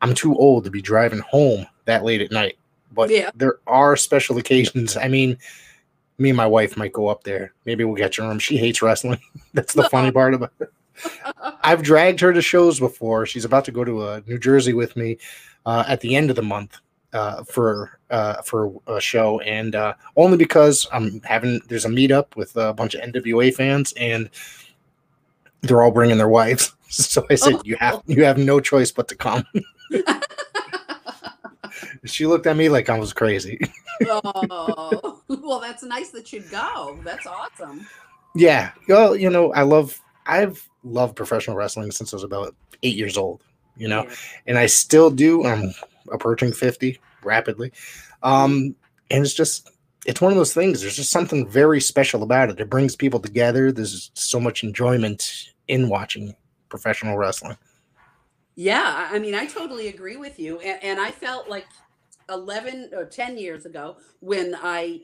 I'm 0.01 0.15
too 0.15 0.35
old 0.35 0.63
to 0.63 0.71
be 0.71 0.81
driving 0.81 1.19
home 1.19 1.67
that 1.85 2.03
late 2.03 2.21
at 2.21 2.31
night. 2.31 2.57
But 2.91 3.11
Yeah. 3.11 3.29
there 3.35 3.59
are 3.67 3.95
special 3.95 4.37
occasions. 4.39 4.97
I 4.97 5.09
mean, 5.09 5.37
me 6.17 6.29
and 6.29 6.37
my 6.37 6.47
wife 6.47 6.77
might 6.77 6.93
go 6.93 7.07
up 7.07 7.23
there. 7.23 7.53
Maybe 7.65 7.83
we'll 7.83 7.95
get 7.95 8.17
your 8.17 8.27
room. 8.27 8.39
She 8.39 8.57
hates 8.57 8.81
wrestling. 8.81 9.19
That's 9.53 9.73
the 9.73 9.89
funny 9.89 10.11
part 10.11 10.33
about 10.33 10.53
it. 10.59 10.71
I've 11.63 11.83
dragged 11.83 12.19
her 12.21 12.31
to 12.31 12.41
shows 12.41 12.79
before. 12.79 13.25
She's 13.25 13.45
about 13.45 13.65
to 13.65 13.71
go 13.71 13.83
to 13.83 14.01
uh, 14.01 14.21
New 14.27 14.39
Jersey 14.39 14.73
with 14.73 14.95
me 14.95 15.17
uh, 15.65 15.83
at 15.87 15.99
the 16.01 16.15
end 16.15 16.29
of 16.29 16.35
the 16.35 16.41
month 16.41 16.77
uh, 17.13 17.43
for 17.43 17.99
uh, 18.11 18.41
for 18.41 18.71
a 18.87 18.99
show, 19.01 19.39
and 19.41 19.75
uh, 19.75 19.93
only 20.15 20.37
because 20.37 20.87
I'm 20.91 21.21
having 21.23 21.59
there's 21.67 21.85
a 21.85 21.89
meetup 21.89 22.35
with 22.35 22.55
a 22.55 22.73
bunch 22.73 22.93
of 22.93 23.01
NWA 23.01 23.53
fans, 23.53 23.93
and 23.93 24.29
they're 25.61 25.81
all 25.81 25.91
bringing 25.91 26.17
their 26.17 26.29
wives. 26.29 26.71
So 26.87 27.25
I 27.29 27.35
said, 27.35 27.55
Oh. 27.55 27.61
"You 27.65 27.75
have 27.77 28.03
you 28.05 28.23
have 28.23 28.37
no 28.37 28.61
choice 28.61 28.91
but 28.91 29.07
to 29.09 29.15
come." 29.15 29.43
she 32.05 32.25
looked 32.25 32.45
at 32.45 32.55
me 32.55 32.69
like 32.69 32.89
I 32.89 32.97
was 32.99 33.11
crazy. 33.11 33.59
Oh, 34.03 35.21
well, 35.27 35.59
that's 35.59 35.83
nice 35.83 36.09
that 36.11 36.31
you'd 36.33 36.49
go. 36.49 36.99
That's 37.03 37.25
awesome. 37.25 37.87
yeah, 38.35 38.71
well, 38.87 39.15
you 39.15 39.29
know, 39.29 39.53
I 39.53 39.61
love 39.63 39.99
I've 40.27 40.67
loved 40.83 41.15
professional 41.15 41.55
wrestling 41.55 41.91
since 41.91 42.13
I 42.13 42.17
was 42.17 42.23
about 42.23 42.55
eight 42.83 42.95
years 42.95 43.17
old. 43.17 43.41
You 43.77 43.89
know, 43.89 44.03
Yeah. 44.05 44.15
and 44.47 44.57
I 44.57 44.67
still 44.67 45.09
do. 45.11 45.45
I'm 45.45 45.73
approaching 46.11 46.53
50 46.53 46.97
rapidly. 47.23 47.73
Um, 48.23 48.73
and 49.11 49.23
it's 49.25 49.33
just, 49.33 49.69
it's 50.05 50.21
one 50.21 50.31
of 50.31 50.37
those 50.37 50.53
things. 50.53 50.79
There's 50.81 50.95
just 50.95 51.11
something 51.11 51.45
very 51.47 51.81
special 51.81 52.23
about 52.23 52.49
it. 52.49 52.59
It 52.59 52.69
brings 52.69 52.95
people 52.95 53.19
together. 53.19 53.73
There's 53.73 54.11
so 54.13 54.39
much 54.39 54.63
enjoyment 54.63 55.51
in 55.67 55.89
watching 55.89 56.33
professional 56.69 57.17
wrestling. 57.17 57.57
Yeah, 58.55 58.81
I 59.11 59.17
I 59.17 59.19
mean, 59.19 59.35
I 59.35 59.45
totally 59.45 59.89
agree 59.89 60.15
with 60.15 60.39
you. 60.39 60.59
And, 60.59 60.81
and 60.81 60.99
I 60.99 61.11
felt 61.11 61.49
like 61.49 61.65
11 62.29 62.91
or 62.93 63.05
10 63.05 63.37
years 63.37 63.65
ago 63.65 63.97
when 64.19 64.55
I 64.61 65.01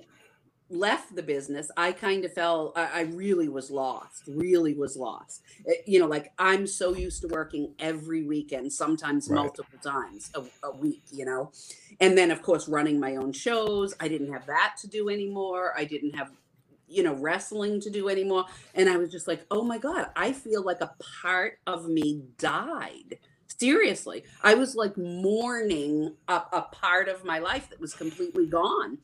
left 0.69 1.15
the 1.15 1.23
business, 1.23 1.69
I 1.77 1.91
kind 1.91 2.25
of 2.25 2.33
felt 2.33 2.77
I, 2.77 2.85
I 2.85 3.01
really 3.01 3.49
was 3.49 3.69
lost, 3.71 4.23
really 4.27 4.73
was 4.73 4.95
lost. 4.95 5.41
Eh, 5.67 5.73
You 5.85 5.99
know, 5.99 6.07
like 6.07 6.31
I'm 6.39 6.65
so 6.65 6.95
used 6.95 7.21
to 7.23 7.27
working 7.27 7.75
every 7.79 8.23
weekend, 8.23 8.71
sometimes 8.73 9.29
Right. 9.29 9.41
multiple 9.43 9.79
times 9.79 10.31
a, 10.35 10.43
a 10.63 10.75
week, 10.75 11.03
you 11.11 11.25
know. 11.25 11.51
And 11.99 12.17
then, 12.17 12.31
of 12.31 12.41
course, 12.41 12.67
running 12.69 12.99
my 12.99 13.17
own 13.17 13.33
shows. 13.33 13.93
I 13.99 14.07
didn't 14.07 14.31
have 14.33 14.47
that 14.47 14.75
to 14.81 14.87
do 14.87 15.09
anymore. 15.09 15.73
I 15.77 15.85
didn't 15.85 16.15
have, 16.15 16.31
you 16.87 17.03
know, 17.03 17.15
wrestling 17.15 17.81
to 17.81 17.89
do 17.89 18.09
anymore. 18.09 18.45
And 18.73 18.89
I 18.89 18.97
was 18.97 19.11
just 19.11 19.27
like, 19.27 19.45
oh 19.51 19.63
my 19.63 19.77
God, 19.77 20.07
I 20.15 20.33
feel 20.33 20.63
like 20.63 20.81
a 20.81 20.95
part 21.21 21.59
of 21.67 21.87
me 21.87 22.23
died 22.37 23.19
seriously 23.61 24.23
i 24.41 24.53
was 24.55 24.75
like 24.75 24.97
mourning 24.97 26.15
a, 26.27 26.41
a 26.51 26.61
part 26.71 27.07
of 27.07 27.23
my 27.23 27.39
life 27.39 27.69
that 27.69 27.79
was 27.79 27.93
completely 27.93 28.47
gone. 28.47 28.97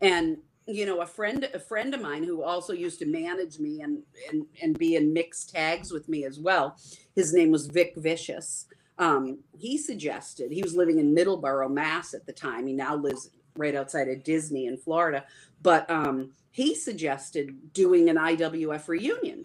And 0.00 0.38
you 0.66 0.86
know 0.86 1.00
a 1.00 1.06
friend 1.06 1.48
a 1.52 1.58
friend 1.58 1.94
of 1.94 2.00
mine 2.00 2.24
who 2.24 2.42
also 2.42 2.72
used 2.72 2.98
to 3.00 3.06
manage 3.06 3.58
me 3.58 3.80
and 3.82 4.02
and, 4.30 4.46
and 4.62 4.78
be 4.78 4.96
in 4.96 5.12
mixed 5.12 5.50
tags 5.54 5.92
with 5.92 6.08
me 6.08 6.24
as 6.24 6.40
well 6.40 6.76
his 7.14 7.34
name 7.34 7.50
was 7.50 7.66
vic 7.66 7.92
vicious 7.96 8.66
um, 8.96 9.40
he 9.58 9.76
suggested 9.76 10.52
he 10.52 10.62
was 10.62 10.74
living 10.74 10.98
in 10.98 11.14
middleborough 11.14 11.70
mass 11.70 12.14
at 12.14 12.24
the 12.26 12.32
time 12.32 12.66
he 12.66 12.72
now 12.72 12.94
lives 12.96 13.30
right 13.56 13.74
outside 13.74 14.08
of 14.08 14.24
disney 14.24 14.66
in 14.66 14.78
florida 14.78 15.24
but 15.60 15.88
um, 15.90 16.32
he 16.50 16.74
suggested 16.74 17.72
doing 17.72 18.08
an 18.08 18.16
iwf 18.16 18.88
reunion. 18.88 19.44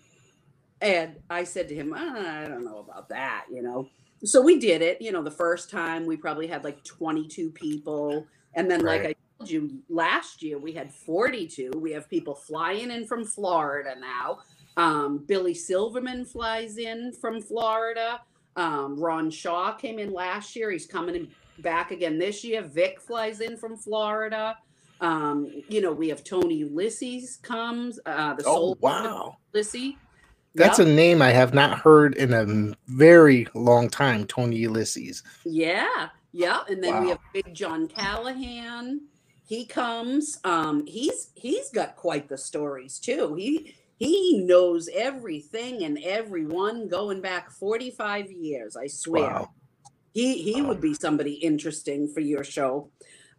And 0.80 1.18
i 1.30 1.44
said 1.44 1.68
to 1.68 1.76
him 1.76 1.94
"Ah, 1.94 2.44
i 2.44 2.48
don't 2.48 2.64
know 2.64 2.80
about 2.80 3.10
that 3.10 3.46
you 3.52 3.62
know 3.62 3.90
so 4.24 4.42
we 4.42 4.60
did 4.60 4.82
it 4.82 5.02
you 5.02 5.12
know 5.12 5.22
the 5.22 5.32
first 5.32 5.70
time 5.70 6.06
we 6.06 6.18
probably 6.18 6.48
had 6.48 6.64
like 6.64 6.84
22 6.84 7.52
people. 7.52 8.26
And 8.56 8.70
then 8.70 8.82
like 8.82 9.06
i 9.06 9.16
told 9.38 9.50
you 9.50 9.80
last 9.90 10.42
year 10.42 10.58
we 10.58 10.74
had 10.74 10.92
42 10.94 11.72
we 11.78 11.92
have 11.92 12.10
people 12.10 12.36
flying 12.36 12.92
in 12.92 13.06
from 13.06 13.26
florida 13.26 13.96
now. 14.00 14.40
Um, 14.78 15.26
billy 15.28 15.54
silverman 15.54 16.26
flies 16.26 16.78
in 16.78 17.14
from 17.14 17.42
florida. 17.42 18.22
Um, 18.56 19.00
ron 19.00 19.30
shaw 19.30 19.74
came 19.74 20.00
in 20.00 20.12
last 20.12 20.56
year. 20.56 20.72
He's 20.72 20.86
coming 20.86 21.16
in 21.16 21.28
back 21.60 21.92
again 21.92 22.18
this 22.18 22.44
year. 22.44 22.62
Vic 22.62 23.00
flies 23.00 23.42
in 23.42 23.58
from 23.58 23.78
florida. 23.78 24.58
Um, 25.02 25.64
you 25.70 25.80
know 25.80 25.94
we 25.94 26.10
have 26.10 26.24
tony 26.24 26.56
ulysses 26.56 27.38
comes 27.38 28.00
uh, 28.06 28.34
the 28.34 28.44
soul 28.44 28.78
wow. 28.82 29.38
Ulysses. 29.54 29.94
That's 30.56 30.80
Yep. 30.80 30.88
a 30.88 30.92
name 30.92 31.22
I 31.22 31.30
have 31.32 31.54
not 31.54 31.80
heard 31.80 32.16
in 32.16 32.34
a 32.34 32.74
very 32.88 33.48
long 33.54 33.90
time. 33.90 34.26
Tony 34.26 34.58
Ulysses. 34.58 35.22
Yeah, 35.46 36.10
yeah, 36.32 36.62
and 36.68 36.84
then 36.84 37.04
we 37.04 37.10
have 37.10 37.20
Big 37.34 37.54
John 37.54 37.88
Callahan. 37.88 39.02
He 39.46 39.66
comes. 39.66 40.40
Um, 40.44 40.86
he's 40.86 41.32
he's 41.36 41.70
got 41.72 41.96
quite 41.96 42.28
the 42.30 42.38
stories 42.38 43.00
too. 43.00 43.36
He 43.36 43.76
he 43.98 44.44
knows 44.46 44.90
everything 44.94 45.84
and 45.84 46.00
everyone 46.04 46.88
going 46.88 47.22
back 47.22 47.52
forty 47.52 47.92
five 47.92 48.32
years. 48.32 48.76
I 48.76 48.88
swear. 48.88 49.30
Wow. 49.30 49.50
He 50.14 50.42
he 50.42 50.62
would 50.62 50.82
be 50.82 50.94
somebody 50.96 51.34
interesting 51.34 52.08
for 52.12 52.22
your 52.22 52.44
show. 52.44 52.90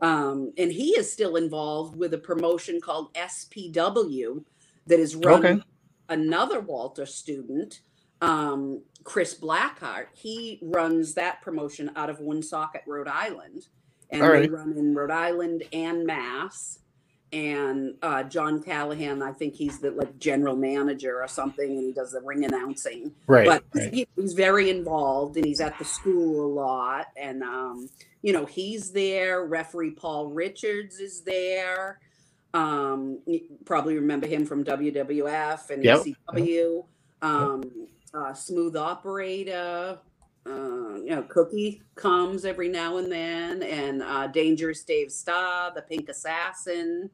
Um, 0.01 0.53
and 0.57 0.73
he 0.73 0.91
is 0.91 1.13
still 1.13 1.37
involved 1.37 1.95
with 1.97 2.15
a 2.15 2.19
promotion 2.19 2.81
called 2.81 3.13
SPW 3.15 4.43
that 4.87 4.99
is 4.99 5.15
run 5.15 5.45
Okay. 5.45 5.63
Another 6.11 6.61
Walter 6.61 7.07
student, 7.07 7.81
um, 8.21 8.83
Chris 9.05 9.35
Blackheart. 9.41 10.09
He 10.13 10.59
runs 10.63 11.15
that 11.15 11.41
promotion 11.41 11.91
out 11.97 12.11
of 12.11 12.21
Woonsocket, 12.21 12.83
Rhode 12.87 13.09
Island, 13.09 13.69
and 14.11 14.23
All 14.23 14.29
they 14.33 14.49
run 14.49 14.75
in 14.77 14.95
Rhode 14.95 15.11
Island 15.11 15.65
and 15.73 16.05
Mass. 16.07 16.81
And 17.33 17.95
uh, 18.03 18.25
John 18.25 18.61
Callahan, 18.61 19.23
I 19.23 19.31
think 19.33 19.55
he's 19.55 19.79
the 19.79 19.93
like 19.93 20.19
general 20.19 20.57
manager 20.57 21.23
or 21.23 21.29
something, 21.29 21.71
and 21.79 21.87
he 21.87 21.93
does 21.93 22.11
the 22.11 22.21
ring 22.21 22.45
announcing 22.45 23.13
Right. 23.29 23.47
but 23.47 23.65
right. 23.73 23.95
he, 23.95 24.09
he's 24.17 24.33
very 24.33 24.69
involved 24.69 25.37
and 25.37 25.47
he's 25.47 25.61
at 25.61 25.79
the 25.79 25.85
school 25.85 26.45
a 26.45 26.51
lot 26.53 27.07
and 27.17 27.45
um 27.45 27.89
you 28.23 28.33
know 28.33 28.47
he's 28.47 28.91
there 28.91 29.45
referee 29.47 29.93
paul 29.93 30.27
richards 30.27 30.99
is 30.99 31.23
there 31.23 32.01
um 32.55 33.21
you 33.27 33.41
probably 33.65 33.95
remember 33.95 34.27
him 34.27 34.45
from 34.45 34.65
wwf 34.65 35.71
and 35.71 35.85
Yep. 35.85 36.05
ecw 36.35 36.85
um 37.23 37.63
uh, 38.13 38.35
smooth 38.35 38.77
operator 38.77 39.99
uh, 40.47 40.95
you 40.97 41.11
know 41.11 41.23
cookie 41.29 41.83
comes 41.95 42.45
every 42.45 42.69
now 42.69 42.97
and 42.97 43.11
then 43.13 43.63
and 43.63 44.03
uh 44.03 44.27
dangerous 44.27 44.83
dave 44.83 45.13
starr 45.13 45.73
the 45.75 45.83
pink 45.83 46.09
assassin 46.09 47.09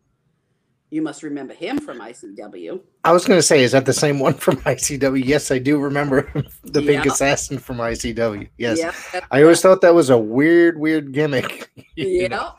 you 0.91 1.03
must 1.03 1.23
remember 1.23 1.53
him 1.53 1.79
from 1.79 1.99
icw 1.99 2.81
I 3.07 3.13
was 3.13 3.25
going 3.25 3.39
to 3.39 3.43
say, 3.43 3.63
is 3.63 3.71
that 3.71 3.87
the 3.87 3.93
same 3.93 4.19
one 4.19 4.35
from 4.35 4.57
ICW? 4.57 5.25
Yes, 5.25 5.53
I 5.53 5.61
do 5.61 5.79
remember 5.79 6.29
the 6.65 6.83
Pink 6.83 7.07
Assassin 7.07 7.57
from 7.57 7.77
ICW. 7.77 8.49
Yes. 8.59 8.79
yeah 8.79 9.21
I 9.31 9.43
always 9.43 9.63
thought 9.63 9.81
that 9.83 9.95
was 9.95 10.11
a 10.11 10.19
weird, 10.19 10.77
weird 10.77 11.13
gimmick. 11.13 11.71
you 11.95 12.29
know? 12.29 12.55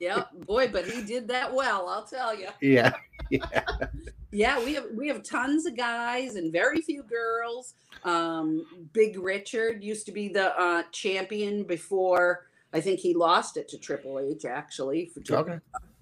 Yep. 0.00 0.28
Boy, 0.46 0.68
but 0.68 0.86
he 0.86 1.02
did 1.02 1.28
that 1.28 1.52
well, 1.52 1.88
I'll 1.88 2.04
tell 2.04 2.38
you. 2.38 2.48
Yeah. 2.60 2.92
Yeah. 3.30 3.40
Yeah, 4.32 4.62
we 4.64 4.74
have 4.74 4.86
we 4.94 5.08
have 5.08 5.22
tons 5.22 5.66
of 5.66 5.76
guys 5.76 6.34
and 6.34 6.52
very 6.52 6.80
few 6.80 7.02
girls. 7.02 7.74
Um, 8.04 8.88
Big 8.92 9.18
Richard 9.18 9.82
used 9.82 10.04
to 10.06 10.12
be 10.12 10.28
the 10.28 10.58
uh, 10.60 10.82
champion 10.92 11.64
before 11.64 12.46
I 12.72 12.80
think 12.80 13.00
he 13.00 13.14
lost 13.14 13.56
it 13.56 13.68
to 13.70 13.78
Triple 13.78 14.18
H 14.20 14.44
actually. 14.44 15.06
For 15.06 15.20
Tri- 15.20 15.38
Okay. 15.38 15.58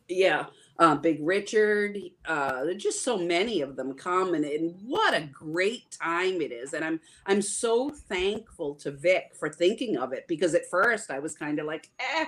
Yeah. 0.09 0.47
Uh, 0.79 0.97
Big 0.97 1.19
Richard, 1.23 1.97
uh, 2.27 2.65
there's 2.65 2.83
just 2.83 3.05
so 3.05 3.17
many 3.17 3.61
of 3.61 3.77
them 3.77 3.95
come 3.95 4.35
and, 4.35 4.45
and 4.45 4.75
what 4.85 5.15
a 5.15 5.21
great 5.33 5.89
time 5.93 6.41
it 6.41 6.51
is. 6.51 6.75
And 6.75 6.85
I'm 6.85 6.99
I'm 7.27 7.41
so 7.41 7.91
thankful 7.91 8.75
to 8.77 8.91
Vic 8.91 9.33
for 9.39 9.49
thinking 9.49 9.97
of 9.97 10.13
it 10.13 10.27
because 10.27 10.53
at 10.55 10.69
first 10.69 11.11
I 11.13 11.21
was 11.21 11.37
kind 11.37 11.61
of 11.61 11.67
like, 11.67 11.91
eh, 12.01 12.25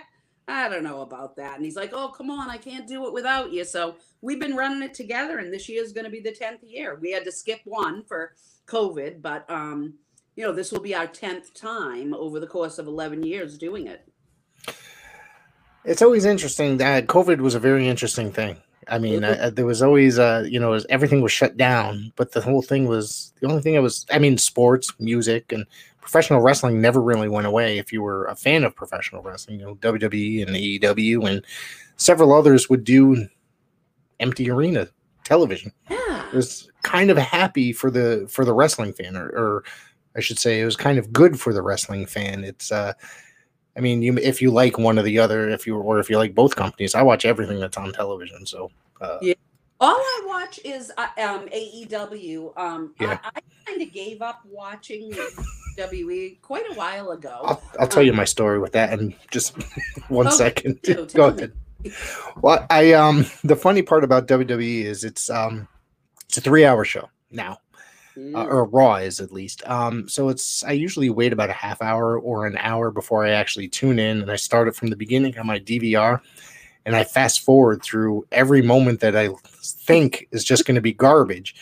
I 0.48 0.68
don't 0.68 0.84
know 0.84 1.00
about 1.00 1.36
that. 1.36 1.56
And 1.56 1.64
he's 1.64 1.76
like, 1.76 1.92
oh, 1.92 2.08
come 2.08 2.30
on, 2.30 2.48
I 2.48 2.56
can't 2.56 2.86
do 2.86 3.06
it 3.06 3.12
without 3.12 3.52
you. 3.52 3.64
So 3.64 3.96
we've 4.20 4.38
been 4.38 4.54
running 4.54 4.82
it 4.82 4.94
together, 4.94 5.38
and 5.38 5.52
this 5.52 5.68
year 5.68 5.82
is 5.82 5.92
going 5.92 6.04
to 6.04 6.10
be 6.10 6.20
the 6.20 6.30
10th 6.30 6.60
year. 6.62 6.98
We 7.00 7.10
had 7.10 7.24
to 7.24 7.32
skip 7.32 7.60
one 7.64 8.04
for 8.04 8.34
COVID, 8.66 9.22
but, 9.22 9.48
um, 9.50 9.94
you 10.36 10.44
know, 10.44 10.52
this 10.52 10.70
will 10.70 10.80
be 10.80 10.94
our 10.94 11.08
10th 11.08 11.52
time 11.54 12.14
over 12.14 12.38
the 12.38 12.46
course 12.46 12.78
of 12.78 12.86
11 12.86 13.24
years 13.24 13.58
doing 13.58 13.88
it. 13.88 14.08
It's 15.84 16.02
always 16.02 16.24
interesting 16.24 16.76
that 16.78 17.06
COVID 17.06 17.38
was 17.38 17.54
a 17.54 17.60
very 17.60 17.88
interesting 17.88 18.32
thing. 18.32 18.56
I 18.88 18.98
mean, 18.98 19.24
uh, 19.24 19.50
there 19.52 19.66
was 19.66 19.82
always, 19.82 20.18
uh, 20.18 20.44
you 20.48 20.60
know, 20.60 20.78
everything 20.88 21.20
was 21.20 21.32
shut 21.32 21.56
down, 21.56 22.12
but 22.14 22.32
the 22.32 22.40
whole 22.40 22.62
thing 22.62 22.86
was 22.86 23.32
the 23.40 23.48
only 23.48 23.62
thing 23.62 23.76
I 23.76 23.80
was, 23.80 24.06
I 24.12 24.20
mean, 24.20 24.38
sports, 24.38 24.92
music, 25.00 25.52
and 25.52 25.66
professional 26.06 26.40
wrestling 26.40 26.80
never 26.80 27.02
really 27.02 27.28
went 27.28 27.48
away. 27.48 27.78
If 27.78 27.92
you 27.92 28.00
were 28.00 28.26
a 28.26 28.36
fan 28.36 28.62
of 28.62 28.76
professional 28.76 29.22
wrestling, 29.22 29.58
you 29.58 29.66
know 29.66 29.74
WWE 29.74 30.46
and 30.46 30.54
AEW 30.54 31.28
and 31.28 31.44
several 31.96 32.32
others 32.32 32.70
would 32.70 32.84
do 32.84 33.26
empty 34.20 34.48
arena 34.48 34.86
television. 35.24 35.72
Yeah. 35.90 36.28
It 36.28 36.32
was 36.32 36.70
kind 36.82 37.10
of 37.10 37.18
happy 37.18 37.72
for 37.72 37.90
the 37.90 38.24
for 38.30 38.44
the 38.44 38.54
wrestling 38.54 38.92
fan, 38.92 39.16
or, 39.16 39.26
or 39.30 39.64
I 40.14 40.20
should 40.20 40.38
say, 40.38 40.60
it 40.60 40.64
was 40.64 40.76
kind 40.76 40.96
of 40.96 41.12
good 41.12 41.40
for 41.40 41.52
the 41.52 41.60
wrestling 41.60 42.06
fan. 42.06 42.44
It's 42.44 42.70
uh, 42.70 42.92
I 43.76 43.80
mean, 43.80 44.00
you 44.00 44.16
if 44.18 44.40
you 44.40 44.52
like 44.52 44.78
one 44.78 45.00
or 45.00 45.02
the 45.02 45.18
other, 45.18 45.48
if 45.48 45.66
you 45.66 45.76
or 45.76 45.98
if 45.98 46.08
you 46.08 46.18
like 46.18 46.36
both 46.36 46.54
companies, 46.54 46.94
I 46.94 47.02
watch 47.02 47.24
everything 47.24 47.58
that's 47.58 47.76
on 47.76 47.92
television. 47.92 48.46
So 48.46 48.70
uh, 49.00 49.18
Yeah. 49.20 49.34
All 49.80 49.94
I 49.96 50.22
watch 50.26 50.58
is 50.64 50.90
uh, 50.96 51.06
um, 51.22 51.48
AEW. 51.48 52.56
Um, 52.58 52.94
Yeah. 52.98 53.18
I, 53.22 53.30
I 53.36 53.40
kind 53.66 53.82
of 53.82 53.92
gave 53.92 54.22
up 54.22 54.40
watching 54.46 55.12
WWE 55.78 56.40
quite 56.40 56.64
a 56.70 56.74
while 56.74 57.10
ago. 57.10 57.40
I'll, 57.44 57.62
I'll 57.80 57.88
tell 57.88 58.02
you 58.02 58.12
my 58.14 58.24
story 58.24 58.58
with 58.58 58.72
that 58.72 58.98
in 58.98 59.14
just 59.30 59.54
one 60.08 60.28
Oh, 60.28 60.30
second. 60.30 60.80
do, 60.82 61.06
Go 61.06 61.30
me. 61.30 61.36
ahead. 61.36 61.52
Well, 62.40 62.66
I 62.70 62.94
um 62.94 63.26
the 63.44 63.54
funny 63.54 63.82
part 63.82 64.02
about 64.02 64.26
WWE 64.26 64.84
is 64.84 65.04
it's 65.04 65.28
um 65.30 65.68
it's 66.28 66.38
a 66.38 66.40
three 66.40 66.64
hour 66.64 66.84
show 66.84 67.08
now. 67.30 67.52
uh, 67.52 67.58
Mm. 68.18 68.34
or 68.50 68.64
Raw 68.64 68.94
is 68.94 69.20
at 69.20 69.30
least. 69.30 69.62
Um, 69.68 70.08
so 70.08 70.30
it's 70.30 70.64
I 70.64 70.72
usually 70.72 71.10
wait 71.10 71.34
about 71.34 71.50
a 71.50 71.52
half 71.52 71.82
hour 71.82 72.18
or 72.18 72.46
an 72.46 72.56
hour 72.56 72.90
before 72.90 73.26
I 73.26 73.32
actually 73.32 73.68
tune 73.68 73.98
in, 73.98 74.22
and 74.22 74.30
I 74.30 74.36
start 74.36 74.68
it 74.68 74.74
from 74.74 74.88
the 74.88 74.96
beginning 74.96 75.38
on 75.38 75.46
my 75.46 75.58
DVR, 75.60 76.22
and 76.86 76.94
I 76.94 77.04
fast 77.04 77.40
forward 77.40 77.82
through 77.82 78.26
every 78.30 78.62
moment 78.62 79.00
that 79.00 79.16
I 79.16 79.28
think 79.62 80.28
is 80.30 80.44
just 80.44 80.64
going 80.64 80.76
to 80.76 80.80
be 80.80 80.92
garbage, 80.92 81.54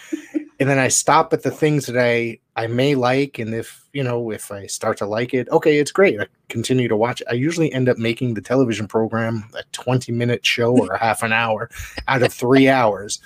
and 0.60 0.68
then 0.68 0.78
I 0.78 0.88
stop 0.88 1.32
at 1.32 1.42
the 1.42 1.50
things 1.50 1.86
that 1.86 1.98
I 1.98 2.38
I 2.54 2.68
may 2.68 2.94
like, 2.94 3.38
and 3.38 3.54
if 3.54 3.88
you 3.94 4.04
know 4.04 4.30
if 4.30 4.52
I 4.52 4.66
start 4.66 4.98
to 4.98 5.06
like 5.06 5.34
it, 5.34 5.48
okay, 5.48 5.78
it's 5.78 5.90
great. 5.90 6.20
I 6.20 6.26
continue 6.48 6.86
to 6.88 6.96
watch. 6.96 7.22
I 7.28 7.32
usually 7.32 7.72
end 7.72 7.88
up 7.88 7.96
making 7.96 8.34
the 8.34 8.42
television 8.42 8.86
program 8.86 9.48
a 9.54 9.62
twenty 9.72 10.12
minute 10.12 10.44
show 10.44 10.76
or 10.76 10.92
a 10.92 10.98
half 10.98 11.22
an 11.22 11.32
hour 11.32 11.70
out 12.06 12.22
of 12.22 12.32
three 12.32 12.68
hours. 12.68 13.20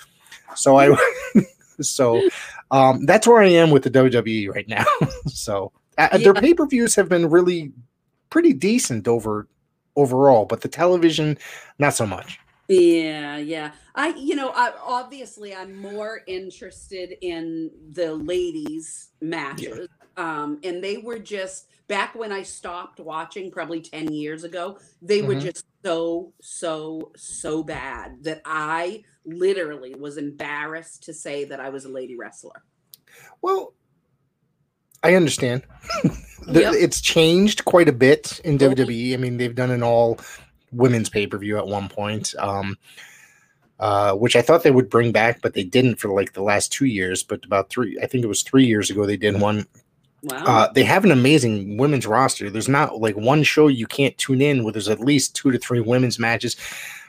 So 0.55 0.79
I 0.79 0.95
so 1.81 2.27
um, 2.71 3.05
that's 3.05 3.27
where 3.27 3.41
I 3.41 3.47
am 3.47 3.71
with 3.71 3.83
the 3.83 3.91
WWE 3.91 4.53
right 4.53 4.67
now. 4.67 4.85
so 5.27 5.73
uh, 5.97 6.17
their 6.17 6.33
pay 6.33 6.53
per 6.53 6.65
views 6.65 6.95
have 6.95 7.09
been 7.09 7.29
really 7.29 7.73
pretty 8.29 8.53
decent 8.53 9.07
over 9.07 9.47
overall, 9.99 10.45
but 10.45 10.61
the 10.61 10.67
television 10.69 11.37
not 11.79 11.93
so 11.93 12.05
much. 12.05 12.39
Yeah, 12.67 13.37
yeah. 13.37 13.71
I, 13.95 14.09
you 14.09 14.35
know, 14.35 14.49
I 14.55 14.73
obviously 14.83 15.55
I'm 15.55 15.75
more 15.75 16.21
interested 16.27 17.15
in 17.21 17.71
the 17.91 18.13
ladies' 18.13 19.09
matches. 19.21 19.87
Um, 20.17 20.59
and 20.63 20.83
they 20.83 20.97
were 20.97 21.19
just 21.19 21.67
back 21.87 22.13
when 22.13 22.31
I 22.31 22.43
stopped 22.43 22.99
watching, 22.99 23.49
probably 23.51 23.81
10 23.81 24.11
years 24.13 24.43
ago, 24.43 24.77
they 25.01 25.21
were 25.21 25.35
Mhm. 25.35 25.41
just 25.41 25.65
so, 25.83 26.33
so, 26.41 27.11
so 27.15 27.63
bad 27.63 28.23
that 28.23 28.41
I 28.45 29.03
literally 29.25 29.95
was 29.95 30.17
embarrassed 30.17 31.03
to 31.03 31.13
say 31.13 31.45
that 31.45 31.59
I 31.59 31.69
was 31.69 31.85
a 31.85 31.89
lady 31.89 32.15
wrestler. 32.17 32.63
Well, 33.41 33.73
I 35.03 35.15
understand. 35.15 35.63
The- 36.49 36.61
Yep. 36.61 36.73
It's 36.77 37.01
changed 37.01 37.65
quite 37.65 37.87
a 37.89 37.93
bit 37.93 38.39
in. 38.43 38.57
WWE. 38.57 39.13
I 39.13 39.17
mean, 39.17 39.37
they've 39.37 39.55
done 39.55 39.71
an 39.71 39.83
all 39.83 40.19
women's 40.71 41.09
pay 41.09 41.27
per 41.27 41.37
view 41.37 41.57
at 41.57 41.67
one 41.67 41.89
point, 41.89 42.33
um, 42.39 42.77
uh, 43.79 44.13
which 44.13 44.35
I 44.35 44.41
thought 44.41 44.63
they 44.63 44.71
would 44.71 44.89
bring 44.89 45.11
back, 45.11 45.41
but 45.41 45.53
they 45.53 45.63
didn't 45.63 45.95
for 45.95 46.09
like 46.09 46.33
the 46.33 46.43
last 46.43 46.71
two 46.71 46.85
years. 46.85 47.23
But 47.23 47.45
about 47.45 47.69
three, 47.69 47.97
I 48.01 48.07
think 48.07 48.23
it 48.23 48.27
was 48.27 48.41
three 48.43 48.65
years 48.65 48.89
ago, 48.89 49.05
they 49.05 49.17
did 49.17 49.39
one. 49.39 49.65
Wow. 50.21 50.43
Uh, 50.45 50.71
they 50.73 50.83
have 50.83 51.05
an 51.05 51.11
amazing 51.11 51.77
women's 51.77 52.05
roster. 52.05 52.49
There's 52.49 52.67
not 52.67 52.99
like 52.99 53.15
one 53.15 53.41
show 53.43 53.67
you 53.67 53.87
can't 53.87 54.17
tune 54.17 54.41
in 54.41 54.63
where 54.63 54.73
there's 54.73 54.89
at 54.89 54.99
least 54.99 55.33
two 55.35 55.49
to 55.51 55.57
three 55.57 55.79
women's 55.79 56.19
matches. 56.19 56.57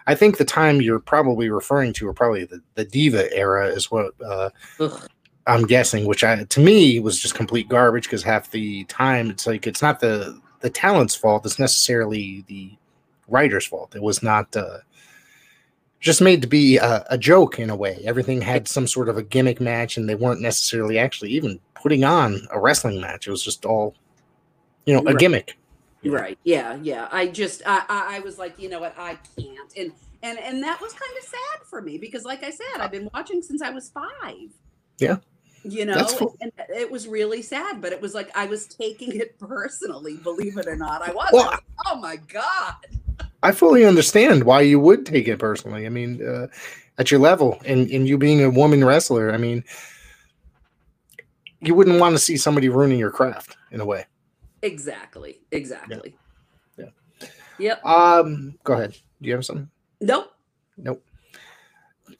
I 0.06 0.14
think 0.14 0.38
the 0.38 0.44
time 0.44 0.80
you're 0.80 1.00
probably 1.00 1.50
referring 1.50 1.92
to, 1.94 2.06
or 2.08 2.14
probably 2.14 2.44
the, 2.44 2.60
the 2.74 2.84
diva 2.84 3.32
era, 3.36 3.66
is 3.66 3.90
what 3.90 4.12
uh, 4.24 4.50
Ugh. 4.78 5.08
I'm 5.46 5.64
guessing. 5.66 6.06
Which 6.06 6.22
I, 6.24 6.44
to 6.44 6.60
me, 6.60 7.00
was 7.00 7.18
just 7.18 7.34
complete 7.34 7.68
garbage 7.68 8.04
because 8.04 8.22
half 8.22 8.50
the 8.50 8.84
time 8.84 9.30
it's 9.30 9.46
like 9.46 9.66
it's 9.66 9.82
not 9.82 10.00
the 10.00 10.40
the 10.60 10.70
talent's 10.70 11.14
fault. 11.14 11.44
It's 11.46 11.58
necessarily 11.58 12.44
the 12.48 12.72
writer's 13.28 13.66
fault. 13.66 13.94
It 13.96 14.02
was 14.02 14.22
not 14.22 14.54
uh, 14.56 14.78
just 16.00 16.20
made 16.20 16.42
to 16.42 16.48
be 16.48 16.76
a, 16.78 17.04
a 17.10 17.18
joke 17.18 17.58
in 17.58 17.70
a 17.70 17.76
way. 17.76 18.00
Everything 18.04 18.40
had 18.40 18.68
some 18.68 18.86
sort 18.86 19.08
of 19.08 19.16
a 19.16 19.22
gimmick 19.22 19.60
match, 19.60 19.96
and 19.96 20.08
they 20.08 20.14
weren't 20.14 20.40
necessarily 20.40 20.98
actually 20.98 21.30
even 21.30 21.60
putting 21.74 22.04
on 22.04 22.46
a 22.50 22.60
wrestling 22.60 23.00
match. 23.00 23.26
It 23.26 23.30
was 23.30 23.42
just 23.42 23.64
all, 23.64 23.94
you 24.84 24.94
know, 24.94 25.00
a 25.00 25.04
Right. 25.04 25.18
gimmick. 25.18 25.56
Right. 26.04 26.38
Yeah. 26.44 26.78
Yeah. 26.82 27.08
I 27.12 27.26
just 27.26 27.62
I, 27.66 27.82
I 27.88 28.16
I 28.16 28.20
was 28.20 28.38
like, 28.38 28.58
you 28.58 28.68
know 28.70 28.80
what, 28.80 28.94
I 28.98 29.18
can't. 29.38 29.72
And 29.76 29.92
and 30.22 30.38
and 30.38 30.62
that 30.62 30.80
was 30.80 30.92
kind 30.92 31.12
of 31.18 31.24
sad 31.24 31.66
for 31.68 31.82
me 31.82 31.98
because 31.98 32.24
like 32.24 32.42
I 32.42 32.50
said, 32.50 32.80
I've 32.80 32.90
been 32.90 33.08
watching 33.12 33.42
since 33.42 33.60
I 33.62 33.70
was 33.70 33.90
five. 33.90 34.50
Yeah. 35.00 35.16
You 35.62 35.84
know, 35.84 36.04
fu- 36.06 36.34
and 36.40 36.50
it 36.70 36.90
was 36.90 37.06
really 37.06 37.42
sad, 37.42 37.82
but 37.82 37.92
it 37.92 38.00
was 38.00 38.14
like 38.14 38.34
I 38.34 38.46
was 38.46 38.66
taking 38.66 39.14
it 39.20 39.38
personally, 39.38 40.16
believe 40.16 40.56
it 40.56 40.66
or 40.66 40.76
not. 40.76 41.02
I 41.02 41.12
was. 41.12 41.28
Well, 41.32 41.42
I 41.42 41.46
was 41.46 41.52
like, 41.52 41.64
oh 41.86 41.96
my 41.96 42.16
God. 42.16 42.74
I 43.42 43.52
fully 43.52 43.84
understand 43.84 44.44
why 44.44 44.62
you 44.62 44.80
would 44.80 45.04
take 45.04 45.28
it 45.28 45.38
personally. 45.38 45.84
I 45.84 45.90
mean, 45.90 46.26
uh, 46.26 46.46
at 46.96 47.10
your 47.10 47.20
level, 47.20 47.60
and 47.66 47.90
and 47.90 48.08
you 48.08 48.16
being 48.16 48.42
a 48.42 48.48
woman 48.48 48.84
wrestler, 48.84 49.32
I 49.32 49.36
mean, 49.36 49.62
you 51.60 51.74
wouldn't 51.74 52.00
want 52.00 52.14
to 52.14 52.18
see 52.18 52.38
somebody 52.38 52.70
ruining 52.70 52.98
your 52.98 53.10
craft 53.10 53.56
in 53.70 53.80
a 53.80 53.84
way. 53.84 54.06
Exactly. 54.62 55.40
Exactly. 55.52 56.14
Yeah. 56.78 56.86
Yep. 57.58 57.84
Um, 57.84 58.58
go 58.64 58.74
ahead. 58.74 58.96
Do 59.20 59.28
you 59.28 59.34
have 59.34 59.44
something? 59.44 59.70
Nope. 60.00 60.32
Nope. 60.78 61.04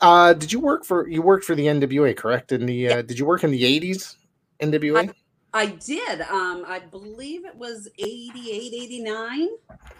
Uh, 0.00 0.32
did 0.32 0.52
you 0.52 0.60
work 0.60 0.84
for 0.84 1.08
you 1.08 1.20
worked 1.22 1.44
for 1.44 1.54
the 1.54 1.66
NWA, 1.66 2.16
correct? 2.16 2.52
In 2.52 2.66
the 2.66 2.88
uh, 2.88 3.02
did 3.02 3.18
you 3.18 3.26
work 3.26 3.44
in 3.44 3.50
the 3.50 3.64
eighties 3.64 4.16
NWA? 4.60 5.12
I 5.52 5.66
did. 5.66 6.20
Um, 6.22 6.64
I 6.66 6.78
believe 6.78 7.44
it 7.44 7.56
was 7.56 7.88
88, 7.98 8.72
89. 8.72 9.48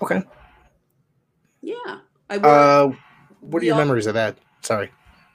Okay. 0.01 0.23
Yeah. 1.61 1.75
I 2.29 2.37
worked. 2.37 2.45
Uh, 2.45 2.91
what 3.41 3.63
are 3.63 3.67
your 3.67 3.75
all- 3.75 3.81
memories 3.81 4.07
of 4.07 4.15
that? 4.15 4.39
Sorry. 4.61 4.91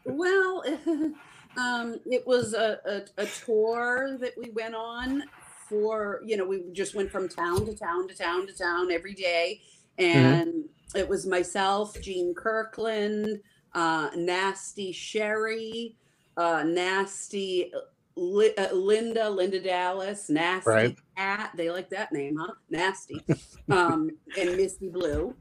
Well, 0.06 0.64
um, 1.58 2.00
it 2.06 2.26
was 2.26 2.54
a, 2.54 2.80
a, 2.86 3.24
a 3.24 3.26
tour 3.26 4.18
that 4.20 4.34
we 4.38 4.52
went 4.52 4.76
on 4.76 5.24
for, 5.68 6.22
you 6.24 6.38
know, 6.38 6.46
we 6.46 6.64
just 6.72 6.96
went 6.96 7.12
from 7.12 7.28
town 7.28 7.66
to 7.66 7.76
town 7.76 8.08
to 8.08 8.16
town 8.16 8.48
to 8.48 8.54
town 8.54 8.92
every 8.92 9.16
day. 9.16 9.62
And 9.98 10.66
it 10.96 11.10
was 11.10 11.26
myself, 11.26 12.00
Gene 12.02 12.34
Kirkland, 12.34 13.42
uh, 13.76 14.10
Nasty 14.16 14.92
Sherry, 14.92 15.96
uh, 16.38 16.64
Nasty 16.66 17.72
Li- 18.16 18.56
uh, 18.58 18.74
Linda, 18.74 19.30
Linda 19.30 19.60
Dallas, 19.60 20.30
Nasty 20.30 20.70
Right. 20.70 20.98
Cat. 21.18 21.52
They 21.56 21.70
like 21.70 21.90
that 21.90 22.12
name, 22.12 22.38
huh? 22.40 22.54
Nasty. 22.70 23.22
um, 23.70 24.10
and 24.40 24.56
Misty 24.58 24.90
Blue. 24.90 25.36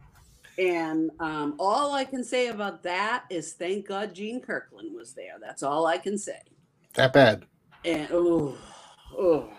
And 0.59 1.11
um, 1.21 1.55
all 1.59 1.95
I 1.95 2.05
can 2.05 2.23
say 2.23 2.49
about 2.49 2.83
that 2.85 3.25
is 3.31 3.55
thank 3.55 3.89
God 3.89 4.15
Gene 4.15 4.41
Kirkland 4.41 4.95
was 4.95 5.13
there. 5.15 5.35
That's 5.41 5.63
all 5.63 5.87
I 5.87 5.99
can 5.99 6.19
say. 6.19 6.41
That 6.95 7.13
bad. 7.13 7.45
And 7.85 8.09
oh, 8.13 8.57
oh 9.17 9.51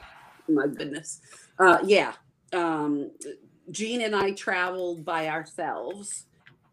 my 0.47 0.67
goodness. 0.67 1.19
Uh, 1.59 1.79
yeah. 1.85 2.13
Um, 2.53 3.11
Gene 3.71 4.01
and 4.01 4.15
I 4.15 4.31
traveled 4.31 5.03
by 5.03 5.27
ourselves 5.27 6.25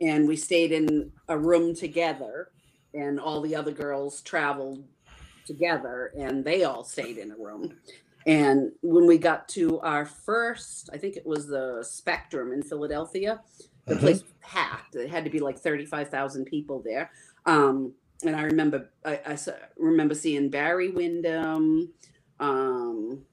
and 0.02 0.28
we 0.28 0.36
stayed 0.36 0.72
in 0.72 1.12
a 1.28 1.38
room 1.38 1.74
together, 1.74 2.50
and 2.94 3.20
all 3.20 3.42
the 3.42 3.56
other 3.56 3.72
girls 3.72 4.22
traveled 4.22 4.84
together 5.46 6.12
and 6.18 6.44
they 6.44 6.64
all 6.64 6.84
stayed 6.84 7.18
in 7.18 7.32
a 7.32 7.36
room. 7.36 7.74
And 8.26 8.72
when 8.82 9.06
we 9.06 9.18
got 9.18 9.48
to 9.50 9.80
our 9.80 10.06
first, 10.06 10.90
I 10.92 10.98
think 10.98 11.16
it 11.16 11.26
was 11.26 11.48
the 11.48 11.82
Spectrum 11.82 12.52
in 12.52 12.62
Philadelphia, 12.62 13.42
the 13.88 13.96
Mhm. 13.96 14.00
place 14.00 14.22
was 14.22 14.34
packed. 14.40 14.96
It 14.96 15.10
had 15.10 15.24
to 15.24 15.30
be 15.30 15.40
like 15.40 15.58
35,000 15.58 16.44
people 16.46 16.82
there. 16.82 17.10
Um, 17.46 17.96
and 18.24 18.36
I 18.36 18.44
remember, 18.44 18.92
I, 19.04 19.20
I 19.26 19.38
remember 19.78 20.14
seeing 20.14 20.50
Barry 20.50 20.90
Windham, 20.90 21.92
um, 22.40 23.26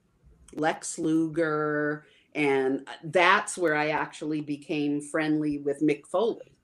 Lex 0.53 0.99
Luger, 0.99 2.05
and 2.35 2.87
that's 3.03 3.57
where 3.57 3.75
I 3.75 3.89
actually 3.89 4.41
became 4.41 5.01
friendly 5.01 5.59
with 5.59 5.81
Mick 5.81 6.07
Foley. 6.07 6.58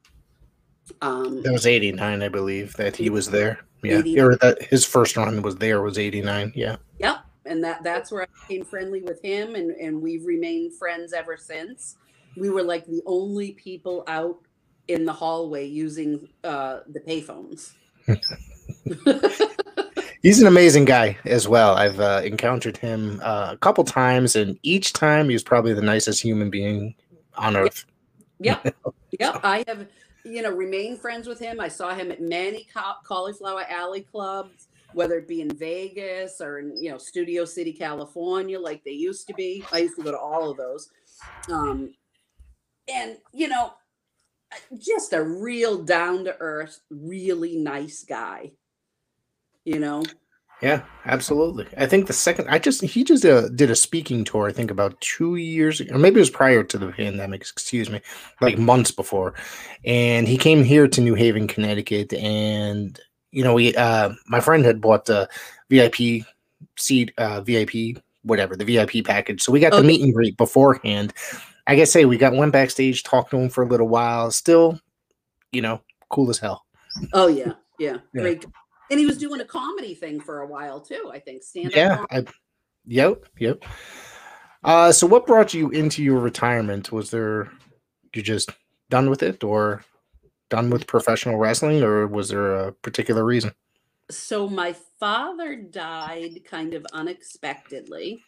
Um, 1.01 1.41
That 1.43 1.53
was 1.53 1.65
eighty 1.65 1.91
nine, 1.91 2.21
I 2.21 2.29
believe, 2.29 2.73
that 2.73 2.95
he 2.95 3.09
was 3.09 3.29
there. 3.29 3.59
Yeah, 3.83 3.99
89. 3.99 4.25
or 4.25 4.35
that 4.37 4.63
his 4.63 4.85
first 4.85 5.15
run 5.17 5.41
was 5.41 5.55
there 5.57 5.81
was 5.81 5.97
eighty 5.97 6.21
nine. 6.21 6.51
Yeah. 6.55 6.77
Yep. 6.99 7.17
And 7.45 7.63
that 7.63 7.83
that's 7.83 8.11
where 8.11 8.23
I 8.23 8.27
became 8.47 8.65
friendly 8.65 9.01
with 9.01 9.21
him 9.21 9.55
and, 9.55 9.71
and 9.71 10.01
we've 10.01 10.25
remained 10.25 10.73
friends 10.73 11.13
ever 11.13 11.37
since. 11.37 11.97
We 12.35 12.49
were 12.49 12.63
like 12.63 12.85
the 12.85 13.03
only 13.05 13.51
people 13.51 14.03
out 14.07 14.39
in 14.87 15.05
the 15.05 15.13
hallway 15.13 15.65
using 15.65 16.27
uh 16.43 16.79
the 16.87 16.99
payphones. 16.99 17.73
He's 20.25 20.41
an 20.41 20.47
amazing 20.47 20.85
guy 20.85 21.19
as 21.25 21.47
well. 21.47 21.75
I've 21.75 21.99
uh, 21.99 22.21
encountered 22.23 22.77
him 22.77 23.19
uh, 23.23 23.49
a 23.51 23.57
couple 23.57 23.83
times, 23.83 24.35
and 24.35 24.57
each 24.63 24.91
time 24.91 25.29
he 25.29 25.35
was 25.35 25.43
probably 25.43 25.75
the 25.75 25.83
nicest 25.83 26.19
human 26.19 26.49
being 26.49 26.95
on 27.35 27.55
earth. 27.55 27.85
Yep. 28.39 28.75
yep. 29.19 29.39
I 29.43 29.63
have, 29.67 29.85
you 30.25 30.41
know, 30.41 30.51
remain 30.51 30.97
friends 30.97 31.27
with 31.27 31.39
him. 31.39 31.59
I 31.59 31.67
saw 31.67 31.93
him 31.93 32.11
at 32.11 32.21
many 32.21 32.67
Cauliflower 33.05 33.63
Alley 33.69 34.01
clubs, 34.01 34.67
whether 34.93 35.17
it 35.17 35.27
be 35.27 35.41
in 35.41 35.49
Vegas 35.55 36.41
or 36.41 36.59
in, 36.59 36.75
you 36.81 36.89
know, 36.89 36.97
Studio 36.97 37.45
City, 37.45 37.71
California, 37.71 38.59
like 38.59 38.83
they 38.83 38.91
used 38.91 39.27
to 39.27 39.33
be. 39.33 39.63
I 39.71 39.79
used 39.79 39.95
to 39.97 40.03
go 40.03 40.11
to 40.11 40.17
all 40.17 40.49
of 40.49 40.57
those. 40.57 40.89
Um, 41.49 41.93
and, 42.87 43.17
you 43.33 43.47
know, 43.47 43.73
just 44.77 45.13
a 45.13 45.23
real 45.23 45.83
down 45.83 46.25
to 46.25 46.35
earth, 46.39 46.79
really 46.89 47.57
nice 47.57 48.03
guy. 48.03 48.51
You 49.63 49.79
know? 49.79 50.03
Yeah, 50.61 50.83
absolutely. 51.05 51.67
I 51.77 51.85
think 51.85 52.07
the 52.07 52.13
second 52.13 52.47
I 52.47 52.59
just 52.59 52.81
he 52.81 53.03
just 53.03 53.25
uh, 53.25 53.49
did 53.49 53.69
a 53.69 53.75
speaking 53.75 54.23
tour. 54.23 54.47
I 54.47 54.53
think 54.53 54.71
about 54.71 54.99
two 55.01 55.35
years, 55.35 55.81
or 55.81 55.97
maybe 55.97 56.15
it 56.15 56.21
was 56.21 56.29
prior 56.29 56.63
to 56.63 56.77
the 56.77 56.91
pandemic. 56.91 57.41
Excuse 57.41 57.89
me, 57.89 58.01
like 58.39 58.57
months 58.57 58.91
before, 58.91 59.33
and 59.83 60.27
he 60.27 60.37
came 60.37 60.63
here 60.63 60.87
to 60.87 61.01
New 61.01 61.13
Haven, 61.13 61.47
Connecticut, 61.47 62.13
and 62.13 62.99
you 63.31 63.43
know, 63.43 63.53
we 63.53 63.75
uh, 63.75 64.13
my 64.27 64.39
friend 64.39 64.63
had 64.63 64.79
bought 64.79 65.05
the 65.05 65.29
VIP 65.69 66.25
seat, 66.77 67.11
uh, 67.17 67.41
VIP 67.41 68.01
whatever 68.23 68.55
the 68.55 68.65
VIP 68.65 69.05
package, 69.05 69.41
so 69.41 69.51
we 69.51 69.59
got 69.59 69.73
okay. 69.73 69.81
the 69.81 69.87
meet 69.87 70.01
and 70.01 70.13
greet 70.13 70.37
beforehand. 70.37 71.13
I 71.67 71.75
guess 71.75 71.91
say 71.91 72.05
we 72.05 72.17
got 72.17 72.33
went 72.33 72.53
backstage, 72.53 73.03
talked 73.03 73.31
to 73.31 73.37
him 73.37 73.49
for 73.49 73.63
a 73.63 73.67
little 73.67 73.89
while. 73.89 74.31
Still, 74.31 74.79
you 75.51 75.61
know, 75.61 75.81
cool 76.09 76.29
as 76.29 76.39
hell. 76.39 76.65
Oh 77.11 77.27
yeah, 77.27 77.53
yeah, 77.77 77.97
yeah. 78.13 78.21
great 78.21 78.45
and 78.89 78.99
he 78.99 79.05
was 79.05 79.17
doing 79.17 79.41
a 79.41 79.45
comedy 79.45 79.93
thing 79.93 80.19
for 80.19 80.41
a 80.41 80.47
while 80.47 80.79
too. 80.79 81.09
I 81.13 81.19
think 81.19 81.43
stand 81.43 81.67
up. 81.67 81.75
Yeah. 81.75 82.05
I, 82.11 82.25
yep. 82.85 83.25
Yep. 83.39 83.63
Uh, 84.63 84.91
so 84.91 85.05
what 85.05 85.27
brought 85.27 85.53
you 85.53 85.69
into 85.69 86.03
your 86.03 86.19
retirement? 86.19 86.91
Was 86.91 87.11
there 87.11 87.51
you 88.13 88.21
just 88.21 88.49
done 88.89 89.09
with 89.09 89.21
it, 89.21 89.43
or 89.43 89.83
done 90.49 90.69
with 90.69 90.87
professional 90.87 91.37
wrestling, 91.37 91.83
or 91.83 92.07
was 92.07 92.29
there 92.29 92.55
a 92.55 92.71
particular 92.71 93.23
reason? 93.23 93.51
So 94.09 94.47
my 94.47 94.73
father 94.99 95.55
died 95.55 96.41
kind 96.45 96.73
of 96.73 96.85
unexpectedly. 96.93 98.21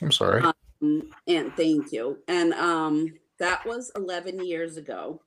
I'm 0.00 0.12
sorry. 0.12 0.42
Um, 0.80 1.10
and 1.26 1.52
thank 1.56 1.92
you. 1.92 2.18
And 2.28 2.52
um, 2.54 3.14
that 3.38 3.66
was 3.66 3.90
11 3.96 4.44
years 4.44 4.76
ago 4.76 5.20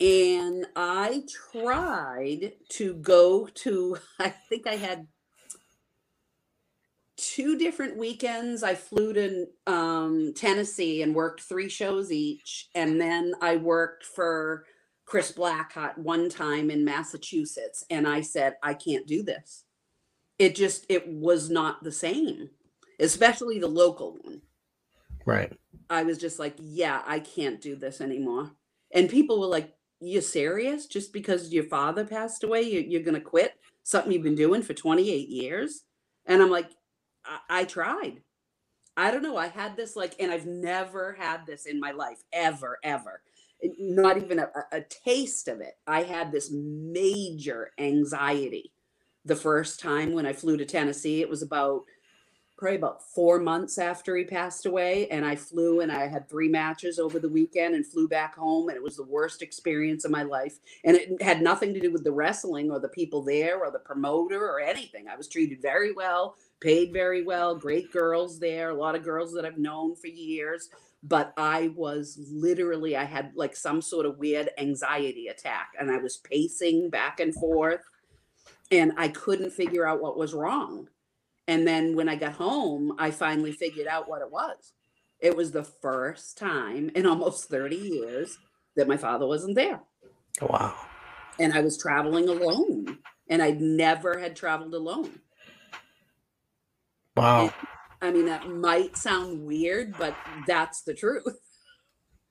and 0.00 0.66
I 0.76 1.24
tried 1.52 2.52
to 2.70 2.94
go 2.94 3.46
to, 3.46 3.98
I 4.18 4.30
think 4.30 4.66
I 4.66 4.76
had 4.76 5.06
two 7.16 7.56
different 7.56 7.96
weekends. 7.96 8.62
I 8.62 8.74
flew 8.74 9.12
to 9.14 9.46
um, 9.66 10.32
Tennessee 10.34 11.02
and 11.02 11.14
worked 11.14 11.42
three 11.42 11.68
shows 11.68 12.12
each. 12.12 12.68
And 12.74 13.00
then 13.00 13.34
I 13.40 13.56
worked 13.56 14.04
for 14.04 14.64
Chris 15.06 15.32
Blackheart 15.32 15.96
one 15.96 16.28
time 16.28 16.70
in 16.70 16.84
Massachusetts. 16.84 17.84
And 17.90 18.06
I 18.06 18.20
said, 18.20 18.56
I 18.62 18.74
can't 18.74 19.06
do 19.06 19.22
this. 19.22 19.64
It 20.38 20.54
just, 20.54 20.84
it 20.90 21.08
was 21.08 21.48
not 21.48 21.82
the 21.82 21.92
same, 21.92 22.50
especially 23.00 23.58
the 23.58 23.68
local 23.68 24.18
one. 24.22 24.42
Right. 25.24 25.52
I 25.88 26.02
was 26.02 26.18
just 26.18 26.38
like, 26.38 26.54
yeah, 26.58 27.02
I 27.06 27.20
can't 27.20 27.60
do 27.60 27.76
this 27.76 28.02
anymore. 28.02 28.50
And 28.92 29.08
people 29.08 29.40
were 29.40 29.46
like, 29.46 29.72
you 30.00 30.20
serious? 30.20 30.86
Just 30.86 31.12
because 31.12 31.52
your 31.52 31.64
father 31.64 32.04
passed 32.04 32.44
away, 32.44 32.62
you, 32.62 32.80
you're 32.80 33.02
going 33.02 33.14
to 33.14 33.20
quit 33.20 33.54
something 33.82 34.12
you've 34.12 34.22
been 34.22 34.34
doing 34.34 34.62
for 34.62 34.74
28 34.74 35.28
years? 35.28 35.82
And 36.26 36.42
I'm 36.42 36.50
like, 36.50 36.70
I, 37.24 37.60
I 37.60 37.64
tried. 37.64 38.22
I 38.96 39.10
don't 39.10 39.22
know. 39.22 39.36
I 39.36 39.48
had 39.48 39.76
this 39.76 39.94
like, 39.96 40.14
and 40.18 40.32
I've 40.32 40.46
never 40.46 41.16
had 41.18 41.46
this 41.46 41.66
in 41.66 41.78
my 41.78 41.90
life, 41.90 42.22
ever, 42.32 42.78
ever. 42.82 43.22
Not 43.78 44.16
even 44.16 44.38
a, 44.38 44.48
a 44.72 44.82
taste 44.82 45.48
of 45.48 45.60
it. 45.60 45.74
I 45.86 46.02
had 46.02 46.32
this 46.32 46.50
major 46.52 47.70
anxiety 47.78 48.72
the 49.24 49.36
first 49.36 49.80
time 49.80 50.12
when 50.12 50.24
I 50.24 50.32
flew 50.32 50.56
to 50.56 50.64
Tennessee. 50.64 51.20
It 51.20 51.28
was 51.28 51.42
about 51.42 51.82
probably 52.56 52.76
about 52.76 53.02
four 53.02 53.38
months 53.38 53.76
after 53.76 54.16
he 54.16 54.24
passed 54.24 54.64
away. 54.64 55.08
And 55.08 55.26
I 55.26 55.36
flew 55.36 55.80
and 55.80 55.92
I 55.92 56.06
had 56.08 56.28
three 56.28 56.48
matches 56.48 56.98
over 56.98 57.18
the 57.18 57.28
weekend 57.28 57.74
and 57.74 57.86
flew 57.86 58.08
back 58.08 58.34
home. 58.34 58.68
And 58.68 58.76
it 58.76 58.82
was 58.82 58.96
the 58.96 59.04
worst 59.04 59.42
experience 59.42 60.04
of 60.04 60.10
my 60.10 60.22
life. 60.22 60.58
And 60.84 60.96
it 60.96 61.22
had 61.22 61.42
nothing 61.42 61.74
to 61.74 61.80
do 61.80 61.92
with 61.92 62.04
the 62.04 62.12
wrestling 62.12 62.70
or 62.70 62.80
the 62.80 62.88
people 62.88 63.22
there 63.22 63.58
or 63.62 63.70
the 63.70 63.78
promoter 63.78 64.42
or 64.42 64.58
anything. 64.58 65.06
I 65.06 65.16
was 65.16 65.28
treated 65.28 65.60
very 65.60 65.92
well, 65.92 66.34
paid 66.60 66.92
very 66.92 67.22
well, 67.22 67.54
great 67.54 67.92
girls 67.92 68.38
there, 68.38 68.70
a 68.70 68.74
lot 68.74 68.94
of 68.94 69.04
girls 69.04 69.34
that 69.34 69.44
I've 69.44 69.58
known 69.58 69.94
for 69.94 70.06
years. 70.06 70.70
But 71.02 71.34
I 71.36 71.72
was 71.76 72.18
literally, 72.32 72.96
I 72.96 73.04
had 73.04 73.32
like 73.34 73.54
some 73.54 73.82
sort 73.82 74.06
of 74.06 74.18
weird 74.18 74.48
anxiety 74.56 75.28
attack 75.28 75.72
and 75.78 75.90
I 75.90 75.98
was 75.98 76.16
pacing 76.16 76.88
back 76.88 77.20
and 77.20 77.34
forth 77.34 77.82
and 78.70 78.92
I 78.96 79.08
couldn't 79.08 79.52
figure 79.52 79.86
out 79.86 80.00
what 80.00 80.16
was 80.16 80.32
wrong 80.32 80.88
and 81.48 81.66
then 81.66 81.94
when 81.94 82.08
I 82.08 82.16
got 82.16 82.34
home, 82.34 82.94
I 82.98 83.10
finally 83.10 83.52
figured 83.52 83.86
out 83.86 84.08
what 84.08 84.22
it 84.22 84.30
was. 84.30 84.72
It 85.20 85.36
was 85.36 85.52
the 85.52 85.64
first 85.64 86.36
time 86.38 86.90
in 86.94 87.06
almost 87.06 87.48
30 87.48 87.76
years 87.76 88.38
that 88.76 88.88
my 88.88 88.96
father 88.96 89.26
wasn't 89.26 89.54
there. 89.54 89.80
Wow. 90.40 90.74
And 91.38 91.52
I 91.52 91.60
was 91.60 91.78
traveling 91.78 92.28
alone, 92.28 92.98
and 93.28 93.42
I 93.42 93.50
never 93.50 94.18
had 94.18 94.36
traveled 94.36 94.74
alone. 94.74 95.20
Wow. 97.16 97.42
And, 97.42 97.52
I 98.02 98.10
mean, 98.10 98.26
that 98.26 98.48
might 98.48 98.96
sound 98.96 99.44
weird, 99.44 99.96
but 99.98 100.14
that's 100.46 100.82
the 100.82 100.94
truth. 100.94 101.38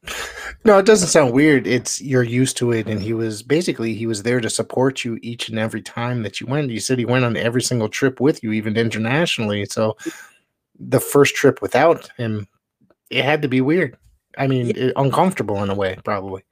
No, 0.63 0.77
it 0.79 0.85
doesn't 0.85 1.09
sound 1.09 1.33
weird. 1.33 1.67
It's 1.67 2.01
you're 2.01 2.23
used 2.23 2.57
to 2.57 2.71
it, 2.71 2.87
and 2.87 3.01
he 3.01 3.13
was 3.13 3.43
basically 3.43 3.93
he 3.93 4.07
was 4.07 4.23
there 4.23 4.41
to 4.41 4.49
support 4.49 5.03
you 5.03 5.19
each 5.21 5.49
and 5.49 5.59
every 5.59 5.81
time 5.81 6.23
that 6.23 6.39
you 6.39 6.47
went. 6.47 6.71
You 6.71 6.79
said 6.79 6.97
he 6.97 7.05
went 7.05 7.25
on 7.25 7.37
every 7.37 7.61
single 7.61 7.89
trip 7.89 8.19
with 8.19 8.43
you, 8.43 8.51
even 8.51 8.77
internationally. 8.77 9.65
So 9.65 9.95
the 10.79 10.99
first 10.99 11.35
trip 11.35 11.61
without 11.61 12.09
him, 12.17 12.47
it 13.09 13.23
had 13.23 13.41
to 13.43 13.47
be 13.47 13.61
weird. 13.61 13.97
I 14.37 14.47
mean, 14.47 14.67
yeah. 14.67 14.75
it, 14.75 14.93
uncomfortable 14.95 15.61
in 15.63 15.69
a 15.69 15.75
way, 15.75 15.97
probably 16.03 16.43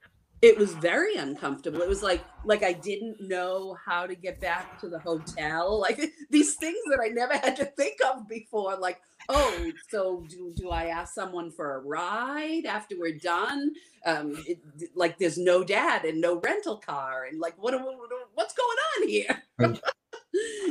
it 0.44 0.58
was 0.58 0.74
very 0.74 1.16
uncomfortable. 1.16 1.80
It 1.80 1.88
was 1.88 2.02
like 2.02 2.22
like 2.44 2.62
i 2.62 2.74
didn't 2.74 3.16
know 3.18 3.78
how 3.82 4.06
to 4.06 4.14
get 4.14 4.40
back 4.40 4.78
to 4.80 4.88
the 4.90 4.98
hotel. 4.98 5.80
Like 5.84 6.00
these 6.30 6.54
things 6.54 6.78
that 6.90 7.00
i 7.02 7.08
never 7.08 7.34
had 7.34 7.56
to 7.56 7.64
think 7.64 7.98
of 8.04 8.26
before 8.28 8.76
like 8.76 9.00
oh 9.28 9.70
so 9.90 10.24
do, 10.28 10.52
do 10.56 10.70
i 10.70 10.86
ask 10.86 11.14
someone 11.14 11.50
for 11.50 11.76
a 11.76 11.80
ride 11.80 12.64
after 12.66 12.94
we're 12.98 13.18
done? 13.18 13.72
Um 14.04 14.36
it, 14.46 14.58
like 14.94 15.18
there's 15.18 15.38
no 15.38 15.64
dad 15.64 16.04
and 16.04 16.20
no 16.20 16.40
rental 16.40 16.76
car 16.76 17.24
and 17.24 17.40
like 17.40 17.54
what, 17.58 17.74
what 17.74 17.96
what's 18.34 18.54
going 18.54 18.78
on 18.96 19.08
here? 19.08 19.42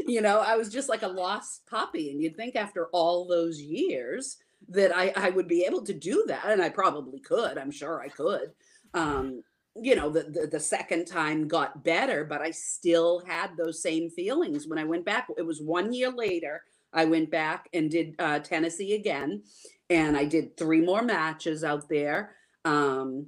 You 0.05 0.21
know 0.21 0.39
i 0.39 0.57
was 0.57 0.69
just 0.69 0.89
like 0.89 1.03
a 1.03 1.07
lost 1.07 1.65
puppy 1.67 2.11
and 2.11 2.21
you'd 2.21 2.35
think 2.35 2.55
after 2.57 2.87
all 2.87 3.25
those 3.25 3.61
years 3.61 4.37
that 4.67 4.95
i 4.95 5.13
i 5.15 5.29
would 5.29 5.47
be 5.47 5.63
able 5.63 5.81
to 5.83 5.93
do 5.93 6.25
that 6.27 6.45
and 6.47 6.61
i 6.61 6.69
probably 6.69 7.19
could. 7.19 7.57
I'm 7.57 7.71
sure 7.71 8.01
i 8.01 8.09
could. 8.09 8.51
Um 8.93 9.43
you 9.81 9.95
know 9.95 10.09
the, 10.09 10.23
the, 10.23 10.47
the 10.47 10.59
second 10.59 11.05
time 11.05 11.47
got 11.47 11.83
better 11.83 12.23
but 12.23 12.41
i 12.41 12.51
still 12.51 13.23
had 13.25 13.51
those 13.57 13.81
same 13.81 14.09
feelings 14.09 14.67
when 14.67 14.77
i 14.77 14.83
went 14.83 15.05
back. 15.05 15.27
It 15.37 15.45
was 15.45 15.61
one 15.61 15.93
year 15.93 16.11
later 16.11 16.61
i 16.93 17.05
went 17.05 17.31
back 17.31 17.69
and 17.73 17.89
did 17.89 18.15
uh, 18.19 18.39
tennessee 18.39 18.93
again 18.93 19.43
and 19.89 20.15
i 20.15 20.25
did 20.25 20.57
three 20.57 20.81
more 20.81 21.01
matches 21.01 21.63
out 21.63 21.89
there. 21.89 22.35
Um 22.65 23.27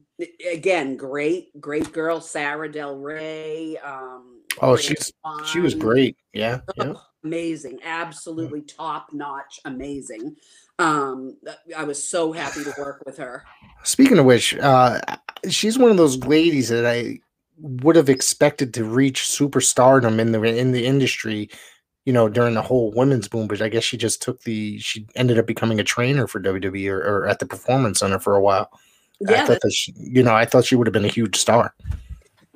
again 0.50 0.96
great 0.96 1.60
great 1.60 1.92
girl 1.92 2.22
sarah 2.22 2.72
del 2.72 2.96
rey 2.98 3.78
um 3.78 4.35
oh 4.62 4.76
she's 4.76 5.12
fun. 5.24 5.46
she 5.46 5.60
was 5.60 5.76
great 5.76 6.18
yeah, 6.34 6.60
yeah. 6.78 6.94
Amazing 7.24 7.80
absolutely 7.84 8.60
yeah. 8.60 8.74
top 8.78 9.08
notch 9.12 9.60
amazing 9.66 10.36
um 10.78 11.36
i 11.76 11.84
was 11.84 12.02
so 12.02 12.32
happy 12.32 12.64
to 12.64 12.74
work 12.78 13.02
with 13.06 13.18
her 13.18 13.44
speaking 13.84 14.20
of 14.20 14.26
which 14.26 14.56
uh 14.58 15.00
she's 15.50 15.78
one 15.78 15.92
of 15.92 15.98
those 15.98 16.18
ladies 16.26 16.70
that 16.70 16.86
I 16.86 17.20
would 17.58 17.96
have 17.96 18.10
expected 18.10 18.74
to 18.74 18.84
reach 18.84 19.22
superstardom 19.22 20.20
in 20.20 20.32
the 20.32 20.42
in 20.44 20.72
the 20.72 20.86
industry, 20.86 21.50
you 22.06 22.14
know, 22.14 22.28
during 22.28 22.54
the 22.54 22.62
whole 22.62 22.92
women's 22.92 23.28
boom. 23.28 23.48
But 23.48 23.62
I 23.62 23.70
guess 23.70 23.84
she 23.84 23.98
just 23.98 24.22
took 24.22 24.42
the 24.42 24.78
she 24.80 25.08
ended 25.16 25.40
up 25.40 25.48
becoming 25.48 25.80
a 25.80 25.84
trainer 25.84 26.28
for 26.28 26.42
WWE 26.42 26.90
or, 26.90 27.00
or 27.00 27.28
at 27.28 27.40
the 27.40 27.46
Performance 27.46 28.00
Center 28.00 28.20
for 28.20 28.36
a 28.36 28.42
while. 28.42 28.70
Yeah, 29.22 29.44
I 29.44 29.46
thought 29.46 29.62
that 29.62 29.72
she, 29.72 29.94
you 29.98 30.24
know, 30.24 30.36
I 30.36 30.46
thought 30.46 30.66
she 30.66 30.76
would 30.76 30.88
have 30.88 30.94
been 30.94 31.06
a 31.06 31.10
huge 31.10 31.38
star. 31.38 31.74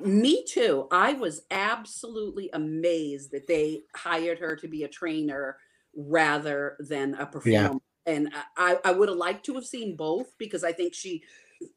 Me 0.00 0.44
too. 0.44 0.86
I 0.90 1.12
was 1.14 1.42
absolutely 1.50 2.50
amazed 2.52 3.32
that 3.32 3.46
they 3.46 3.82
hired 3.94 4.38
her 4.38 4.56
to 4.56 4.68
be 4.68 4.84
a 4.84 4.88
trainer 4.88 5.56
rather 5.94 6.76
than 6.80 7.14
a 7.14 7.26
performer. 7.26 7.80
Yeah. 8.06 8.12
and 8.12 8.32
I, 8.56 8.78
I 8.84 8.92
would 8.92 9.08
have 9.08 9.18
liked 9.18 9.44
to 9.46 9.54
have 9.54 9.66
seen 9.66 9.96
both 9.96 10.36
because 10.38 10.64
I 10.64 10.72
think 10.72 10.94
she 10.94 11.22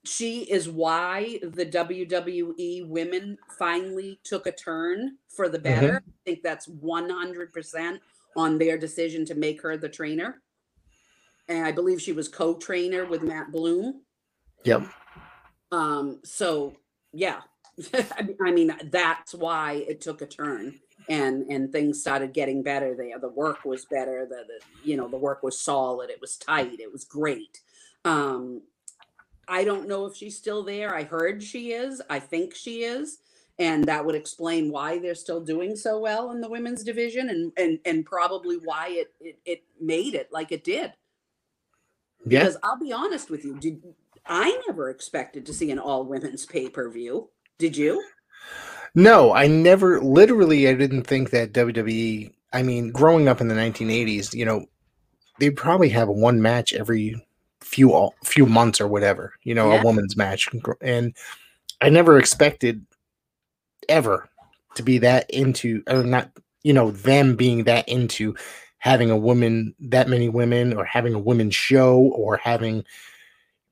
she 0.06 0.44
is 0.44 0.70
why 0.70 1.40
the 1.44 1.66
WWE 1.66 2.88
women 2.88 3.38
finally 3.58 4.20
took 4.24 4.48
a 4.48 4.52
turn 4.52 5.18
for 5.28 5.50
the 5.50 5.60
better. 5.60 6.02
I 6.08 6.12
think 6.24 6.42
that's 6.42 6.70
100% 6.70 8.00
on 8.38 8.58
their 8.58 8.78
decision 8.78 9.26
to 9.26 9.36
make 9.36 9.62
her 9.62 9.76
the 9.76 9.90
trainer. 9.90 10.42
And 11.50 11.66
I 11.66 11.74
believe 11.74 12.02
she 12.02 12.14
was 12.14 12.30
co-trainer 12.30 13.06
with 13.06 13.24
Matt 13.24 13.52
Bloom. 13.52 14.04
Yep. 14.64 14.88
Um, 15.74 16.22
so 16.24 16.78
yeah, 17.12 17.42
I 18.42 18.52
mean 18.52 18.76
that's 18.92 19.34
why 19.34 19.84
it 19.88 20.02
took 20.02 20.22
a 20.22 20.26
turn 20.26 20.80
and 21.10 21.44
and 21.50 21.72
things 21.72 22.02
started 22.02 22.34
getting 22.34 22.64
better 22.64 22.96
there. 22.96 23.20
The 23.20 23.30
work 23.30 23.66
was 23.66 23.86
better. 23.86 24.28
The, 24.30 24.44
the 24.48 24.90
you 24.90 24.98
know 24.98 25.08
the 25.08 25.18
work 25.18 25.44
was 25.44 25.60
solid. 25.60 26.10
It 26.10 26.22
was 26.22 26.38
tight. 26.38 26.80
It 26.80 26.92
was 26.92 27.04
great. 27.04 27.62
Um, 28.06 28.62
I 29.48 29.64
don't 29.64 29.88
know 29.88 30.06
if 30.06 30.16
she's 30.16 30.38
still 30.38 30.64
there. 30.64 30.96
I 30.96 31.04
heard 31.04 31.44
she 31.44 31.74
is. 31.74 32.02
I 32.10 32.20
think 32.20 32.56
she 32.56 32.84
is. 32.84 33.20
And 33.60 33.86
that 33.86 34.04
would 34.04 34.16
explain 34.16 34.72
why 34.72 34.98
they're 34.98 35.14
still 35.14 35.42
doing 35.42 35.76
so 35.76 36.00
well 36.00 36.32
in 36.32 36.42
the 36.42 36.50
women's 36.50 36.84
division 36.84 37.30
and 37.30 37.52
and 37.58 37.80
and 37.86 38.06
probably 38.06 38.58
why 38.58 38.90
it 38.90 39.14
it, 39.20 39.40
it 39.46 39.64
made 39.80 40.16
it 40.16 40.30
like 40.32 40.52
it 40.52 40.64
did. 40.64 40.94
Yeah. 42.26 42.40
Because 42.40 42.58
I'll 42.64 42.80
be 42.80 42.94
honest 42.94 43.30
with 43.30 43.44
you, 43.44 43.60
did 43.60 43.84
I 44.26 44.58
never 44.68 44.90
expected 44.90 45.46
to 45.46 45.54
see 45.54 45.70
an 45.72 45.80
all 45.80 46.06
women's 46.06 46.46
pay-per-view. 46.46 47.30
Did 47.60 47.78
you? 47.78 48.04
No, 48.96 49.34
I 49.34 49.48
never 49.48 50.02
literally 50.02 50.68
I 50.68 50.74
didn't 50.74 51.04
think 51.04 51.32
that 51.32 51.54
WWE 51.54 52.32
I 52.54 52.62
mean, 52.62 52.92
growing 52.92 53.28
up 53.28 53.42
in 53.42 53.48
the 53.48 53.56
1980s, 53.56 54.34
you 54.36 54.46
know, 54.46 54.66
they'd 55.40 55.56
probably 55.56 55.90
have 55.90 56.08
one 56.10 56.42
match 56.42 56.74
every 56.74 57.16
few 57.62 58.12
few 58.24 58.46
months 58.46 58.80
or 58.80 58.88
whatever, 58.88 59.34
you 59.44 59.56
know, 59.56 59.72
Yeah. 59.72 59.82
a 59.82 59.84
woman's 59.84 60.16
match. 60.16 60.50
And 60.82 61.16
I 61.82 61.90
never 61.90 62.20
expected 62.20 62.86
ever 63.90 64.30
to 64.76 64.84
be 64.84 64.98
that 65.00 65.30
into 65.30 65.84
or 65.88 66.04
not, 66.04 66.30
you 66.64 66.74
know, 66.74 66.92
them 66.92 67.36
being 67.36 67.64
that 67.66 67.88
into 67.90 68.36
having 68.80 69.10
a 69.10 69.18
woman 69.18 69.74
that 69.80 70.10
many 70.10 70.30
women 70.30 70.74
or 70.74 70.86
having 70.86 71.14
a 71.14 71.20
women's 71.20 71.56
show 71.56 71.98
or 71.98 72.38
having 72.38 72.84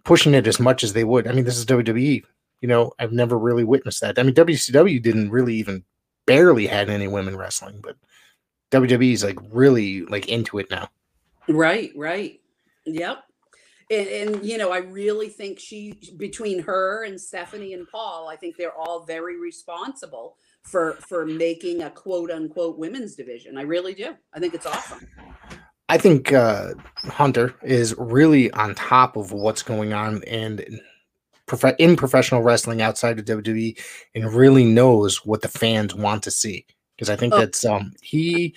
pushing 0.03 0.33
it 0.33 0.47
as 0.47 0.59
much 0.59 0.83
as 0.83 0.93
they 0.93 1.03
would. 1.03 1.27
I 1.27 1.33
mean, 1.33 1.45
this 1.45 1.57
is 1.57 1.65
WWE. 1.65 2.23
You 2.61 2.67
know, 2.67 2.93
I've 2.99 3.11
never 3.11 3.37
really 3.37 3.63
witnessed 3.63 4.01
that. 4.01 4.17
I 4.19 4.23
mean, 4.23 4.35
WCW 4.35 5.01
didn't 5.01 5.31
really 5.31 5.55
even 5.55 5.83
barely 6.25 6.67
had 6.67 6.89
any 6.89 7.07
women 7.07 7.35
wrestling, 7.35 7.79
but 7.81 7.97
WWE 8.71 9.13
is 9.13 9.23
like 9.23 9.37
really 9.51 10.03
like 10.05 10.29
into 10.29 10.59
it 10.59 10.69
now. 10.69 10.87
Right, 11.47 11.91
right. 11.95 12.39
Yep. 12.85 13.23
And, 13.89 14.07
and 14.07 14.45
you 14.45 14.57
know, 14.57 14.71
I 14.71 14.77
really 14.77 15.27
think 15.27 15.59
she 15.59 15.99
between 16.17 16.61
her 16.63 17.03
and 17.03 17.19
Stephanie 17.19 17.73
and 17.73 17.87
Paul, 17.91 18.29
I 18.29 18.37
think 18.37 18.55
they're 18.55 18.75
all 18.75 19.03
very 19.03 19.39
responsible 19.39 20.37
for 20.63 20.93
for 21.07 21.25
making 21.25 21.81
a 21.83 21.89
quote 21.89 22.31
unquote 22.31 22.77
women's 22.77 23.15
division. 23.15 23.57
I 23.57 23.63
really 23.63 23.93
do. 23.93 24.15
I 24.33 24.39
think 24.39 24.53
it's 24.53 24.65
awesome. 24.65 25.07
I 25.89 25.97
think 25.97 26.31
uh, 26.31 26.75
Hunter 27.03 27.53
is 27.63 27.93
really 27.97 28.49
on 28.51 28.75
top 28.75 29.17
of 29.17 29.33
what's 29.33 29.61
going 29.61 29.91
on 29.91 30.23
and 30.23 30.79
prof- 31.57 31.75
in 31.79 31.95
professional 31.95 32.41
wrestling 32.41 32.81
outside 32.81 33.19
of 33.19 33.25
WWE 33.25 33.77
and 34.15 34.33
really 34.33 34.63
knows 34.65 35.25
what 35.25 35.41
the 35.41 35.47
fans 35.47 35.93
want 35.93 36.23
to 36.23 36.31
see. 36.31 36.65
Because 36.95 37.09
I 37.09 37.15
think 37.15 37.33
Oh. 37.33 37.39
that's 37.39 37.65
um 37.65 37.93
he 38.01 38.55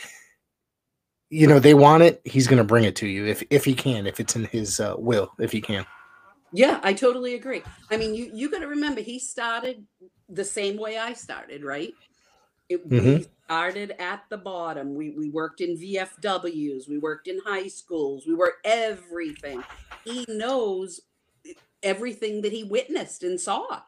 you 1.31 1.47
know, 1.49 1.59
they 1.59 1.75
want 1.75 2.03
it, 2.03 2.21
he's 2.25 2.47
gonna 2.47 2.65
bring 2.65 2.85
it 2.85 2.95
to 2.97 3.07
you 3.09 3.27
if 3.27 3.43
if 3.51 3.65
he 3.65 3.75
can, 3.75 4.07
if 4.07 4.21
it's 4.21 4.37
in 4.37 4.45
his 4.45 4.79
uh, 4.81 4.95
will, 4.99 5.33
if 5.39 5.51
he 5.53 5.61
can. 5.61 5.85
Yeah, 6.53 6.79
I 6.85 6.93
totally 6.93 7.35
agree. 7.35 7.63
I 7.91 7.97
mean, 7.97 8.15
you 8.15 8.31
you 8.33 8.51
got 8.51 8.61
to 8.61 8.69
remember 8.69 9.01
he 9.01 9.19
started 9.19 9.85
the 10.29 10.45
same 10.45 10.77
way 10.77 10.97
I 10.99 11.13
started, 11.15 11.65
right? 11.65 11.93
It, 12.69 12.87
We 12.87 12.99
Mhm. 13.01 13.29
started 13.45 13.95
at 13.99 14.23
the 14.31 14.39
bottom. 14.39 14.95
We 14.95 15.11
we 15.11 15.31
worked 15.31 15.61
in 15.61 15.77
VFWs, 15.77 16.89
we 16.89 16.99
worked 16.99 17.27
in 17.27 17.41
high 17.45 17.67
schools, 17.69 18.27
we 18.27 18.35
were 18.35 18.55
everything. 18.65 19.65
He 20.05 20.25
knows 20.29 21.01
everything 21.85 22.43
that 22.43 22.53
he 22.53 22.65
witnessed 22.65 23.23
and 23.23 23.41
saw. 23.41 23.83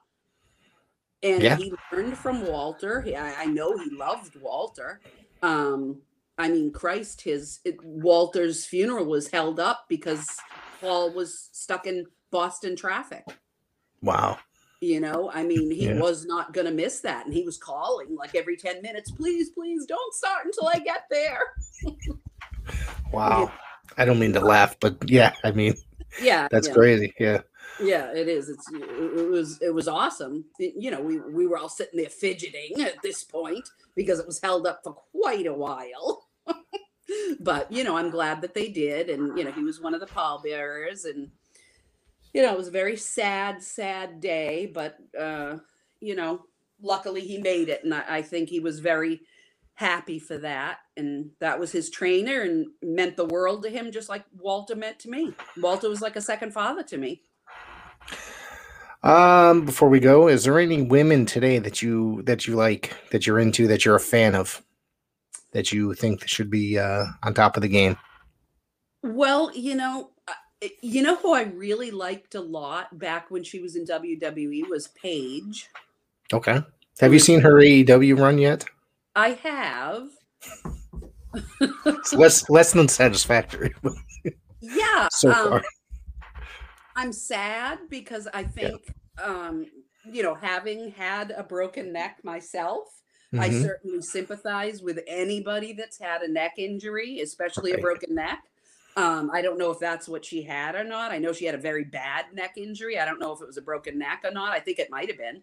And 1.22 1.42
Yeah. 1.42 1.56
he 1.56 1.72
learned 1.92 2.16
from 2.18 2.46
Walter. 2.46 3.00
He, 3.02 3.16
I, 3.16 3.42
I 3.42 3.46
know 3.46 3.76
he 3.76 3.90
loved 3.90 4.36
Walter. 4.40 5.00
Um, 5.42 6.02
I 6.38 6.48
mean, 6.48 6.70
Christ, 6.70 7.22
his 7.22 7.60
it, 7.64 7.82
Walter's 7.82 8.66
funeral 8.66 9.06
was 9.06 9.28
held 9.30 9.58
up 9.58 9.86
because 9.88 10.36
Paul 10.80 11.12
was 11.14 11.48
stuck 11.52 11.86
in 11.86 12.06
Boston 12.30 12.76
traffic. 12.76 13.24
Wow. 14.02 14.38
You 14.82 15.00
know, 15.00 15.30
I 15.32 15.42
mean, 15.42 15.70
he 15.70 15.86
Yeah. 15.86 15.98
was 15.98 16.26
not 16.26 16.52
going 16.52 16.66
to 16.66 16.72
miss 16.72 17.00
that. 17.00 17.24
And 17.24 17.34
he 17.34 17.42
was 17.42 17.56
calling 17.56 18.14
like 18.14 18.34
every 18.34 18.58
10 18.58 18.82
minutes, 18.82 19.10
please, 19.10 19.50
please 19.50 19.86
don't 19.86 20.14
start 20.14 20.44
until 20.44 20.68
I 20.68 20.78
get 20.78 21.04
there. 21.10 21.40
Wow. 23.12 23.52
I 23.96 24.04
don't 24.04 24.18
mean 24.18 24.32
to 24.32 24.40
laugh, 24.40 24.76
but 24.80 25.08
yeah, 25.08 25.32
I 25.44 25.52
mean 25.52 25.74
Yeah. 26.20 26.48
that's 26.50 26.66
yeah. 26.68 26.74
crazy. 26.74 27.14
Yeah. 27.18 27.40
Yeah, 27.80 28.12
it 28.14 28.28
is. 28.28 28.48
It's 28.48 28.66
it 28.72 29.30
was 29.30 29.60
it 29.60 29.74
was 29.74 29.88
awesome. 29.88 30.46
You 30.58 30.90
know, 30.90 31.00
we 31.00 31.18
we 31.18 31.46
were 31.46 31.58
all 31.58 31.68
sitting 31.68 31.98
there 31.98 32.08
fidgeting 32.08 32.80
at 32.80 33.02
this 33.02 33.22
point 33.24 33.68
because 33.94 34.18
it 34.18 34.26
was 34.26 34.40
held 34.40 34.66
up 34.66 34.80
for 34.82 34.94
quite 34.94 35.46
a 35.46 35.52
while. 35.52 36.26
but 37.40 37.70
you 37.70 37.84
know, 37.84 37.96
I'm 37.96 38.10
glad 38.10 38.40
that 38.42 38.54
they 38.54 38.68
did, 38.68 39.10
and 39.10 39.36
you 39.36 39.44
know, 39.44 39.52
he 39.52 39.62
was 39.62 39.80
one 39.80 39.94
of 39.94 40.00
the 40.00 40.06
pallbearers, 40.06 41.04
and 41.04 41.30
you 42.32 42.42
know, 42.42 42.52
it 42.52 42.58
was 42.58 42.68
a 42.68 42.72
very 42.72 42.96
sad, 42.96 43.62
sad 43.62 44.20
day. 44.20 44.70
But 44.72 44.96
uh, 45.18 45.58
you 46.00 46.16
know, 46.16 46.42
luckily 46.80 47.20
he 47.20 47.38
made 47.38 47.68
it, 47.68 47.84
and 47.84 47.92
I, 47.92 48.04
I 48.08 48.22
think 48.22 48.48
he 48.48 48.60
was 48.60 48.80
very 48.80 49.20
happy 49.76 50.18
for 50.18 50.38
that 50.38 50.78
and 50.96 51.30
that 51.38 51.60
was 51.60 51.70
his 51.70 51.90
trainer 51.90 52.40
and 52.40 52.66
meant 52.82 53.14
the 53.14 53.26
world 53.26 53.62
to 53.62 53.68
him 53.68 53.92
just 53.92 54.08
like 54.08 54.24
walter 54.38 54.74
meant 54.74 54.98
to 54.98 55.10
me 55.10 55.34
walter 55.58 55.86
was 55.86 56.00
like 56.00 56.16
a 56.16 56.20
second 56.20 56.50
father 56.50 56.82
to 56.82 56.96
me 56.96 57.20
Um, 59.02 59.64
before 59.64 59.88
we 59.88 60.00
go, 60.00 60.28
is 60.28 60.44
there 60.44 60.58
any 60.58 60.82
women 60.82 61.26
today 61.26 61.58
that 61.58 61.82
you 61.82 62.22
that 62.22 62.46
you 62.46 62.56
like 62.56 62.92
that 63.10 63.26
you're 63.26 63.38
into 63.38 63.66
that 63.68 63.84
you're 63.84 63.96
a 63.96 64.00
fan 64.00 64.34
of 64.34 64.62
that 65.52 65.72
you 65.72 65.94
think 65.94 66.26
should 66.28 66.50
be 66.50 66.78
uh, 66.78 67.04
on 67.22 67.34
top 67.34 67.56
of 67.56 67.62
the 67.62 67.68
game? 67.68 67.96
Well, 69.02 69.50
you 69.54 69.74
know, 69.76 70.10
uh, 70.26 70.68
you 70.82 71.02
know 71.02 71.16
who 71.16 71.34
I 71.34 71.42
really 71.42 71.90
liked 71.90 72.34
a 72.34 72.40
lot 72.40 72.98
back 72.98 73.30
when 73.30 73.44
she 73.44 73.60
was 73.60 73.76
in 73.76 73.84
WWE 73.84 74.68
was 74.68 74.88
Paige. 74.88 75.68
Okay. 76.32 76.60
Have 77.00 77.12
you 77.12 77.18
seen 77.18 77.40
her 77.40 77.54
AEW 77.54 78.18
run 78.18 78.38
yet? 78.38 78.64
I 79.14 79.30
have. 79.42 80.08
It's 81.60 82.14
less 82.14 82.48
less 82.48 82.72
than 82.72 82.88
satisfactory 82.88 83.74
Yeah. 84.60 85.08
so 85.12 85.30
um, 85.30 85.48
far. 85.48 85.62
I'm 86.96 87.12
sad 87.12 87.80
because 87.90 88.26
I 88.32 88.44
think 88.44 88.92
um, 89.22 89.66
you 90.04 90.22
know, 90.22 90.34
having 90.34 90.90
had 90.92 91.30
a 91.32 91.42
broken 91.42 91.92
neck 91.92 92.20
myself, 92.24 93.02
I 93.38 93.48
Mhm. 93.48 93.62
certainly 93.62 94.02
sympathize 94.02 94.82
with 94.82 95.00
anybody 95.06 95.72
that's 95.72 95.98
had 95.98 96.22
a 96.22 96.28
neck 96.28 96.54
injury, 96.58 97.20
especially 97.20 97.72
a 97.72 97.78
broken 97.78 98.14
neck. 98.14 98.44
Um, 98.96 99.30
I 99.32 99.42
don't 99.42 99.58
know 99.58 99.70
if 99.70 99.78
that's 99.78 100.08
what 100.08 100.24
she 100.24 100.42
had 100.42 100.74
or 100.74 100.84
not. 100.84 101.12
I 101.12 101.18
know 101.18 101.32
she 101.32 101.44
had 101.44 101.54
a 101.54 101.58
very 101.58 101.84
bad 101.84 102.32
neck 102.34 102.54
injury. 102.56 102.98
I 102.98 103.04
don't 103.04 103.18
know 103.18 103.32
if 103.32 103.42
it 103.42 103.46
was 103.46 103.58
a 103.58 103.62
broken 103.62 103.98
neck 103.98 104.22
or 104.24 104.30
not. 104.30 104.52
I 104.52 104.60
think 104.60 104.78
it 104.78 104.90
might 104.90 105.08
have 105.08 105.18
been. 105.18 105.42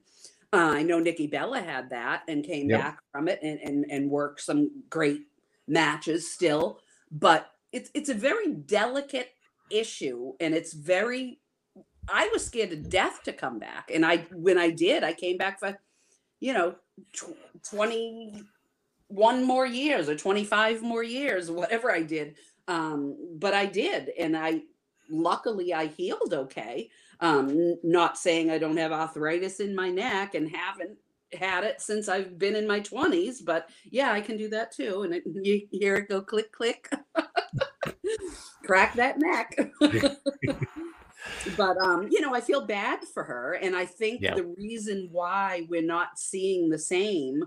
Uh, 0.53 0.71
I 0.75 0.83
know 0.83 0.99
Nikki 0.99 1.27
Bella 1.27 1.61
had 1.61 1.89
that 1.91 2.23
and 2.27 2.43
came 2.43 2.69
Yep. 2.69 2.79
back 2.79 2.99
from 3.11 3.27
it 3.27 3.39
and, 3.43 3.59
and 3.59 3.85
and 3.91 4.09
worked 4.09 4.41
some 4.41 4.83
great 4.89 5.27
matches 5.67 6.31
still. 6.33 6.79
But 7.11 7.51
it's 7.71 7.91
it's 7.93 8.09
a 8.09 8.13
very 8.15 8.53
delicate 8.53 9.35
issue 9.69 10.33
and 10.39 10.53
it's 10.55 10.73
very 10.73 11.41
I 12.09 12.29
was 12.33 12.45
scared 12.45 12.71
to 12.71 12.75
death 12.75 13.23
to 13.23 13.33
come 13.33 13.59
back. 13.59 13.91
And 13.93 14.05
I 14.05 14.17
when 14.33 14.57
I 14.57 14.69
did, 14.69 15.03
I 15.03 15.13
came 15.13 15.37
back 15.37 15.59
for, 15.59 15.77
you 16.39 16.53
know, 16.53 16.75
tw- 17.13 17.37
21 17.69 19.43
more 19.43 19.65
years 19.65 20.09
or 20.09 20.15
25 20.15 20.81
more 20.81 21.03
years, 21.03 21.49
whatever 21.49 21.91
I 21.91 22.03
did. 22.03 22.35
Um, 22.67 23.17
but 23.37 23.53
I 23.53 23.65
did. 23.65 24.09
And 24.17 24.35
I 24.37 24.61
luckily 25.09 25.73
I 25.73 25.87
healed 25.87 26.33
okay. 26.33 26.89
Um, 27.19 27.77
not 27.83 28.17
saying 28.17 28.49
I 28.49 28.57
don't 28.57 28.77
have 28.77 28.91
arthritis 28.91 29.59
in 29.59 29.75
my 29.75 29.89
neck 29.89 30.35
and 30.35 30.49
haven't 30.49 30.97
had 31.33 31.63
it 31.63 31.81
since 31.81 32.09
I've 32.09 32.37
been 32.37 32.55
in 32.55 32.67
my 32.67 32.79
20s, 32.79 33.37
but 33.43 33.69
yeah, 33.89 34.11
I 34.11 34.21
can 34.21 34.37
do 34.37 34.49
that 34.49 34.71
too. 34.71 35.03
And 35.03 35.15
it, 35.15 35.23
you 35.41 35.67
hear 35.71 35.95
it 35.95 36.09
go 36.09 36.21
click, 36.21 36.51
click, 36.51 36.91
crack 38.65 38.93
that 38.95 39.19
neck. 39.19 39.57
but 41.57 41.77
um, 41.77 42.07
you 42.11 42.21
know, 42.21 42.33
I 42.33 42.41
feel 42.41 42.65
bad 42.65 43.03
for 43.13 43.23
her, 43.23 43.53
and 43.53 43.75
I 43.75 43.85
think 43.85 44.21
Yeah. 44.21 44.35
the 44.35 44.45
reason 44.57 45.09
why 45.11 45.65
we're 45.69 45.81
not 45.81 46.17
seeing 46.19 46.69
the 46.69 46.79
same 46.79 47.43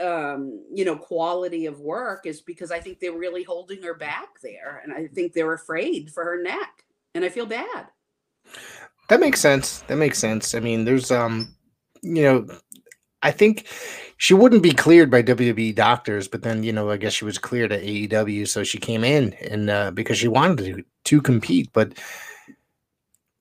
um, 0.00 0.64
you 0.74 0.84
know, 0.84 0.96
quality 0.96 1.66
of 1.66 1.80
work 1.80 2.26
is 2.26 2.40
because 2.40 2.70
I 2.70 2.80
think 2.80 2.98
they're 2.98 3.12
really 3.12 3.44
holding 3.44 3.82
her 3.82 3.94
back 3.94 4.40
there. 4.42 4.80
And 4.82 4.92
I 4.92 5.06
think 5.06 5.32
they're 5.32 5.52
afraid 5.52 6.10
for 6.10 6.24
her 6.24 6.42
neck. 6.42 6.84
And 7.14 7.24
I 7.24 7.28
feel 7.28 7.46
bad. 7.46 7.86
That 9.08 9.20
makes 9.20 9.40
sense. 9.40 9.80
That 9.82 9.96
makes 9.96 10.18
sense. 10.18 10.54
I 10.54 10.60
mean, 10.60 10.84
there's 10.84 11.10
um, 11.10 11.54
you 12.02 12.22
know, 12.22 12.46
I 13.22 13.30
think 13.30 13.66
she 14.18 14.34
wouldn't 14.34 14.62
be 14.62 14.72
cleared 14.72 15.10
by 15.10 15.22
WWE 15.22 15.74
doctors, 15.74 16.28
but 16.28 16.42
then 16.42 16.62
you 16.62 16.72
know, 16.72 16.90
I 16.90 16.96
guess 16.96 17.14
she 17.14 17.24
was 17.24 17.38
cleared 17.38 17.72
at 17.72 17.82
AEW, 17.82 18.46
so 18.48 18.64
she 18.64 18.78
came 18.78 19.04
in 19.04 19.32
and 19.34 19.70
uh, 19.70 19.90
because 19.92 20.18
she 20.18 20.28
wanted 20.28 20.58
to 20.76 20.84
to 21.04 21.22
compete. 21.22 21.70
But 21.72 21.98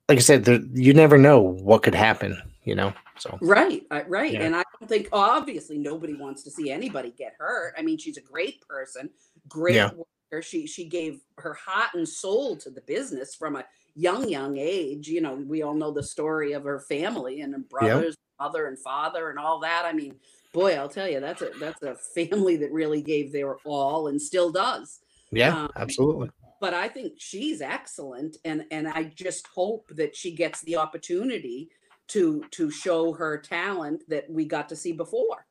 like 0.09 0.17
I 0.17 0.21
said, 0.21 0.45
there, 0.45 0.59
you 0.73 0.93
never 0.93 1.17
know 1.17 1.39
what 1.39 1.83
could 1.83 1.95
happen. 1.95 2.41
You 2.63 2.75
know, 2.75 2.93
so 3.17 3.37
right, 3.41 3.85
right, 4.09 4.33
Yeah. 4.33 4.41
and 4.43 4.53
I 4.53 4.63
don't 4.77 4.89
think 4.89 5.07
obviously 5.13 5.77
nobody 5.77 6.15
wants 6.15 6.43
to 6.43 6.51
see 6.51 6.69
anybody 6.69 7.11
get 7.17 7.33
hurt. 7.39 7.73
I 7.77 7.81
mean, 7.81 7.97
she's 7.97 8.17
a 8.17 8.21
great 8.21 8.59
person, 8.67 9.09
great 9.47 9.75
Yeah. 9.75 9.91
worker. 9.93 10.41
She 10.41 10.67
she 10.67 10.83
gave 10.83 11.21
her 11.37 11.53
heart 11.53 11.91
and 11.93 12.07
soul 12.07 12.57
to 12.57 12.69
the 12.69 12.81
business 12.81 13.35
from 13.35 13.55
a 13.55 13.63
young 13.95 14.27
young 14.27 14.57
age. 14.57 15.07
You 15.07 15.21
know, 15.21 15.35
we 15.35 15.61
all 15.61 15.73
know 15.75 15.91
the 15.91 16.03
story 16.03 16.51
of 16.51 16.65
her 16.65 16.81
family 16.81 17.39
and 17.39 17.53
her 17.53 17.59
brothers, 17.59 18.17
mother 18.37 18.67
and 18.67 18.77
father, 18.77 19.29
and 19.29 19.39
all 19.39 19.59
that. 19.61 19.85
I 19.85 19.93
mean, 19.93 20.15
boy, 20.51 20.75
I'll 20.75 20.89
tell 20.89 21.07
you, 21.07 21.21
that's 21.21 21.41
a 21.41 21.51
that's 21.61 21.81
a 21.83 21.95
family 21.95 22.57
that 22.57 22.71
really 22.73 23.01
gave 23.01 23.31
their 23.31 23.55
all 23.63 24.07
and 24.09 24.21
still 24.21 24.51
does. 24.51 24.99
yeah, 25.31 25.63
Um, 25.63 25.71
absolutely. 25.77 26.29
But 26.59 26.73
I 26.73 26.87
think 26.87 27.13
she's 27.17 27.61
excellent, 27.61 28.37
and 28.43 28.65
and 28.71 28.87
I 28.87 29.03
just 29.03 29.47
hope 29.47 29.89
that 29.95 30.15
she 30.15 30.31
gets 30.31 30.61
the 30.61 30.77
opportunity 30.77 31.69
to 32.07 32.43
to 32.51 32.71
show 32.71 33.13
her 33.13 33.37
talent 33.37 34.03
that 34.09 34.29
we 34.29 34.45
got 34.45 34.69
to 34.69 34.75
see 34.75 34.91
before. 34.91 35.45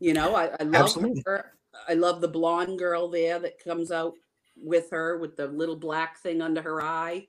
You 0.00 0.14
know, 0.14 0.34
I, 0.34 0.46
I 0.60 0.62
love 0.64 0.74
Absolutely. 0.82 1.22
her. 1.26 1.52
I 1.88 1.94
love 1.94 2.20
the 2.20 2.28
blonde 2.28 2.78
girl 2.78 3.08
there 3.08 3.38
that 3.38 3.62
comes 3.62 3.90
out 3.92 4.14
with 4.56 4.90
her 4.90 5.18
with 5.18 5.36
the 5.36 5.46
little 5.46 5.76
black 5.76 6.18
thing 6.18 6.42
under 6.42 6.60
her 6.62 6.82
eye. 6.82 7.28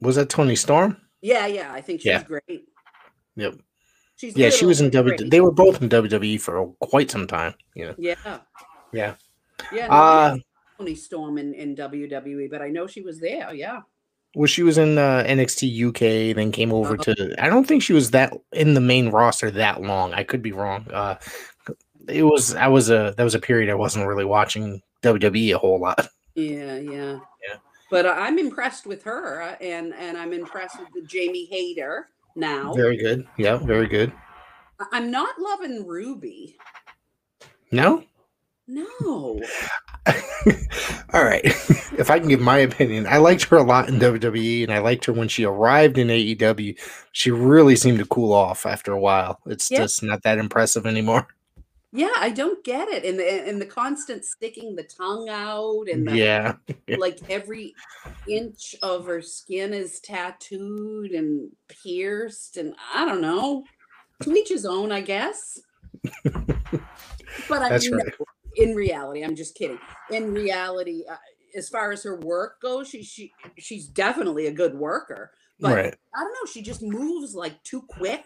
Was 0.00 0.16
that 0.16 0.28
Toni 0.30 0.56
Storm? 0.56 0.96
Yeah, 1.20 1.46
yeah, 1.46 1.72
I 1.72 1.80
think 1.80 2.00
she's 2.00 2.06
Yeah. 2.06 2.22
great. 2.24 2.68
Yep. 3.36 3.56
She's 4.16 4.36
Yeah, 4.36 4.50
she 4.50 4.64
was 4.66 4.80
in 4.80 4.86
but 4.88 5.04
W. 5.04 5.28
They 5.30 5.40
were 5.40 5.50
both 5.52 5.82
in 5.82 5.88
WWE 5.88 6.40
for 6.40 6.72
quite 6.80 7.10
some 7.10 7.26
time. 7.26 7.54
Know. 7.74 7.94
Yeah, 7.98 8.14
Yeah. 8.92 9.14
yeah. 9.72 9.86
No, 9.88 9.92
Uh, 9.92 9.94
I 9.94 10.30
didn't 10.32 10.40
see 10.40 10.45
Toni 10.78 10.94
Storm 10.94 11.38
in, 11.38 11.54
in 11.54 11.74
WWE, 11.76 12.50
but 12.50 12.62
I 12.62 12.68
know 12.68 12.86
she 12.86 13.00
was 13.02 13.20
there. 13.20 13.52
Yeah. 13.54 13.80
Well, 14.34 14.46
she 14.46 14.62
was 14.62 14.76
in 14.76 14.98
uh, 14.98 15.24
NXT 15.26 15.88
UK, 15.88 16.36
then 16.36 16.52
came 16.52 16.72
over 16.72 16.94
Uh-huh. 16.94 17.14
to. 17.14 17.34
I 17.42 17.48
don't 17.48 17.66
think 17.66 17.82
she 17.82 17.92
was 17.94 18.10
that 18.10 18.34
in 18.52 18.74
the 18.74 18.80
main 18.80 19.08
roster 19.10 19.50
that 19.52 19.80
long. 19.82 20.12
I 20.12 20.24
could 20.24 20.42
be 20.42 20.52
wrong. 20.52 20.86
Uh, 20.92 21.14
it 22.08 22.22
was. 22.22 22.54
I 22.54 22.68
was 22.68 22.90
a. 22.90 23.14
That 23.16 23.24
was 23.24 23.34
a 23.34 23.38
period 23.40 23.70
I 23.70 23.74
wasn't 23.74 24.06
really 24.06 24.24
watching 24.26 24.82
WWE 25.02 25.54
a 25.54 25.58
whole 25.58 25.80
lot. 25.80 26.08
Yeah, 26.38 26.76
yeah, 26.76 27.18
Yeah. 27.48 27.56
But 27.90 28.04
I- 28.04 28.26
I'm 28.26 28.38
impressed 28.38 28.84
with 28.86 29.02
her, 29.04 29.40
uh, 29.40 29.56
and 29.62 29.94
and 29.94 30.18
I'm 30.18 30.34
impressed 30.34 30.78
with 30.78 30.88
the 30.92 31.00
Jamie 31.00 31.46
Hayter 31.46 32.10
now. 32.34 32.74
Very 32.74 32.98
good. 32.98 33.26
Yeah, 33.38 33.56
very 33.56 33.86
good. 33.86 34.12
I'm 34.92 35.10
not 35.10 35.34
loving 35.40 35.86
Ruby. 35.86 36.58
No. 37.72 38.04
No. 38.68 39.40
All 41.12 41.24
right. 41.24 41.44
if 41.44 42.10
I 42.10 42.18
can 42.18 42.28
give 42.28 42.40
my 42.40 42.58
opinion, 42.58 43.06
I 43.06 43.18
liked 43.18 43.44
her 43.44 43.56
a 43.56 43.62
lot 43.62 43.88
in 43.88 43.98
WWE, 43.98 44.64
and 44.64 44.72
I 44.72 44.78
liked 44.78 45.04
her 45.04 45.12
when 45.12 45.28
she 45.28 45.44
arrived 45.44 45.98
in 45.98 46.08
AEW. 46.08 46.76
She 47.12 47.30
really 47.30 47.76
seemed 47.76 47.98
to 48.00 48.06
cool 48.06 48.32
off 48.32 48.66
after 48.66 48.92
a 48.92 49.00
while. 49.00 49.40
It's 49.46 49.70
Yeah. 49.70 49.82
just 49.82 50.02
not 50.02 50.22
that 50.22 50.38
impressive 50.38 50.86
anymore. 50.86 51.26
Yeah, 51.92 52.12
I 52.18 52.28
don't 52.28 52.62
get 52.62 52.88
it, 52.88 53.06
and 53.06 53.18
the 53.18 53.48
and 53.48 53.58
the 53.58 53.64
constant 53.64 54.22
sticking 54.26 54.76
the 54.76 54.82
tongue 54.82 55.30
out, 55.30 55.84
and 55.90 56.06
the, 56.06 56.14
Yeah. 56.14 56.54
like 56.98 57.18
every 57.30 57.74
inch 58.28 58.74
of 58.82 59.06
her 59.06 59.22
skin 59.22 59.72
is 59.72 59.98
tattooed 60.00 61.12
and 61.12 61.48
pierced, 61.68 62.58
and 62.58 62.74
I 62.92 63.06
don't 63.06 63.22
know. 63.22 63.64
To 64.24 64.32
each 64.34 64.50
his 64.50 64.66
own, 64.66 64.92
I 64.92 65.00
guess. 65.00 65.58
but 66.24 67.62
I 67.62 67.68
That's 67.70 67.88
right. 67.90 68.12
In 68.56 68.74
reality, 68.74 69.22
I'm 69.22 69.36
just 69.36 69.54
kidding. 69.54 69.78
In 70.10 70.32
reality, 70.32 71.04
uh, 71.10 71.16
as 71.56 71.68
far 71.68 71.92
as 71.92 72.02
her 72.02 72.16
work 72.16 72.60
goes, 72.60 72.88
she 72.88 73.02
she 73.02 73.32
she's 73.58 73.86
definitely 73.86 74.46
a 74.46 74.52
good 74.52 74.74
worker. 74.74 75.32
But 75.58 75.74
right. 75.74 75.94
I 76.14 76.20
don't 76.20 76.32
know, 76.32 76.50
she 76.50 76.62
just 76.62 76.82
moves 76.82 77.34
like 77.34 77.62
too 77.62 77.82
quick. 77.82 78.24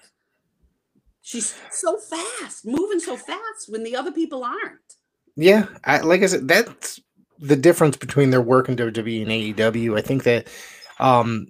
She's 1.22 1.54
so 1.70 1.98
fast, 1.98 2.64
moving 2.64 2.98
so 2.98 3.16
fast 3.16 3.68
when 3.68 3.84
the 3.84 3.94
other 3.94 4.10
people 4.10 4.42
aren't. 4.42 4.96
Yeah, 5.36 5.66
I, 5.84 6.00
like 6.00 6.22
I 6.22 6.26
said, 6.26 6.48
that's 6.48 7.00
the 7.38 7.56
difference 7.56 7.96
between 7.96 8.30
their 8.30 8.42
work 8.42 8.68
in 8.68 8.76
WWE 8.76 9.22
and 9.22 9.30
AEW. 9.30 9.96
I 9.96 10.02
think 10.02 10.24
that 10.24 10.48
um, 10.98 11.48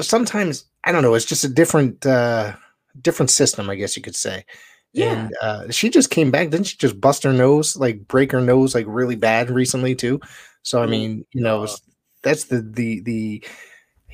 sometimes 0.00 0.66
I 0.84 0.92
don't 0.92 1.02
know. 1.02 1.14
It's 1.14 1.24
just 1.24 1.44
a 1.44 1.48
different 1.48 2.04
uh, 2.04 2.54
different 3.00 3.30
system, 3.30 3.70
I 3.70 3.76
guess 3.76 3.96
you 3.96 4.02
could 4.02 4.16
say. 4.16 4.44
Yeah. 4.94 5.12
And 5.26 5.34
uh, 5.42 5.70
she 5.70 5.90
just 5.90 6.10
came 6.10 6.30
back. 6.30 6.50
Didn't 6.50 6.68
she 6.68 6.76
just 6.76 7.00
bust 7.00 7.24
her 7.24 7.32
nose, 7.32 7.76
like 7.76 8.06
break 8.08 8.32
her 8.32 8.40
nose, 8.40 8.74
like 8.74 8.86
really 8.88 9.16
bad 9.16 9.50
recently 9.50 9.94
too? 9.94 10.20
So 10.62 10.80
I 10.80 10.84
Oh, 10.84 10.88
mean, 10.88 11.26
you 11.32 11.42
know, 11.42 11.66
that's 12.22 12.44
the 12.44 12.62
the 12.62 13.00
the 13.00 13.44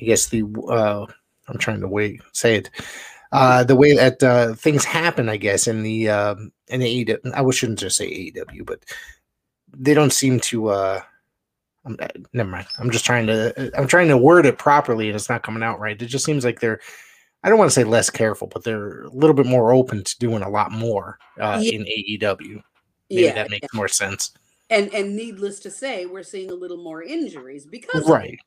I 0.01 0.05
guess 0.05 0.27
the 0.27 0.43
uh, 0.69 1.05
I'm 1.47 1.57
trying 1.59 1.81
to 1.81 1.87
wait 1.87 2.21
say 2.33 2.55
it. 2.55 2.69
Uh, 3.31 3.63
the 3.63 3.75
way 3.77 3.95
that 3.95 4.21
uh, 4.21 4.53
things 4.55 4.83
happen, 4.83 5.29
I 5.29 5.37
guess, 5.37 5.67
in 5.67 5.83
the 5.83 6.09
um, 6.09 6.51
in 6.67 6.81
AEW. 6.81 7.31
I 7.33 7.49
shouldn't 7.51 7.79
just 7.79 7.95
say 7.97 8.09
AEW, 8.09 8.65
but 8.65 8.83
they 9.77 9.93
don't 9.93 10.11
seem 10.11 10.39
to. 10.41 10.69
Uh, 10.69 11.01
I'm, 11.85 11.95
uh, 12.01 12.07
never 12.33 12.49
mind. 12.49 12.67
I'm 12.79 12.91
just 12.91 13.05
trying 13.05 13.27
to. 13.27 13.71
I'm 13.77 13.87
trying 13.87 14.09
to 14.09 14.17
word 14.17 14.45
it 14.45 14.57
properly, 14.57 15.07
and 15.07 15.15
it's 15.15 15.29
not 15.29 15.43
coming 15.43 15.63
out 15.63 15.79
right. 15.79 16.01
It 16.01 16.07
just 16.07 16.25
seems 16.25 16.43
like 16.43 16.59
they're. 16.59 16.81
I 17.43 17.49
don't 17.49 17.57
want 17.57 17.69
to 17.71 17.73
say 17.75 17.83
less 17.83 18.09
careful, 18.09 18.47
but 18.47 18.63
they're 18.63 19.01
a 19.03 19.09
little 19.09 19.33
bit 19.35 19.45
more 19.47 19.73
open 19.73 20.03
to 20.03 20.19
doing 20.19 20.43
a 20.43 20.49
lot 20.49 20.71
more 20.71 21.17
uh, 21.39 21.59
Yeah. 21.61 21.71
in 21.79 21.85
AEW. 21.85 22.61
Maybe 23.09 23.23
yeah. 23.23 23.33
that 23.33 23.49
makes 23.49 23.73
more 23.73 23.87
sense. 23.87 24.31
And 24.69 24.93
and 24.93 25.15
needless 25.15 25.59
to 25.61 25.71
say, 25.71 26.05
we're 26.05 26.23
seeing 26.23 26.49
a 26.49 26.53
little 26.55 26.81
more 26.81 27.03
injuries 27.03 27.65
because 27.65 28.07
Right. 28.07 28.39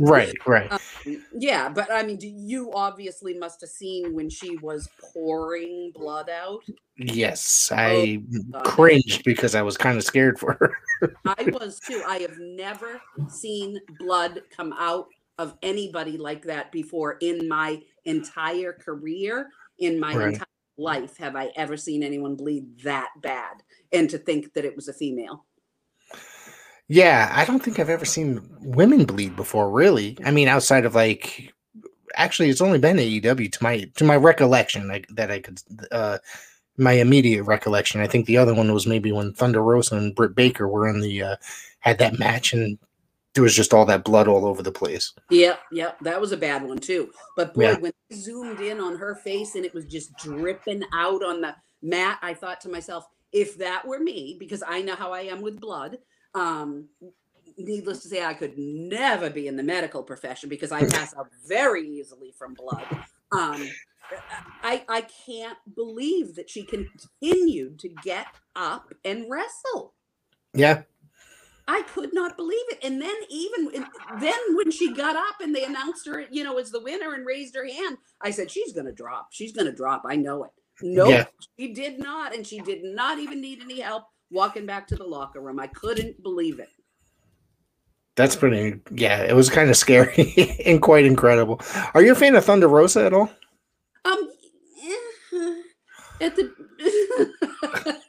right. 0.00 0.34
Right. 0.46 0.72
it. 1.04 1.20
Yeah, 1.38 1.68
but 1.68 1.90
I 1.92 2.02
mean, 2.02 2.18
you 2.20 2.72
obviously 2.72 3.34
must 3.38 3.60
have 3.60 3.70
seen 3.70 4.14
when 4.14 4.28
she 4.30 4.56
was 4.58 4.88
pouring 5.12 5.92
blood 5.94 6.28
out. 6.28 6.64
Yes, 6.96 7.70
I 7.72 8.20
God. 8.50 8.64
cringed 8.64 9.22
because 9.24 9.54
I 9.54 9.62
was 9.62 9.76
kind 9.76 9.96
of 9.96 10.02
scared 10.04 10.38
for 10.38 10.54
her. 10.54 10.76
I 11.26 11.50
was 11.52 11.78
too. 11.78 12.02
I 12.06 12.18
have 12.18 12.38
never 12.38 13.00
seen 13.28 13.78
blood 13.98 14.40
come 14.54 14.72
out 14.78 15.06
of 15.38 15.54
anybody 15.62 16.16
like 16.18 16.42
that 16.44 16.72
before 16.72 17.18
in 17.20 17.48
my 17.48 17.82
entire 18.04 18.72
career. 18.72 19.50
In 19.78 20.00
my 20.00 20.16
Right. 20.16 20.28
entire 20.28 20.46
life, 20.78 21.16
have 21.18 21.36
I 21.36 21.50
ever 21.56 21.76
seen 21.76 22.02
anyone 22.02 22.34
bleed 22.36 22.80
that 22.80 23.10
bad? 23.20 23.62
And 23.92 24.08
to 24.10 24.18
think 24.18 24.54
that 24.54 24.64
it 24.64 24.74
was 24.74 24.88
a 24.88 24.92
female. 24.94 25.44
Yeah, 26.88 27.30
I 27.34 27.44
don't 27.44 27.62
think 27.62 27.78
I've 27.78 27.88
ever 27.90 28.04
seen 28.04 28.48
women 28.60 29.04
bleed 29.04 29.34
before. 29.36 29.70
Really, 29.70 30.16
I 30.24 30.30
mean, 30.30 30.46
outside 30.48 30.84
of 30.84 30.94
like, 30.94 31.52
actually, 32.14 32.48
it's 32.48 32.60
only 32.60 32.78
been 32.78 32.98
AEW 32.98 33.50
to 33.52 33.62
my 33.62 33.80
to 33.96 34.04
my 34.04 34.16
recollection 34.16 34.86
like, 34.88 35.06
that 35.08 35.30
I 35.30 35.40
could, 35.40 35.60
uh, 35.90 36.18
my 36.78 36.92
immediate 36.92 37.42
recollection. 37.44 38.00
I 38.00 38.06
think 38.06 38.26
the 38.26 38.36
other 38.38 38.54
one 38.54 38.72
was 38.72 38.86
maybe 38.86 39.10
when 39.12 39.32
Thunder 39.32 39.62
Rosa 39.62 39.96
and 39.96 40.14
Britt 40.14 40.34
Baker 40.36 40.68
were 40.68 40.88
in 40.88 41.00
the 41.00 41.22
uh, 41.22 41.36
had 41.80 41.98
that 41.98 42.18
match, 42.18 42.52
and 42.52 42.78
there 43.36 43.42
was 43.42 43.54
just 43.54 43.74
all 43.74 43.84
that 43.84 44.02
blood 44.02 44.28
all 44.28 44.46
over 44.46 44.62
the 44.62 44.72
place. 44.72 45.12
Yep, 45.30 45.60
yep, 45.70 45.98
that 46.00 46.18
was 46.18 46.32
a 46.32 46.36
bad 46.38 46.64
one 46.66 46.78
too. 46.78 47.12
But 47.36 47.52
boy, 47.52 47.62
Yeah. 47.64 47.78
when 47.78 47.92
I 48.10 48.14
zoomed 48.14 48.60
in 48.60 48.80
on 48.80 48.96
her 48.96 49.14
face 49.14 49.54
and 49.54 49.64
it 49.64 49.74
was 49.74 49.84
just 49.84 50.16
dripping 50.16 50.82
out 50.94 51.22
on 51.22 51.42
the 51.42 51.54
mat, 51.82 52.18
I 52.22 52.32
thought 52.32 52.62
to 52.62 52.70
myself, 52.70 53.06
if 53.32 53.58
that 53.58 53.86
were 53.86 54.00
me, 54.00 54.36
because 54.40 54.62
I 54.66 54.80
know 54.80 54.94
how 54.94 55.12
I 55.12 55.20
am 55.20 55.42
with 55.42 55.60
blood, 55.60 55.98
um, 56.34 56.88
needless 57.58 58.02
to 58.04 58.08
say, 58.08 58.24
I 58.24 58.32
could 58.32 58.56
never 58.56 59.28
be 59.28 59.48
in 59.48 59.56
the 59.56 59.62
medical 59.62 60.02
profession 60.02 60.48
because 60.48 60.72
I 60.72 60.80
pass 60.88 61.14
out 61.14 61.28
very 61.46 61.86
easily 61.86 62.32
from 62.32 62.54
blood. 62.54 62.86
Um, 63.32 63.68
I 64.62 64.82
I 64.88 65.02
can't 65.26 65.58
believe 65.74 66.36
that 66.36 66.48
she 66.48 66.62
continued 66.64 67.78
to 67.80 67.88
get 68.02 68.28
up 68.54 68.94
and 69.04 69.26
wrestle. 69.28 69.92
Yeah, 70.54 70.82
I 71.68 71.82
could 71.82 72.14
not 72.14 72.36
believe 72.36 72.62
it. 72.70 72.78
And 72.84 73.00
then 73.02 73.14
even 73.28 73.84
then 74.20 74.38
when 74.56 74.70
she 74.70 74.92
got 74.92 75.16
up 75.16 75.40
and 75.40 75.54
they 75.54 75.64
announced 75.64 76.06
her, 76.06 76.24
you 76.30 76.44
know, 76.44 76.58
as 76.58 76.70
the 76.70 76.80
winner 76.80 77.14
and 77.14 77.26
raised 77.26 77.56
her 77.56 77.66
hand, 77.66 77.98
I 78.20 78.30
said, 78.30 78.50
she's 78.50 78.72
going 78.72 78.86
to 78.86 78.92
drop. 78.92 79.28
She's 79.32 79.52
going 79.52 79.66
to 79.66 79.72
drop. 79.72 80.02
I 80.06 80.14
know 80.16 80.44
it. 80.44 80.50
Nope, 80.82 81.08
Yeah. 81.10 81.24
she 81.58 81.72
did 81.74 81.98
not. 81.98 82.34
And 82.34 82.46
she 82.46 82.60
did 82.60 82.84
not 82.84 83.18
even 83.18 83.40
need 83.40 83.62
any 83.62 83.80
help 83.80 84.04
walking 84.30 84.64
back 84.66 84.86
to 84.88 84.96
the 84.96 85.04
locker 85.04 85.40
room. 85.40 85.58
I 85.58 85.66
couldn't 85.66 86.22
believe 86.22 86.60
it. 86.60 86.68
that's 88.14 88.36
pretty. 88.36 88.80
Yeah, 88.92 89.22
it 89.22 89.34
was 89.34 89.50
kind 89.50 89.68
of 89.68 89.76
scary 89.76 90.34
and 90.66 90.80
quite 90.80 91.04
incredible. 91.04 91.60
Are 91.94 92.02
you 92.02 92.12
a 92.12 92.14
fan 92.14 92.34
of 92.36 92.44
Thunder 92.44 92.68
Rosa 92.68 93.04
at 93.06 93.12
all? 93.12 93.30
Um, 94.04 94.30
at 96.20 96.34
the 96.36 96.52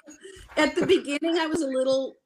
at 0.57 0.75
the 0.75 0.85
beginning, 0.85 1.37
I 1.39 1.47
was 1.47 1.61
a 1.61 1.67
little. 1.67 2.17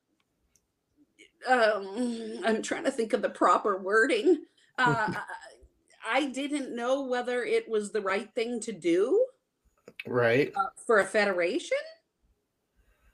Um, 1.50 2.39
I'm 2.46 2.62
trying 2.62 2.84
to 2.84 2.92
think 2.92 3.14
of 3.14 3.22
the 3.22 3.30
proper 3.30 3.78
wording. 3.78 4.44
Uh, 4.78 5.14
I 6.08 6.26
didn't 6.28 6.76
know 6.76 7.04
whether 7.04 7.44
it 7.44 7.70
was 7.70 7.92
the 7.92 8.02
right 8.02 8.30
thing 8.34 8.60
to 8.62 8.72
do 8.72 9.26
Right. 10.08 10.52
uh, 10.56 10.70
for 10.86 11.00
a 11.00 11.06
federation. 11.06 11.78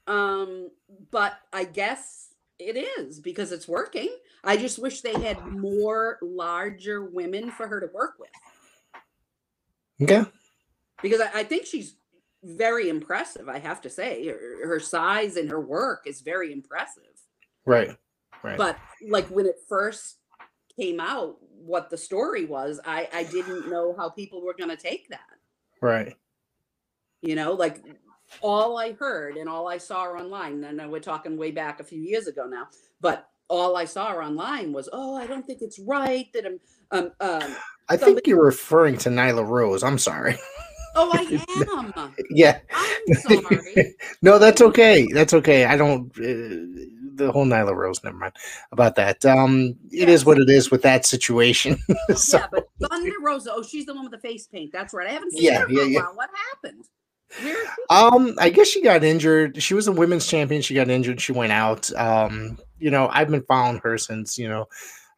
Um, 0.08 0.72
but 1.12 1.38
I 1.52 1.66
guess 1.66 2.34
it 2.60 2.78
is 2.78 3.20
because 3.20 3.52
it's 3.52 3.68
working. 3.68 4.10
I 4.44 4.56
just 4.56 4.80
wish 4.80 5.02
they 5.02 5.20
had 5.20 5.46
more 5.46 6.18
larger 6.22 7.04
women 7.04 7.52
for 7.52 7.68
her 7.68 7.82
to 7.82 7.88
work 7.94 8.16
with 8.20 8.30
Okay. 10.02 10.30
because 11.02 11.20
I, 11.20 11.40
I 11.40 11.44
think 11.44 11.66
she's 11.66 11.96
very 12.44 12.88
impressive. 12.88 13.50
I 13.50 13.60
have 13.60 13.82
to 13.82 13.90
say, 13.90 14.28
her, 14.28 14.66
her 14.68 14.80
size 14.80 15.36
and 15.36 15.50
her 15.50 15.60
work 15.60 16.04
is 16.06 16.22
very 16.22 16.54
impressive. 16.54 17.04
Right. 17.66 17.98
Right. 18.44 18.58
But 18.58 18.78
like 19.10 19.28
when 19.28 19.46
it 19.46 19.58
first 19.68 20.18
came 20.80 21.00
out, 21.00 21.38
what 21.42 21.90
the 21.90 21.98
story 21.98 22.46
was, 22.46 22.80
I 22.86 23.10
I 23.14 23.24
didn't 23.24 23.70
know 23.70 23.96
how 23.98 24.10
people 24.10 24.42
were 24.42 24.54
going 24.58 24.70
to 24.70 24.78
take 24.78 25.10
that. 25.10 25.20
right. 25.82 26.16
you 27.22 27.36
know 27.36 27.54
like 27.54 27.84
all 28.42 28.78
i 28.78 28.92
heard 28.94 29.38
and 29.38 29.50
all 29.50 29.68
i 29.68 29.78
saw 29.78 30.04
online 30.04 30.64
and 30.64 30.92
we're 30.92 31.00
talking 31.00 31.38
way 31.38 31.52
back 31.52 31.80
a 31.80 31.84
few 31.84 32.02
years 32.02 32.28
ago 32.28 32.46
now 32.46 32.68
but 33.02 33.30
all 33.48 33.78
i 33.78 33.86
saw 33.86 34.08
online 34.14 34.74
was 34.74 34.90
oh 34.94 35.16
i 35.16 35.26
don't 35.26 35.46
think 35.46 35.62
it's 35.62 35.80
right 35.80 36.28
that 36.34 36.46
i'm 36.46 36.60
um, 36.92 37.12
um 37.22 37.56
I 37.90 37.96
think 37.96 38.28
you're 38.28 38.44
referring 38.44 38.98
to 39.00 39.10
Nyla 39.10 39.48
Rose. 39.48 39.82
I'm 39.84 39.98
sorry. 39.98 40.36
oh 40.96 41.10
i 41.14 41.94
am 42.08 42.14
yeah. 42.30 42.60
i'm 42.74 43.16
sorry 43.16 43.96
no, 44.22 44.40
that's 44.40 44.62
okay. 44.62 45.08
That's 45.14 45.34
okay. 45.34 45.66
I 45.66 45.78
don't. 45.78 46.12
Uh, 46.20 46.84
the 47.18 47.32
whole 47.32 47.45
Nyla 47.45 47.76
Rose. 47.76 48.03
Never 48.03 48.18
mind 48.18 48.34
about 48.72 48.95
that. 48.95 49.26
Um, 49.26 49.76
it 49.91 50.09
is 50.09 50.26
what 50.26 50.38
it 50.38 50.49
is 50.49 50.72
with 50.72 50.82
that 50.84 51.05
situation. 51.05 51.78
so, 52.15 52.38
yeah 52.38 52.47
but 52.51 52.68
thunder 52.89 53.11
rosa 53.24 53.51
oh 53.53 53.63
she's 53.63 53.86
the 53.86 53.93
one 53.93 54.03
with 54.03 54.11
the 54.11 54.20
face 54.20 54.47
paint 54.47 54.72
that's 54.72 54.93
right 54.93 55.07
i 55.07 55.11
haven't 55.11 55.32
seen 55.32 55.43
Yeah, 55.43 55.61
her 55.61 55.70
yeah, 55.72 55.84
yeah. 55.84 55.99
while 56.01 56.15
what 56.15 56.30
happened 56.53 56.86
where 57.41 57.61
is 57.61 57.68
she? 57.68 57.84
um, 57.89 58.36
I 58.39 58.49
guess 58.49 58.68
she 58.68 58.82
got 58.82 59.03
injured. 59.03 59.61
She 59.61 59.74
was 59.74 59.88
a 59.88 59.91
women's 59.91 60.26
champion. 60.28 60.61
She 60.61 60.74
got 60.74 60.89
injured. 60.89 61.20
She 61.20 61.34
went 61.34 61.51
out. 61.51 61.91
Um, 61.95 62.57
you 62.80 62.89
know, 62.89 63.09
I've 63.11 63.30
been 63.30 63.43
following 63.43 63.80
her 63.84 63.97
since 63.97 64.38
you 64.38 64.47
know. 64.47 64.65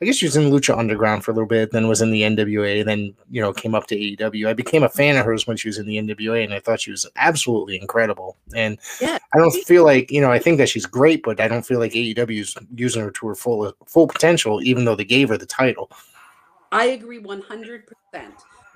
I 0.02 0.06
guess 0.06 0.16
she 0.16 0.26
was 0.28 0.38
in 0.38 0.50
Lucha 0.50 0.78
Underground 0.78 1.26
for 1.26 1.32
a 1.32 1.34
little 1.34 1.48
bit, 1.48 1.72
then 1.72 1.90
was 1.90 2.02
in 2.02 2.10
the 2.12 2.22
NWA, 2.22 2.86
then 2.86 3.14
you 3.30 3.42
know 3.42 3.52
came 3.52 3.76
up 3.76 3.88
to 3.88 3.96
AEW. 3.98 4.48
I 4.48 4.54
became 4.54 4.84
a 4.84 4.88
fan 4.90 5.18
of 5.18 5.26
hers 5.26 5.46
when 5.46 5.58
she 5.58 5.68
was 5.68 5.78
in 5.78 5.88
the 5.88 5.98
NWA, 5.98 6.42
and 6.44 6.54
I 6.54 6.60
thought 6.62 6.80
she 6.80 6.92
was 6.92 7.06
absolutely 7.18 7.78
incredible. 7.82 8.38
And 8.56 8.78
Yeah. 9.02 9.18
I 9.34 9.38
don't 9.38 9.52
feel 9.66 9.84
like 9.84 10.10
you 10.10 10.22
know 10.22 10.32
I 10.32 10.40
think 10.40 10.58
that 10.58 10.70
she's 10.70 10.86
great, 10.86 11.22
but 11.24 11.42
I 11.42 11.48
don't 11.50 11.66
feel 11.66 11.80
like 11.80 11.92
AEW 11.92 12.40
is 12.40 12.56
using 12.76 13.02
her 13.02 13.12
to 13.12 13.28
her 13.28 13.36
full 13.36 13.74
full 13.88 14.08
potential, 14.08 14.62
even 14.64 14.86
though 14.86 14.96
they 14.96 15.04
gave 15.06 15.28
her 15.30 15.38
the 15.38 15.46
title. 15.46 15.92
i 16.72 16.86
agree 16.86 17.20
100% 17.20 17.84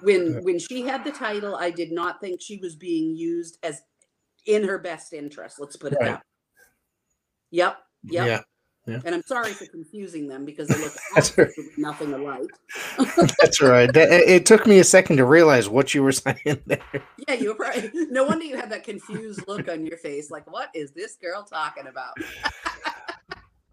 when 0.02 0.44
when 0.44 0.58
she 0.60 0.82
had 0.82 1.04
the 1.06 1.12
title 1.12 1.56
i 1.56 1.70
did 1.70 1.92
not 1.92 2.20
think 2.20 2.42
she 2.42 2.58
was 2.58 2.76
being 2.76 3.16
used 3.16 3.60
as 3.64 3.84
in 4.48 4.64
her 4.64 4.80
best 4.80 5.14
interest 5.14 5.60
let's 5.60 5.76
put 5.78 5.94
it 5.94 6.00
Right. 6.02 6.06
that 6.08 6.16
way. 6.16 6.22
yep 7.52 7.78
yep 8.04 8.28
Yeah, 8.28 8.42
And 8.86 9.16
I'm 9.16 9.24
sorry 9.24 9.52
for 9.54 9.66
confusing 9.66 10.28
them 10.28 10.44
because 10.44 10.68
they 10.68 10.76
look 10.78 10.92
all 11.16 11.16
right. 11.16 11.18
absolutely 11.18 11.66
nothing 11.78 12.14
alike. 12.14 12.50
that's 13.40 13.62
right. 13.62 13.92
That- 13.94 14.12
It 14.12 14.46
took 14.46 14.68
me 14.68 14.80
a 14.80 14.84
second 14.84 15.18
to 15.18 15.26
realize 15.26 15.70
what 15.70 15.94
you 15.94 16.04
were 16.04 16.12
saying 16.12 16.62
there. 16.66 16.80
Yeah, 17.28 17.36
you 17.36 17.50
were 17.50 17.56
probably 17.56 17.92
no 18.10 18.26
wonder 18.26 18.44
you 18.46 18.58
had 18.58 18.70
that 18.72 18.84
confused 18.84 19.48
look 19.48 19.70
on 19.70 19.86
your 19.86 19.98
face. 19.98 20.30
Like, 20.30 20.52
what 20.52 20.70
is 20.76 20.92
this 20.92 21.16
girl 21.16 21.44
talking 21.44 21.88
about? 21.88 22.14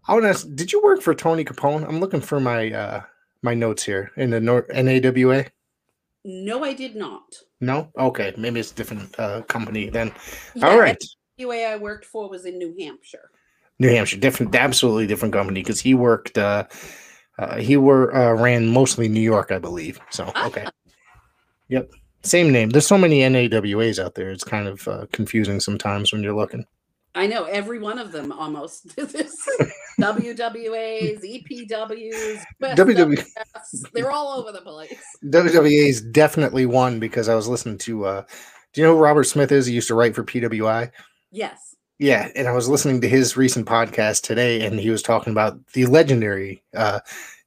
I 0.07 0.13
want 0.13 0.23
to 0.23 0.29
ask, 0.29 0.47
did 0.55 0.71
you 0.71 0.81
work 0.81 1.01
for 1.01 1.13
Tony 1.13 1.43
Capone? 1.45 1.87
I'm 1.87 1.99
looking 1.99 2.21
for 2.21 2.39
my 2.39 2.71
uh 2.71 3.01
my 3.43 3.53
notes 3.53 3.83
here 3.83 4.11
in 4.17 4.29
the 4.29 4.39
Nor- 4.39 4.67
NAWA. 4.73 5.45
No, 6.23 6.63
I 6.63 6.73
did 6.73 6.95
not. 6.95 7.35
No? 7.59 7.89
Okay, 7.97 8.33
maybe 8.37 8.59
it's 8.59 8.71
a 8.71 8.75
different 8.75 9.19
uh, 9.19 9.41
company 9.43 9.89
then. 9.89 10.13
Yeah, 10.53 10.67
All 10.69 10.79
right. 10.79 10.97
The 11.37 11.45
way 11.45 11.65
I 11.65 11.75
worked 11.77 12.05
for 12.05 12.29
was 12.29 12.45
in 12.45 12.59
New 12.59 12.75
Hampshire. 12.79 13.31
New 13.79 13.89
Hampshire, 13.89 14.17
different 14.17 14.55
absolutely 14.55 15.07
different 15.07 15.33
company 15.33 15.61
because 15.61 15.81
he 15.81 15.93
worked 15.93 16.37
uh, 16.37 16.65
uh 17.39 17.57
he 17.57 17.77
were 17.77 18.13
uh, 18.15 18.33
ran 18.33 18.67
mostly 18.67 19.07
New 19.07 19.21
York, 19.21 19.51
I 19.51 19.59
believe. 19.59 19.99
So, 20.09 20.31
okay. 20.45 20.67
Yep. 21.69 21.91
Same 22.23 22.51
name. 22.51 22.69
There's 22.69 22.85
so 22.85 22.97
many 22.97 23.21
NAWAs 23.21 23.97
out 23.97 24.13
there. 24.13 24.29
It's 24.29 24.43
kind 24.43 24.67
of 24.67 24.87
uh, 24.87 25.07
confusing 25.11 25.59
sometimes 25.59 26.13
when 26.13 26.21
you're 26.21 26.35
looking. 26.35 26.65
I 27.15 27.27
know 27.27 27.43
every 27.45 27.79
one 27.79 27.97
of 27.99 28.11
them 28.11 28.31
almost. 28.31 28.95
WWAs, 29.99 31.21
EPWs, 31.21 32.41
WW 32.61 33.25
they're 33.93 34.11
all 34.11 34.39
over 34.39 34.51
the 34.51 34.61
place. 34.61 35.03
WWA 35.25 35.89
is 35.89 36.01
definitely 36.01 36.65
one 36.65 36.99
because 36.99 37.27
I 37.27 37.35
was 37.35 37.47
listening 37.47 37.77
to 37.79 38.05
uh 38.05 38.23
do 38.73 38.81
you 38.81 38.87
know 38.87 38.95
who 38.95 39.01
Robert 39.01 39.25
Smith 39.25 39.51
is? 39.51 39.65
He 39.65 39.73
used 39.73 39.89
to 39.89 39.95
write 39.95 40.15
for 40.15 40.23
PWI. 40.23 40.91
Yes. 41.31 41.75
Yeah, 42.01 42.29
and 42.35 42.47
I 42.47 42.51
was 42.51 42.67
listening 42.67 42.99
to 43.01 43.07
his 43.07 43.37
recent 43.37 43.67
podcast 43.67 44.23
today, 44.23 44.65
and 44.65 44.79
he 44.79 44.89
was 44.89 45.03
talking 45.03 45.29
about 45.29 45.63
the 45.73 45.85
legendary 45.85 46.63
uh, 46.75 46.99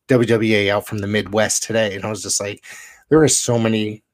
WWA 0.07 0.68
out 0.68 0.86
from 0.86 0.98
the 0.98 1.09
Midwest 1.09 1.64
today, 1.64 1.96
and 1.96 2.05
I 2.05 2.09
was 2.09 2.22
just 2.22 2.40
like, 2.40 2.64
there 3.09 3.20
are 3.20 3.26
so 3.26 3.59
many 3.59 4.05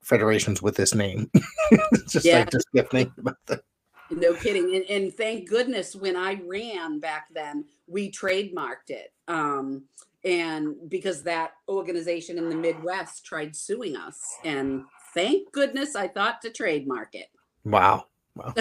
federations 0.00 0.62
with 0.62 0.76
this 0.76 0.94
name. 0.94 1.30
Just 2.08 2.24
Yeah. 2.24 2.38
like 2.38 2.50
just 2.52 2.68
kept 2.74 2.90
thinking 2.90 3.12
about 3.18 3.36
that. 3.46 3.64
No 4.10 4.32
kidding. 4.34 4.76
And, 4.76 4.84
and 4.88 5.12
thank 5.14 5.46
goodness 5.46 5.94
when 5.94 6.16
I 6.16 6.40
ran 6.46 6.98
back 6.98 7.26
then, 7.34 7.66
we 7.86 8.10
trademarked 8.10 8.88
it. 8.88 9.12
Um, 9.28 9.82
and 10.24 10.74
because 10.88 11.22
that 11.24 11.50
organization 11.68 12.38
in 12.38 12.48
the 12.48 12.56
Midwest 12.56 13.26
tried 13.26 13.54
suing 13.54 13.94
us. 13.96 14.22
And 14.42 14.84
thank 15.12 15.52
goodness 15.52 15.96
I 15.96 16.08
thought 16.08 16.40
to 16.42 16.50
trademark 16.50 17.14
it. 17.14 17.26
Wow, 17.64 18.06
wow. 18.36 18.54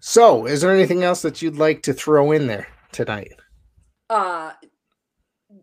so, 0.00 0.46
is 0.46 0.60
there 0.60 0.74
anything 0.74 1.02
else 1.02 1.22
that 1.22 1.40
you'd 1.40 1.56
like 1.56 1.82
to 1.84 1.92
throw 1.92 2.32
in 2.32 2.46
there 2.46 2.68
tonight? 2.92 3.32
uh, 4.10 4.52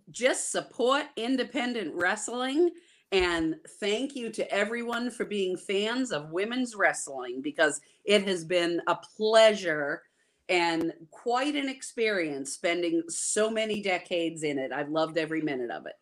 just 0.10 0.52
support 0.52 1.06
independent 1.16 1.93
wrestling. 1.95 2.72
And 3.12 3.56
thank 3.80 4.16
you 4.16 4.30
to 4.32 4.49
everyone 4.54 5.12
for 5.12 5.26
being 5.26 5.58
fans 5.58 6.12
of 6.12 6.32
women's 6.32 6.76
wrestling 6.76 7.41
because 7.41 7.82
it 8.06 8.24
has 8.24 8.45
been 8.45 8.82
a 8.88 8.95
pleasure 9.18 10.04
and 10.47 10.93
quite 11.12 11.56
an 11.56 11.70
experience 11.70 12.54
spending 12.54 13.04
so 13.10 13.49
many 13.49 13.82
decades 13.82 14.43
in 14.43 14.58
it. 14.58 14.72
I've 14.72 14.89
loved 14.89 15.18
every 15.18 15.41
minute 15.41 15.72
of 15.72 15.86
it. 15.86 15.95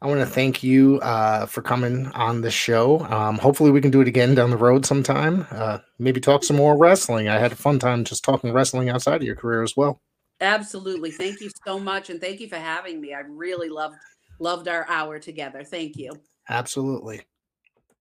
I 0.00 0.06
want 0.06 0.20
to 0.20 0.26
thank 0.26 0.62
you 0.62 1.00
uh, 1.00 1.46
for 1.46 1.60
coming 1.60 2.06
on 2.08 2.40
the 2.40 2.52
show. 2.52 3.00
Um, 3.06 3.36
hopefully, 3.36 3.72
we 3.72 3.80
can 3.80 3.90
do 3.90 4.00
it 4.00 4.06
again 4.08 4.34
down 4.34 4.50
the 4.50 4.56
road 4.56 4.86
sometime. 4.86 5.46
Uh, 5.50 5.78
maybe 5.98 6.20
talk 6.20 6.44
some 6.44 6.56
more 6.56 6.78
wrestling. 6.78 7.28
I 7.28 7.38
had 7.38 7.50
a 7.50 7.56
fun 7.56 7.80
time 7.80 8.04
just 8.04 8.22
talking 8.22 8.52
wrestling 8.52 8.90
outside 8.90 9.16
of 9.16 9.22
your 9.24 9.34
career 9.34 9.62
as 9.62 9.76
well. 9.76 10.00
Absolutely. 10.40 11.10
Thank 11.10 11.40
you 11.40 11.50
so 11.66 11.80
much. 11.80 12.10
And 12.10 12.20
thank 12.20 12.38
you 12.38 12.48
for 12.48 12.56
having 12.56 13.00
me. 13.00 13.12
I 13.12 13.20
really 13.20 13.68
loved 13.68 13.96
loved 14.38 14.68
our 14.68 14.86
hour 14.88 15.18
together. 15.18 15.64
Thank 15.64 15.96
you. 15.96 16.12
Absolutely. 16.48 17.22